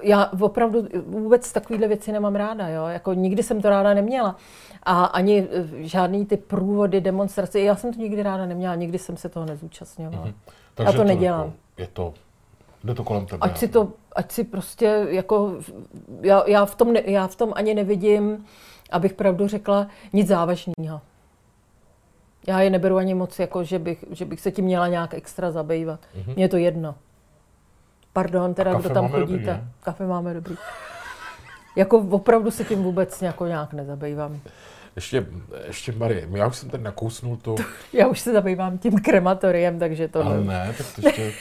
já 0.01 0.31
opravdu 0.41 0.87
vůbec 1.05 1.51
takovéhle 1.51 1.87
věci 1.87 2.11
nemám 2.11 2.35
ráda, 2.35 2.67
jo. 2.67 2.85
Jako 2.85 3.13
nikdy 3.13 3.43
jsem 3.43 3.61
to 3.61 3.69
ráda 3.69 3.93
neměla. 3.93 4.35
A 4.83 5.05
ani 5.05 5.47
eh, 5.51 5.83
žádný 5.83 6.25
ty 6.25 6.37
průvody, 6.37 7.01
demonstrace, 7.01 7.59
já 7.59 7.75
jsem 7.75 7.93
to 7.93 7.99
nikdy 7.99 8.23
ráda 8.23 8.45
neměla, 8.45 8.75
nikdy 8.75 8.99
jsem 8.99 9.17
se 9.17 9.29
toho 9.29 9.45
nezúčastňovala. 9.45 10.25
Mm-hmm. 10.25 10.33
Takže 10.75 10.87
já 10.87 10.91
to, 10.91 10.97
to 10.97 11.03
nedělám. 11.03 11.45
Jako, 11.45 11.57
je 11.77 11.87
to, 11.87 12.13
jde 12.83 12.95
to 12.95 13.03
kolem 13.03 13.25
tebe. 13.25 13.39
Ať 13.41 13.57
si 13.57 13.67
to, 13.67 13.91
ať 14.15 14.31
si 14.31 14.43
prostě 14.43 15.07
jako, 15.09 15.57
já, 16.21 16.43
já, 16.47 16.65
v 16.65 16.75
tom 16.75 16.93
ne, 16.93 17.01
já 17.05 17.27
v 17.27 17.35
tom 17.35 17.53
ani 17.55 17.73
nevidím, 17.73 18.45
abych 18.91 19.13
pravdu 19.13 19.47
řekla, 19.47 19.87
nic 20.13 20.27
závažného. 20.27 21.01
Já 22.47 22.61
je 22.61 22.69
neberu 22.69 22.97
ani 22.97 23.13
moc, 23.13 23.39
jako, 23.39 23.63
že, 23.63 23.79
bych, 23.79 24.05
že 24.11 24.25
bych 24.25 24.41
se 24.41 24.51
tím 24.51 24.65
měla 24.65 24.87
nějak 24.87 25.13
extra 25.13 25.51
zabývat. 25.51 25.99
Mm-hmm. 25.99 26.35
Mně 26.35 26.43
je 26.43 26.49
to 26.49 26.57
jedno. 26.57 26.95
Pardon, 28.15 28.53
teda, 28.53 28.73
kdo 28.73 28.89
tam 28.89 29.09
chodíte. 29.09 29.53
Dobrý, 29.53 29.69
kafe 29.81 30.07
máme 30.07 30.33
dobrý. 30.33 30.55
Jako 31.75 31.97
opravdu 31.97 32.51
se 32.51 32.63
tím 32.63 32.83
vůbec 32.83 33.21
jako 33.21 33.45
nějak 33.45 33.73
nezabývám. 33.73 34.39
Ještě, 34.95 35.25
ještě 35.67 35.91
Marie, 35.91 36.27
já 36.31 36.47
už 36.47 36.55
jsem 36.57 36.69
tady 36.69 36.83
nakousnul 36.83 37.37
to... 37.37 37.55
Já 37.93 38.07
už 38.07 38.19
se 38.19 38.33
zabývám 38.33 38.77
tím 38.77 38.99
krematoriem, 38.99 39.79
takže 39.79 40.07
to... 40.07 40.25
Ale 40.25 40.43
ne, 40.43 40.75
tak 40.77 40.87
to 40.95 41.07
ještě... 41.07 41.33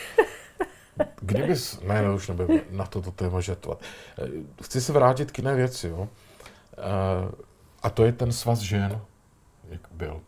Kdybys... 1.20 1.80
Ne, 1.80 2.02
ne, 2.02 2.10
už 2.10 2.28
nebudu 2.28 2.60
na 2.70 2.86
toto 2.86 3.10
téma 3.10 3.40
žetovat. 3.40 3.82
Chci 4.62 4.80
se 4.80 4.92
vrátit 4.92 5.30
k 5.30 5.38
jiné 5.38 5.54
věci, 5.54 5.88
jo. 5.88 6.08
A 7.82 7.90
to 7.90 8.04
je 8.04 8.12
ten 8.12 8.32
svaz 8.32 8.58
žen, 8.58 9.00
jak 9.68 9.80
byl. 9.90 10.20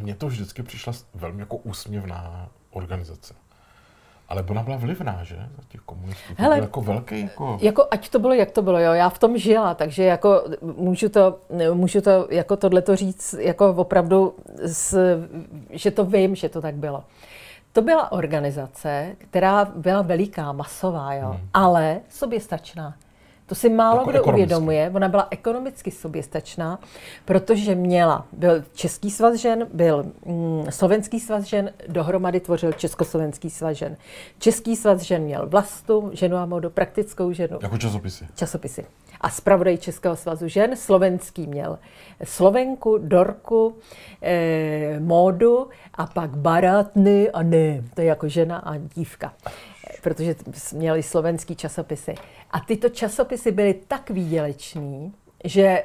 Mně 0.00 0.14
to 0.14 0.26
vždycky 0.26 0.62
přišla 0.62 0.92
velmi 1.14 1.40
jako 1.40 1.56
úsměvná 1.56 2.48
organizace. 2.70 3.34
Ale 4.34 4.44
ona 4.50 4.62
byla 4.62 4.76
vlivná, 4.76 5.24
že? 5.24 5.36
Za 5.36 5.62
těch 5.68 5.80
komunistů. 5.80 6.34
To 6.36 6.42
Hele, 6.42 6.58
jako 6.58 6.80
velký, 6.80 7.20
jako... 7.20 7.58
jako... 7.60 7.86
ať 7.90 8.08
to 8.08 8.18
bylo, 8.18 8.34
jak 8.34 8.50
to 8.50 8.62
bylo, 8.62 8.78
jo. 8.78 8.92
Já 8.92 9.08
v 9.08 9.18
tom 9.18 9.38
žila, 9.38 9.74
takže 9.74 10.04
jako 10.04 10.44
můžu 10.62 11.08
to, 11.08 11.38
můžu 11.72 12.00
to 12.00 12.26
jako 12.30 12.56
tohleto 12.56 12.96
říct, 12.96 13.34
jako 13.38 13.70
opravdu, 13.70 14.34
s, 14.66 14.98
že 15.70 15.90
to 15.90 16.04
vím, 16.04 16.34
že 16.34 16.48
to 16.48 16.60
tak 16.60 16.74
bylo. 16.74 17.04
To 17.72 17.82
byla 17.82 18.12
organizace, 18.12 19.16
která 19.18 19.64
byla 19.64 20.02
veliká, 20.02 20.52
masová, 20.52 21.14
jo, 21.14 21.28
hmm. 21.28 21.48
ale 21.54 22.00
soběstačná. 22.08 22.94
To 23.46 23.54
si 23.54 23.68
málo 23.68 23.98
jako 23.98 24.10
kdo 24.10 24.24
uvědomuje. 24.24 24.90
Ona 24.94 25.08
byla 25.08 25.28
ekonomicky 25.30 25.90
soběstačná, 25.90 26.78
protože 27.24 27.74
měla, 27.74 28.26
byl 28.32 28.64
Český 28.74 29.10
svaz 29.10 29.34
žen, 29.34 29.66
byl 29.72 30.04
mm, 30.26 30.66
Slovenský 30.70 31.20
svaz 31.20 31.44
žen, 31.44 31.70
dohromady 31.88 32.40
tvořil 32.40 32.72
Československý 32.72 33.50
svaz 33.50 33.76
žen. 33.76 33.96
Český 34.38 34.76
svaz 34.76 35.02
žen 35.02 35.22
měl 35.22 35.46
vlastu, 35.48 36.10
ženu 36.12 36.36
a 36.36 36.46
modu, 36.46 36.70
praktickou 36.70 37.32
ženu. 37.32 37.58
Jako 37.62 37.78
časopisy. 37.78 38.26
Časopisy. 38.34 38.86
A 39.20 39.30
zpravodaj 39.30 39.78
Českého 39.78 40.16
svazu 40.16 40.48
žen, 40.48 40.76
slovenský 40.76 41.46
měl 41.46 41.78
Slovenku, 42.24 42.98
Dorku, 42.98 43.76
eh, 44.22 45.00
módu 45.00 45.68
a 45.94 46.06
pak 46.06 46.36
Barátny 46.36 47.30
a 47.30 47.42
ne, 47.42 47.84
to 47.94 48.00
je 48.00 48.06
jako 48.06 48.28
žena 48.28 48.58
a 48.58 48.76
dívka 48.76 49.32
protože 50.02 50.34
měli 50.72 51.02
slovenský 51.02 51.56
časopisy. 51.56 52.14
A 52.50 52.60
tyto 52.60 52.88
časopisy 52.88 53.52
byly 53.52 53.74
tak 53.88 54.10
výdělečný, 54.10 55.12
že 55.44 55.82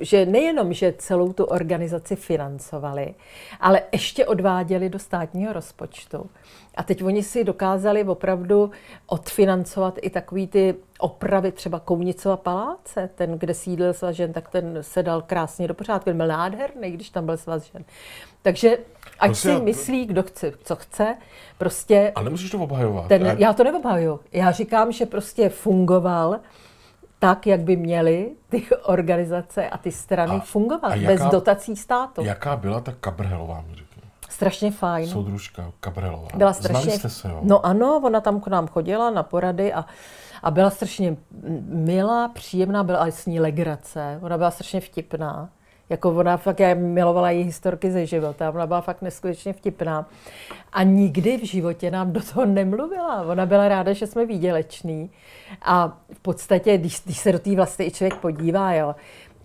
že 0.00 0.26
nejenom, 0.26 0.72
že 0.72 0.94
celou 0.98 1.32
tu 1.32 1.44
organizaci 1.44 2.16
financovali, 2.16 3.14
ale 3.60 3.82
ještě 3.92 4.26
odváděli 4.26 4.88
do 4.88 4.98
státního 4.98 5.52
rozpočtu. 5.52 6.30
A 6.74 6.82
teď 6.82 7.04
oni 7.04 7.22
si 7.22 7.44
dokázali 7.44 8.04
opravdu 8.04 8.70
odfinancovat 9.06 9.98
i 10.02 10.10
takový 10.10 10.46
ty 10.46 10.74
opravy, 10.98 11.52
třeba 11.52 11.80
Kounicova 11.80 12.36
paláce, 12.36 13.10
ten, 13.14 13.38
kde 13.38 13.54
sídlil 13.54 13.92
svažen, 13.94 14.32
tak 14.32 14.48
ten 14.48 14.78
se 14.80 15.02
dal 15.02 15.22
krásně 15.22 15.68
do 15.68 15.74
pořádku. 15.74 16.12
Byl 16.12 16.26
nádherný, 16.26 16.90
když 16.90 17.10
tam 17.10 17.26
byl 17.26 17.36
svažen. 17.36 17.84
Takže 18.42 18.78
ať 19.18 19.28
prostě 19.28 19.48
si 19.48 19.54
já... 19.54 19.58
myslí, 19.58 20.06
kdo 20.06 20.22
chce, 20.22 20.52
co 20.62 20.76
chce, 20.76 21.16
prostě... 21.58 22.12
A 22.14 22.22
nemusíš 22.22 22.50
to 22.50 22.58
obhajovat. 22.58 23.08
Ten, 23.08 23.36
já 23.38 23.52
to 23.52 23.64
neobhajuju. 23.64 24.20
Já 24.32 24.50
říkám, 24.50 24.92
že 24.92 25.06
prostě 25.06 25.48
fungoval 25.48 26.40
tak, 27.26 27.46
jak 27.46 27.60
by 27.60 27.76
měly 27.76 28.30
ty 28.48 28.66
organizace 28.82 29.68
a 29.68 29.78
ty 29.78 29.92
strany 29.92 30.36
a, 30.36 30.40
fungovat, 30.40 30.88
a 30.88 30.94
jaká, 30.94 31.06
bez 31.06 31.30
dotací 31.30 31.76
státu. 31.76 32.24
Jaká 32.24 32.56
byla 32.56 32.80
ta 32.80 32.92
Kabrhelová, 33.00 33.64
mi 33.68 33.74
řekni? 33.74 34.02
Strašně 34.28 34.70
fajn. 34.70 35.08
Soudružka 35.08 35.72
Kabrhelová. 35.80 36.28
Byla 36.34 36.52
strašně... 36.52 36.80
Znali 36.80 36.98
jste 36.98 37.10
se, 37.10 37.28
jo? 37.28 37.40
No 37.42 37.66
ano, 37.66 38.00
ona 38.04 38.20
tam 38.20 38.40
k 38.40 38.46
nám 38.46 38.66
chodila 38.68 39.10
na 39.10 39.22
porady 39.22 39.72
a, 39.72 39.84
a 40.42 40.50
byla 40.50 40.70
strašně 40.70 41.16
milá, 41.68 42.28
příjemná, 42.28 42.84
byla 42.84 42.98
ale 42.98 43.12
s 43.12 43.26
ní 43.26 43.40
legrace. 43.40 44.18
Ona 44.22 44.38
byla 44.38 44.50
strašně 44.50 44.80
vtipná. 44.80 45.48
Jako 45.90 46.10
ona 46.10 46.36
fakt, 46.36 46.60
já 46.60 46.74
milovala 46.74 47.30
její 47.30 47.44
historky 47.44 47.90
ze 47.90 48.06
života, 48.06 48.50
ona 48.50 48.66
byla 48.66 48.80
fakt 48.80 49.02
neskutečně 49.02 49.52
vtipná. 49.52 50.08
A 50.72 50.82
nikdy 50.82 51.38
v 51.38 51.44
životě 51.44 51.90
nám 51.90 52.12
do 52.12 52.20
toho 52.32 52.46
nemluvila. 52.46 53.22
Ona 53.22 53.46
byla 53.46 53.68
ráda, 53.68 53.92
že 53.92 54.06
jsme 54.06 54.26
výděleční. 54.26 55.10
A 55.62 55.98
v 56.12 56.20
podstatě, 56.20 56.78
když, 56.78 57.02
když 57.04 57.18
se 57.18 57.32
do 57.32 57.38
té 57.38 57.54
vlasti 57.56 57.84
i 57.84 57.90
člověk 57.90 58.20
podívá, 58.20 58.72
jo, 58.72 58.94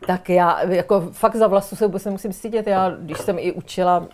tak 0.07 0.29
já 0.29 0.63
jako 0.63 1.01
fakt 1.11 1.35
za 1.35 1.47
vlastu 1.47 1.75
se 1.75 1.85
vůbec 1.85 2.05
nemusím 2.05 2.33
stydět. 2.33 2.67
Já, 2.67 2.89
když 2.89 3.17
jsem 3.17 3.39
i 3.39 3.51
učila 3.51 3.99
mm, 3.99 4.07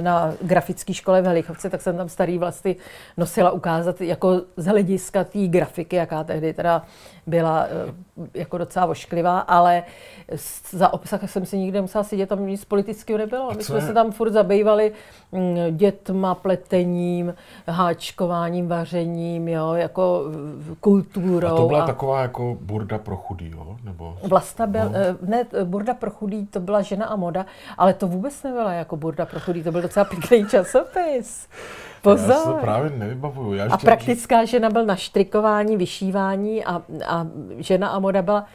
na 0.00 0.32
grafické 0.42 0.94
škole 0.94 1.22
v 1.22 1.26
Helichovce, 1.26 1.70
tak 1.70 1.82
jsem 1.82 1.96
tam 1.96 2.08
starý 2.08 2.38
vlasty 2.38 2.76
nosila 3.16 3.50
ukázat 3.50 4.00
jako 4.00 4.42
z 4.56 4.66
hlediska 4.66 5.24
té 5.24 5.46
grafiky, 5.46 5.96
jaká 5.96 6.24
tehdy 6.24 6.52
teda 6.52 6.82
byla 7.26 7.66
eh, 7.66 7.94
jako 8.34 8.58
docela 8.58 8.86
ošklivá, 8.86 9.38
ale 9.40 9.82
za 10.70 10.92
obsah 10.92 11.30
jsem 11.30 11.46
si 11.46 11.58
nikdy 11.58 11.78
nemusela 11.78 12.04
sedět, 12.04 12.28
tam 12.28 12.46
nic 12.46 12.64
politického 12.64 13.18
nebylo. 13.18 13.50
My 13.56 13.64
jsme 13.64 13.80
se 13.80 13.92
tam 13.92 14.12
furt 14.12 14.30
zabývali 14.30 14.92
mm, 15.32 15.56
dětma, 15.76 16.34
pletením, 16.34 17.34
háčkováním, 17.68 18.68
vařením, 18.68 19.48
jo, 19.48 19.72
jako 19.72 20.22
kulturou. 20.80 21.48
A 21.48 21.56
to 21.56 21.66
byla 21.66 21.82
a... 21.82 21.86
taková 21.86 22.22
jako 22.22 22.56
burda 22.60 22.98
pro 22.98 23.16
chudý, 23.16 23.50
jo? 23.50 23.76
Nebo... 23.84 24.18
Vlasta 24.22 24.66
byl, 24.66 24.84
no. 24.84 24.98
Ne, 25.22 25.46
burda 25.64 25.94
pro 25.94 26.10
chudý, 26.10 26.46
to 26.46 26.60
byla 26.60 26.82
žena 26.82 27.06
a 27.06 27.16
moda, 27.16 27.46
ale 27.78 27.94
to 27.94 28.08
vůbec 28.08 28.42
nebyla 28.42 28.72
jako 28.72 28.96
burda 28.96 29.26
pro 29.26 29.40
chudý, 29.40 29.62
to 29.62 29.72
byl 29.72 29.82
docela 29.82 30.04
pěkný 30.04 30.46
časopis. 30.50 31.48
Pozor. 32.02 32.30
Já 32.30 32.42
se 32.42 32.52
právě 32.60 32.90
nevybavuju. 32.90 33.54
Já 33.54 33.72
a 33.72 33.76
praktická 33.76 34.44
žena 34.44 34.70
byl 34.70 34.86
na 34.86 34.96
štrikování, 34.96 35.76
vyšívání 35.76 36.64
a, 36.64 36.82
a 37.06 37.26
žena 37.58 37.88
a 37.88 37.98
moda 37.98 38.22
byla 38.22 38.46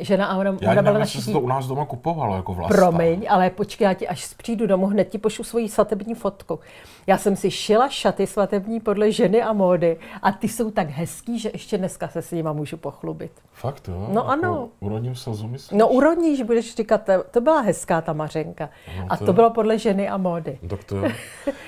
Žena 0.00 0.26
a 0.26 0.36
ona, 0.36 0.56
Já 0.60 0.72
ona 0.72 0.82
byla 0.82 0.98
naší 0.98 1.22
se 1.22 1.32
to 1.32 1.40
u 1.40 1.48
nás 1.48 1.66
doma 1.66 1.84
kupovalo 1.84 2.36
jako 2.36 2.54
vlasta. 2.54 2.74
Promiň, 2.74 3.26
ale 3.28 3.50
počkej, 3.50 3.84
já 3.84 3.94
ti 3.94 4.08
až 4.08 4.34
přijdu 4.34 4.66
domů, 4.66 4.86
hned 4.86 5.08
ti 5.08 5.18
pošlu 5.18 5.44
svoji 5.44 5.68
svatební 5.68 6.14
fotku. 6.14 6.58
Já 7.06 7.18
jsem 7.18 7.36
si 7.36 7.50
šila 7.50 7.88
šaty 7.88 8.26
svatební 8.26 8.80
podle 8.80 9.12
ženy 9.12 9.42
a 9.42 9.52
módy 9.52 9.98
a 10.22 10.32
ty 10.32 10.48
jsou 10.48 10.70
tak 10.70 10.90
hezký, 10.90 11.38
že 11.38 11.50
ještě 11.52 11.78
dneska 11.78 12.08
se 12.08 12.22
s 12.22 12.30
nima 12.30 12.52
můžu 12.52 12.76
pochlubit. 12.76 13.32
Fakt 13.52 13.88
jo? 13.88 14.06
No 14.08 14.20
jako 14.20 14.28
ano. 14.28 14.68
Urodím 14.80 15.14
slzu, 15.14 15.48
myslíš? 15.48 15.78
No 15.78 15.88
urodníš, 15.88 16.42
budeš 16.42 16.74
říkat, 16.74 16.98
to, 17.04 17.12
to 17.30 17.40
byla 17.40 17.60
hezká 17.60 18.00
ta 18.00 18.12
Mařenka. 18.12 18.68
No, 18.98 19.06
a 19.08 19.16
to 19.16 19.24
to 19.24 19.30
jo. 19.30 19.34
bylo 19.34 19.50
podle 19.50 19.78
ženy 19.78 20.08
a 20.08 20.16
módy. 20.16 20.58
Tak 20.68 20.84
to 20.84 20.96
jo. 20.96 21.02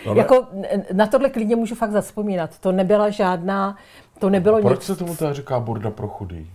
No, 0.07 0.15
ne, 0.15 0.19
Jako 0.21 0.47
na 0.93 1.07
tohle 1.07 1.31
klidně 1.31 1.57
můžu 1.57 1.75
fakt 1.75 1.91
zaspomínat. 1.91 2.59
To 2.59 2.73
nebyla 2.73 3.11
žádná, 3.11 3.77
to 4.19 4.31
nebylo 4.31 4.61
proč 4.61 4.79
nic. 4.79 4.87
se 4.87 4.97
tomu 4.97 5.17
teda 5.17 5.33
říká 5.33 5.61
burda 5.61 5.91
pro 5.91 6.09
chudý? 6.09 6.51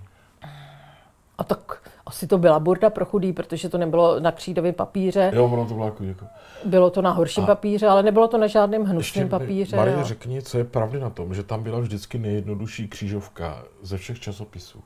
A 1.37 1.43
tak 1.43 1.89
asi 2.05 2.27
to 2.27 2.37
byla 2.37 2.59
burda 2.59 2.89
pro 2.89 3.05
chudý, 3.05 3.33
protože 3.33 3.69
to 3.69 3.77
nebylo 3.77 4.19
na 4.19 4.31
křídovém 4.31 4.73
papíře, 4.73 5.31
Jo, 5.35 5.45
ono 5.45 5.65
to 5.65 5.73
bylo 5.73 5.85
jako, 5.85 6.03
jako 6.03 6.25
bylo 6.65 6.89
to 6.89 7.01
na 7.01 7.11
horším 7.11 7.43
A- 7.43 7.47
papíře, 7.47 7.87
ale 7.87 8.03
nebylo 8.03 8.27
to 8.27 8.37
na 8.37 8.47
žádném 8.47 8.83
hnusném 8.83 9.29
papíře. 9.29 9.75
Marie, 9.75 9.97
jo. 9.97 10.03
řekni, 10.03 10.41
co 10.41 10.57
je 10.57 10.63
pravdy 10.63 10.99
na 10.99 11.09
tom, 11.09 11.33
že 11.33 11.43
tam 11.43 11.63
byla 11.63 11.79
vždycky 11.79 12.17
nejjednodušší 12.19 12.87
křížovka 12.87 13.63
ze 13.81 13.97
všech 13.97 14.19
časopisů. 14.19 14.83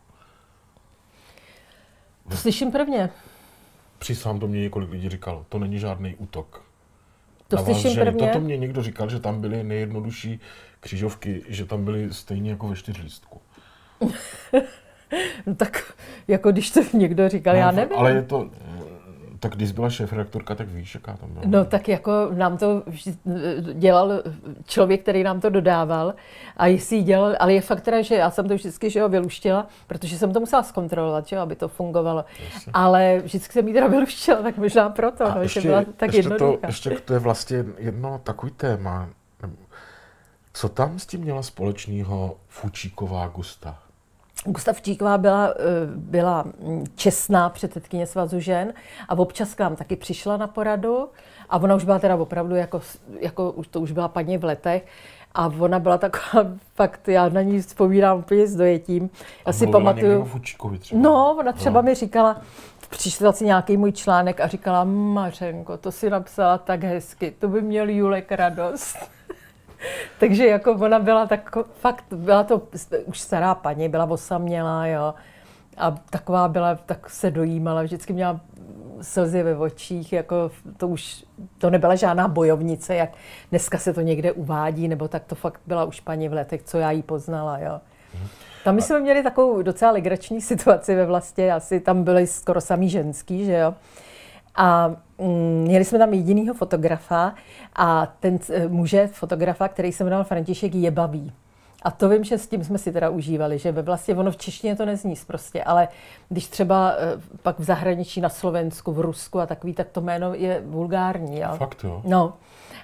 To 2.30 2.38
slyším 2.38 2.72
prvně. 2.72 3.10
Přísám 4.00 4.40
to 4.40 4.48
mě 4.48 4.62
několik 4.62 4.90
lidí 4.92 5.10
říkalo, 5.10 5.46
to 5.50 5.60
není 5.60 5.80
žádný 5.80 6.16
útok. 6.16 6.62
To 7.48 7.56
na 7.56 7.62
vás 7.62 7.72
slyším 7.72 7.92
ženy. 7.92 8.12
prvně. 8.12 8.28
Toto 8.28 8.40
mě 8.40 8.58
někdo 8.58 8.84
říkal, 8.84 9.10
že 9.10 9.20
tam 9.20 9.42
byly 9.42 9.64
nejjednodušší 9.64 10.40
křížovky, 10.80 11.44
že 11.48 11.66
tam 11.66 11.86
byly 11.86 12.14
stejně 12.14 12.52
jako 12.52 12.68
ve 12.68 12.76
čtyřlístku. 12.76 13.42
No 15.46 15.56
tak 15.56 15.94
jako 16.28 16.52
když 16.52 16.72
to 16.72 16.80
někdo 16.94 17.30
říkal, 17.30 17.56
já 17.56 17.72
No, 17.72 17.78
nevím. 17.78 17.98
Ale 17.98 18.12
je 18.12 18.22
to, 18.22 18.50
tak 19.40 19.56
když 19.56 19.72
byla 19.72 19.90
šéf-redaktorka, 19.90 20.56
tak 20.56 20.68
víš, 20.70 20.96
jaká 20.96 21.18
tam 21.18 21.30
byla. 21.30 21.46
No 21.46 21.66
tak 21.66 21.88
jako 21.88 22.12
nám 22.34 22.58
to 22.58 22.84
vždy 22.86 23.18
dělal 23.74 24.24
člověk, 24.66 25.02
který 25.02 25.24
nám 25.24 25.40
to 25.42 25.50
dodával 25.50 26.14
a 26.58 26.68
jestli 26.68 26.96
jí 26.96 27.04
dělal, 27.04 27.36
ale 27.40 27.54
je 27.54 27.62
fakt 27.62 27.82
teda, 27.82 28.02
že 28.02 28.16
já 28.16 28.32
jsem 28.32 28.48
to 28.48 28.56
vždycky 28.56 28.90
že 28.90 29.00
jo, 29.00 29.10
vyluštila, 29.10 29.68
protože 29.88 30.18
jsem 30.18 30.34
to 30.34 30.40
musela 30.40 30.64
zkontrolovat, 30.64 31.28
že 31.28 31.38
aby 31.38 31.56
to 31.56 31.68
fungovalo. 31.68 32.26
Jasně. 32.54 32.72
Ale 32.76 33.22
vždycky 33.24 33.54
jsem 33.54 33.68
jí 33.68 33.74
teda 33.74 33.88
vyluštila, 33.88 34.42
tak 34.42 34.58
možná 34.58 34.90
proto, 34.90 35.26
A 35.26 35.36
no, 35.36 35.42
ještě, 35.42 35.62
že 35.62 35.68
byla 35.70 35.84
tak 35.98 36.14
ještě, 36.14 36.30
to, 36.30 36.34
jednoduchá. 36.34 36.68
ještě 36.68 36.90
to 36.90 37.14
je 37.14 37.20
vlastně 37.20 37.66
jedno 37.78 38.22
takový 38.24 38.52
téma. 38.52 39.10
Co 40.54 40.70
tam 40.70 41.00
s 41.00 41.06
tím 41.06 41.22
měla 41.22 41.44
společného 41.44 42.38
Fučíková 42.48 43.28
Gusta? 43.28 43.80
Gustav 44.46 44.82
Číková 44.82 45.18
byla, 45.18 45.50
eh, 45.50 45.54
byla 45.96 46.44
mm, 46.44 46.84
čestná 46.96 47.50
předsedkyně 47.50 48.08
svazu 48.08 48.40
žen 48.40 48.74
a 49.10 49.18
občas 49.18 49.54
k 49.54 49.60
nám 49.60 49.76
taky 49.76 49.96
přišla 49.96 50.38
na 50.38 50.48
poradu 50.48 51.10
a 51.50 51.58
ona 51.58 51.76
už 51.76 51.84
byla 51.84 52.00
teda 52.00 52.16
opravdu 52.16 52.56
jako, 52.56 52.82
jako 53.20 53.52
už 53.52 53.68
to 53.68 53.82
už 53.82 53.92
byla 53.92 54.08
paní 54.08 54.38
v 54.38 54.44
letech 54.44 54.86
a 55.36 55.48
ona 55.60 55.80
byla 55.80 55.98
taková, 55.98 56.46
fakt 56.76 57.08
já 57.08 57.30
na 57.30 57.42
ní 57.42 57.62
vzpomínám 57.62 58.20
úplně 58.20 58.48
s 58.48 58.56
dojetím. 58.56 59.04
Já 59.14 59.20
A 59.46 59.54
si 59.54 59.68
pamatuju, 59.68 60.30
třeba. 60.80 61.02
no 61.02 61.36
ona 61.40 61.52
třeba 61.52 61.82
No. 61.82 61.86
mi 61.86 61.96
říkala, 61.96 62.42
přišla 62.90 63.32
si 63.32 63.46
nějaký 63.46 63.78
můj 63.78 63.92
článek 63.92 64.40
a 64.40 64.48
říkala, 64.48 64.84
Mařenko, 64.84 65.78
to 65.78 65.92
si 65.92 66.10
napsala 66.10 66.58
tak 66.58 66.84
hezky, 66.84 67.32
to 67.40 67.48
by 67.48 67.62
měl 67.62 67.90
Julek 67.90 68.32
radost. 68.32 68.98
Takže 70.20 70.48
jako 70.48 70.72
ona 70.72 71.00
byla 71.00 71.26
tak, 71.26 71.58
fakt, 71.80 72.06
byla 72.12 72.44
to 72.44 72.62
už 73.06 73.20
stará 73.20 73.56
paní, 73.56 73.90
byla 73.90 74.06
osamělá, 74.06 74.88
jo. 74.88 75.14
A 75.78 75.92
taková 76.10 76.48
byla, 76.48 76.76
tak 76.76 77.10
se 77.10 77.32
dojímala, 77.32 77.84
vždycky 77.84 78.14
měla 78.14 78.40
slzy 79.02 79.44
ve 79.44 79.58
očích, 79.58 80.14
jako 80.14 80.52
to 80.78 80.88
už, 80.88 81.26
to 81.58 81.70
nebyla 81.70 81.96
žádná 81.96 82.28
bojovnice, 82.28 82.96
jak 82.96 83.10
dneska 83.50 83.78
se 83.78 83.94
to 83.94 84.02
někde 84.02 84.32
uvádí, 84.32 84.88
nebo 84.88 85.08
tak 85.08 85.24
to 85.26 85.36
fakt 85.36 85.62
byla 85.68 85.86
už 85.86 86.00
paní 86.00 86.30
v 86.30 86.34
letech, 86.34 86.64
co 86.64 86.78
já 86.78 86.92
jí 86.92 87.04
poznala, 87.04 87.60
jo. 87.60 87.80
Tam 88.64 88.76
my 88.76 88.82
jsme 88.82 89.00
měli 89.00 89.24
takovou 89.24 89.62
docela 89.62 89.92
legrační 89.92 90.42
situaci 90.42 90.96
ve 90.96 91.06
vlastně, 91.06 91.54
asi 91.54 91.80
tam 91.80 92.04
byli 92.04 92.28
skoro 92.28 92.62
samý 92.62 92.90
ženský, 92.90 93.46
že 93.46 93.54
jo. 93.54 93.74
A 94.58 94.88
mm, 95.18 95.64
měli 95.64 95.86
jsme 95.86 96.00
tam 96.00 96.14
jedinýho 96.14 96.54
fotografa 96.54 97.36
a 97.76 98.06
ten 98.20 98.40
eh, 98.50 98.68
muže, 98.68 99.08
fotografa, 99.08 99.68
který 99.68 99.92
se 99.92 100.04
jmenoval 100.04 100.24
František 100.24 100.76
Jebavý. 100.76 101.34
A 101.82 101.92
to 101.92 102.10
vím, 102.10 102.24
že 102.24 102.38
s 102.38 102.48
tím 102.48 102.64
jsme 102.64 102.78
si 102.78 102.92
teda 102.92 103.10
užívali, 103.10 103.60
že 103.60 103.72
ve 103.72 103.82
vlastně 103.82 104.16
ono 104.16 104.32
v 104.32 104.38
češtině 104.38 104.76
to 104.76 104.86
nezní 104.86 105.14
prostě, 105.28 105.64
ale 105.64 105.88
když 106.30 106.48
třeba 106.48 106.94
eh, 106.98 107.22
pak 107.42 107.60
v 107.60 107.64
zahraničí 107.64 108.22
na 108.22 108.30
Slovensku, 108.30 108.92
v 108.92 109.00
Rusku 109.00 109.40
a 109.40 109.46
takový, 109.46 109.74
tak 109.74 109.90
to 109.90 110.02
jméno 110.02 110.34
je 110.34 110.62
vulgární. 110.66 111.40
Jo? 111.40 111.56
Fakt 111.58 111.84
jo. 111.84 112.02
No. 112.06 112.34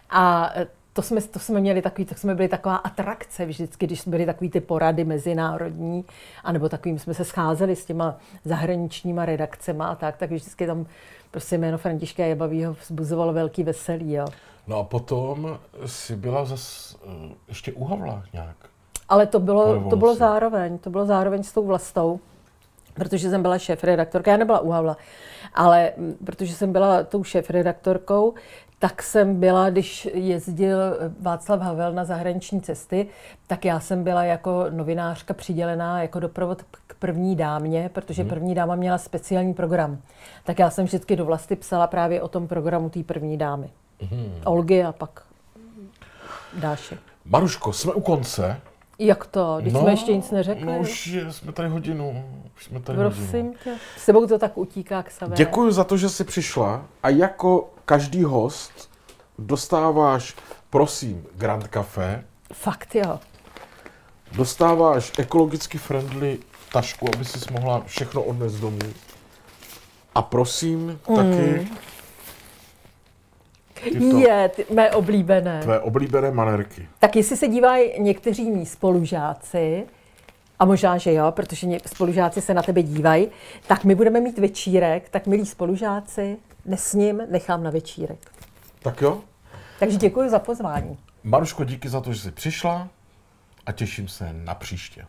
A 0.10 0.52
eh, 0.56 0.68
to 0.94 1.02
jsme, 1.02 1.22
to 1.22 1.40
jsme 1.40 1.60
měli 1.60 1.82
takový, 1.82 2.06
tak 2.06 2.18
jsme 2.18 2.36
byli 2.36 2.48
taková 2.48 2.76
atrakce 2.76 3.46
vždycky, 3.46 3.88
když 3.88 4.08
byly 4.08 4.26
takový 4.26 4.50
ty 4.50 4.62
porady 4.62 5.04
mezinárodní, 5.04 6.06
anebo 6.44 6.70
takovým 6.70 7.00
jsme 7.00 7.14
se 7.14 7.26
scházeli 7.26 7.76
s 7.76 7.86
těma 7.86 8.18
zahraničníma 8.46 9.26
redakcema 9.26 9.88
a 9.88 9.96
tak, 9.96 10.18
tak 10.18 10.32
vždycky 10.32 10.68
tam 10.68 10.86
prostě 11.34 11.58
jméno 11.58 11.78
Františka 11.78 12.26
Jebavýho 12.26 12.74
vzbuzovalo 12.74 13.34
velký 13.34 13.64
veselí, 13.64 14.14
jo. 14.14 14.26
No 14.68 14.78
a 14.78 14.84
potom 14.84 15.58
si 15.86 16.16
byla 16.16 16.46
zas 16.46 16.96
uh, 17.06 17.12
ještě 17.48 17.74
u 17.74 17.84
Havla 17.84 18.24
nějak. 18.34 18.56
Ale 19.10 19.28
to 19.28 19.40
bylo, 19.40 19.90
to 19.90 19.96
bylo 19.96 20.16
zároveň, 20.16 20.78
to 20.78 20.90
bylo 20.90 21.06
zároveň 21.06 21.44
s 21.44 21.52
tou 21.52 21.66
vlastou, 21.66 22.20
protože 22.94 23.30
jsem 23.30 23.42
byla 23.42 23.58
šéf-redaktorka, 23.58 24.32
já 24.32 24.38
nebyla 24.38 24.60
u 24.60 24.70
Havla, 24.70 24.98
ale 25.54 25.92
protože 26.26 26.54
jsem 26.56 26.72
byla 26.72 27.04
tou 27.04 27.24
šéf-redaktorkou, 27.24 28.34
tak 28.84 29.04
jsem 29.04 29.40
byla, 29.40 29.70
když 29.70 30.08
jezdil 30.14 30.78
Václav 31.20 31.60
Havel 31.60 31.94
na 31.94 32.06
zahraniční 32.06 32.62
cesty, 32.62 33.08
tak 33.48 33.66
já 33.66 33.80
jsem 33.80 34.04
byla 34.04 34.24
jako 34.24 34.66
novinářka 34.70 35.34
přidělená 35.34 36.02
jako 36.02 36.20
doprovod 36.20 36.64
k 36.88 36.94
první 37.00 37.36
dámě, 37.36 37.90
protože 37.94 38.24
první 38.24 38.56
dáma 38.56 38.76
měla 38.76 38.98
speciální 38.98 39.54
program. 39.54 39.98
Tak 40.44 40.60
já 40.60 40.70
jsem 40.70 40.86
vždycky 40.86 41.16
do 41.16 41.26
vlasti 41.26 41.56
psala 41.56 41.88
právě 41.88 42.22
o 42.22 42.28
tom 42.28 42.48
programu 42.48 42.90
té 42.90 43.04
první 43.04 43.38
dámy. 43.38 43.70
Olgy 44.46 44.84
a 44.84 44.92
pak 44.92 45.24
Dáše. 46.54 46.98
Maruško, 47.26 47.74
jsme 47.74 47.94
u 47.94 48.02
konce. 48.02 48.62
Jak 49.00 49.26
to? 49.26 49.58
Když 49.62 49.74
jsme 49.74 49.92
ještě 49.92 50.16
nic 50.16 50.32
neřekli? 50.32 50.66
No 50.66 50.80
už 50.80 51.08
je, 51.08 51.32
jsme 51.32 51.52
tady 51.52 51.70
hodinu. 51.70 52.24
Už 52.56 52.66
jsme 52.66 52.80
tady 52.80 52.98
hodinu. 52.98 53.16
Prosím 53.16 53.54
tě. 53.64 53.74
S 53.98 54.04
sebou 54.04 54.28
to 54.28 54.40
tak 54.40 54.58
utíká 54.58 55.04
k 55.04 55.12
sebe. 55.12 55.36
Děkuji 55.36 55.72
za 55.72 55.84
to, 55.84 55.98
že 55.98 56.10
jsi 56.10 56.24
přišla 56.24 56.86
a 57.04 57.10
jako 57.10 57.73
každý 57.86 58.24
host 58.24 58.90
dostáváš, 59.40 60.36
prosím, 60.70 61.26
Grand 61.36 61.68
Café, 61.68 62.24
Fakt 62.54 62.96
jo. 62.96 63.20
dostáváš 64.32 65.12
ekologicky 65.18 65.78
friendly 65.78 66.40
tašku, 66.74 67.08
aby 67.16 67.26
si 67.26 67.54
mohla 67.54 67.84
všechno 67.86 68.24
odnést 68.24 68.56
domů. 68.56 68.80
A 70.16 70.22
prosím 70.22 71.00
taky 71.16 71.68
tyto 73.84 74.18
Je, 74.18 74.50
ty, 74.50 74.66
mé 74.74 74.92
oblíbené. 74.92 75.62
tvé 75.64 75.80
oblíbené 75.80 76.32
manerky. 76.32 76.88
Tak 77.00 77.16
jestli 77.16 77.38
se 77.38 77.48
dívají 77.48 78.02
někteří 78.02 78.52
mý 78.52 78.66
spolužáci, 78.66 79.86
a 80.60 80.66
možná, 80.66 80.98
že 80.98 81.14
jo, 81.14 81.32
protože 81.32 81.68
spolužáci 81.86 82.42
se 82.42 82.54
na 82.54 82.62
tebe 82.62 82.84
dívají, 82.84 83.28
tak 83.68 83.84
my 83.84 83.96
budeme 83.96 84.20
mít 84.20 84.40
večírek, 84.40 85.10
tak 85.10 85.28
milí 85.28 85.46
spolužáci, 85.46 86.38
nesním, 86.66 87.22
nechám 87.30 87.64
na 87.64 87.72
večírek. 87.72 88.32
Tak 88.84 89.02
jo? 89.02 89.22
Takže 89.80 89.98
děkuji 89.98 90.30
za 90.30 90.40
pozvání. 90.40 90.98
Maruško, 91.24 91.64
díky 91.64 91.90
za 91.90 92.02
to, 92.02 92.14
že 92.14 92.22
jsi 92.22 92.32
přišla 92.32 92.88
a 93.66 93.72
těším 93.72 94.08
se 94.08 94.34
na 94.34 94.56
příště. 94.56 95.06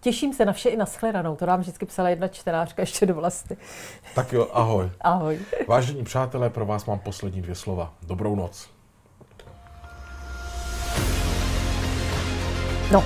Těším 0.00 0.34
se 0.34 0.44
na 0.44 0.52
vše 0.52 0.68
i 0.68 0.76
na 0.76 0.84
shledanou. 0.84 1.36
To 1.36 1.46
nám 1.46 1.60
vždycky 1.60 1.86
psala 1.86 2.08
jedna 2.08 2.28
čtenářka 2.28 2.82
ještě 2.82 3.06
do 3.06 3.14
vlasti. 3.14 3.56
Tak 4.14 4.32
jo, 4.32 4.48
ahoj. 4.52 4.90
Ahoj. 5.00 5.38
Vážení 5.68 6.04
přátelé, 6.04 6.50
pro 6.50 6.66
vás 6.66 6.86
mám 6.86 6.98
poslední 6.98 7.42
dvě 7.42 7.54
slova. 7.54 7.94
Dobrou 8.02 8.36
noc. 8.36 8.68
No, 12.92 13.04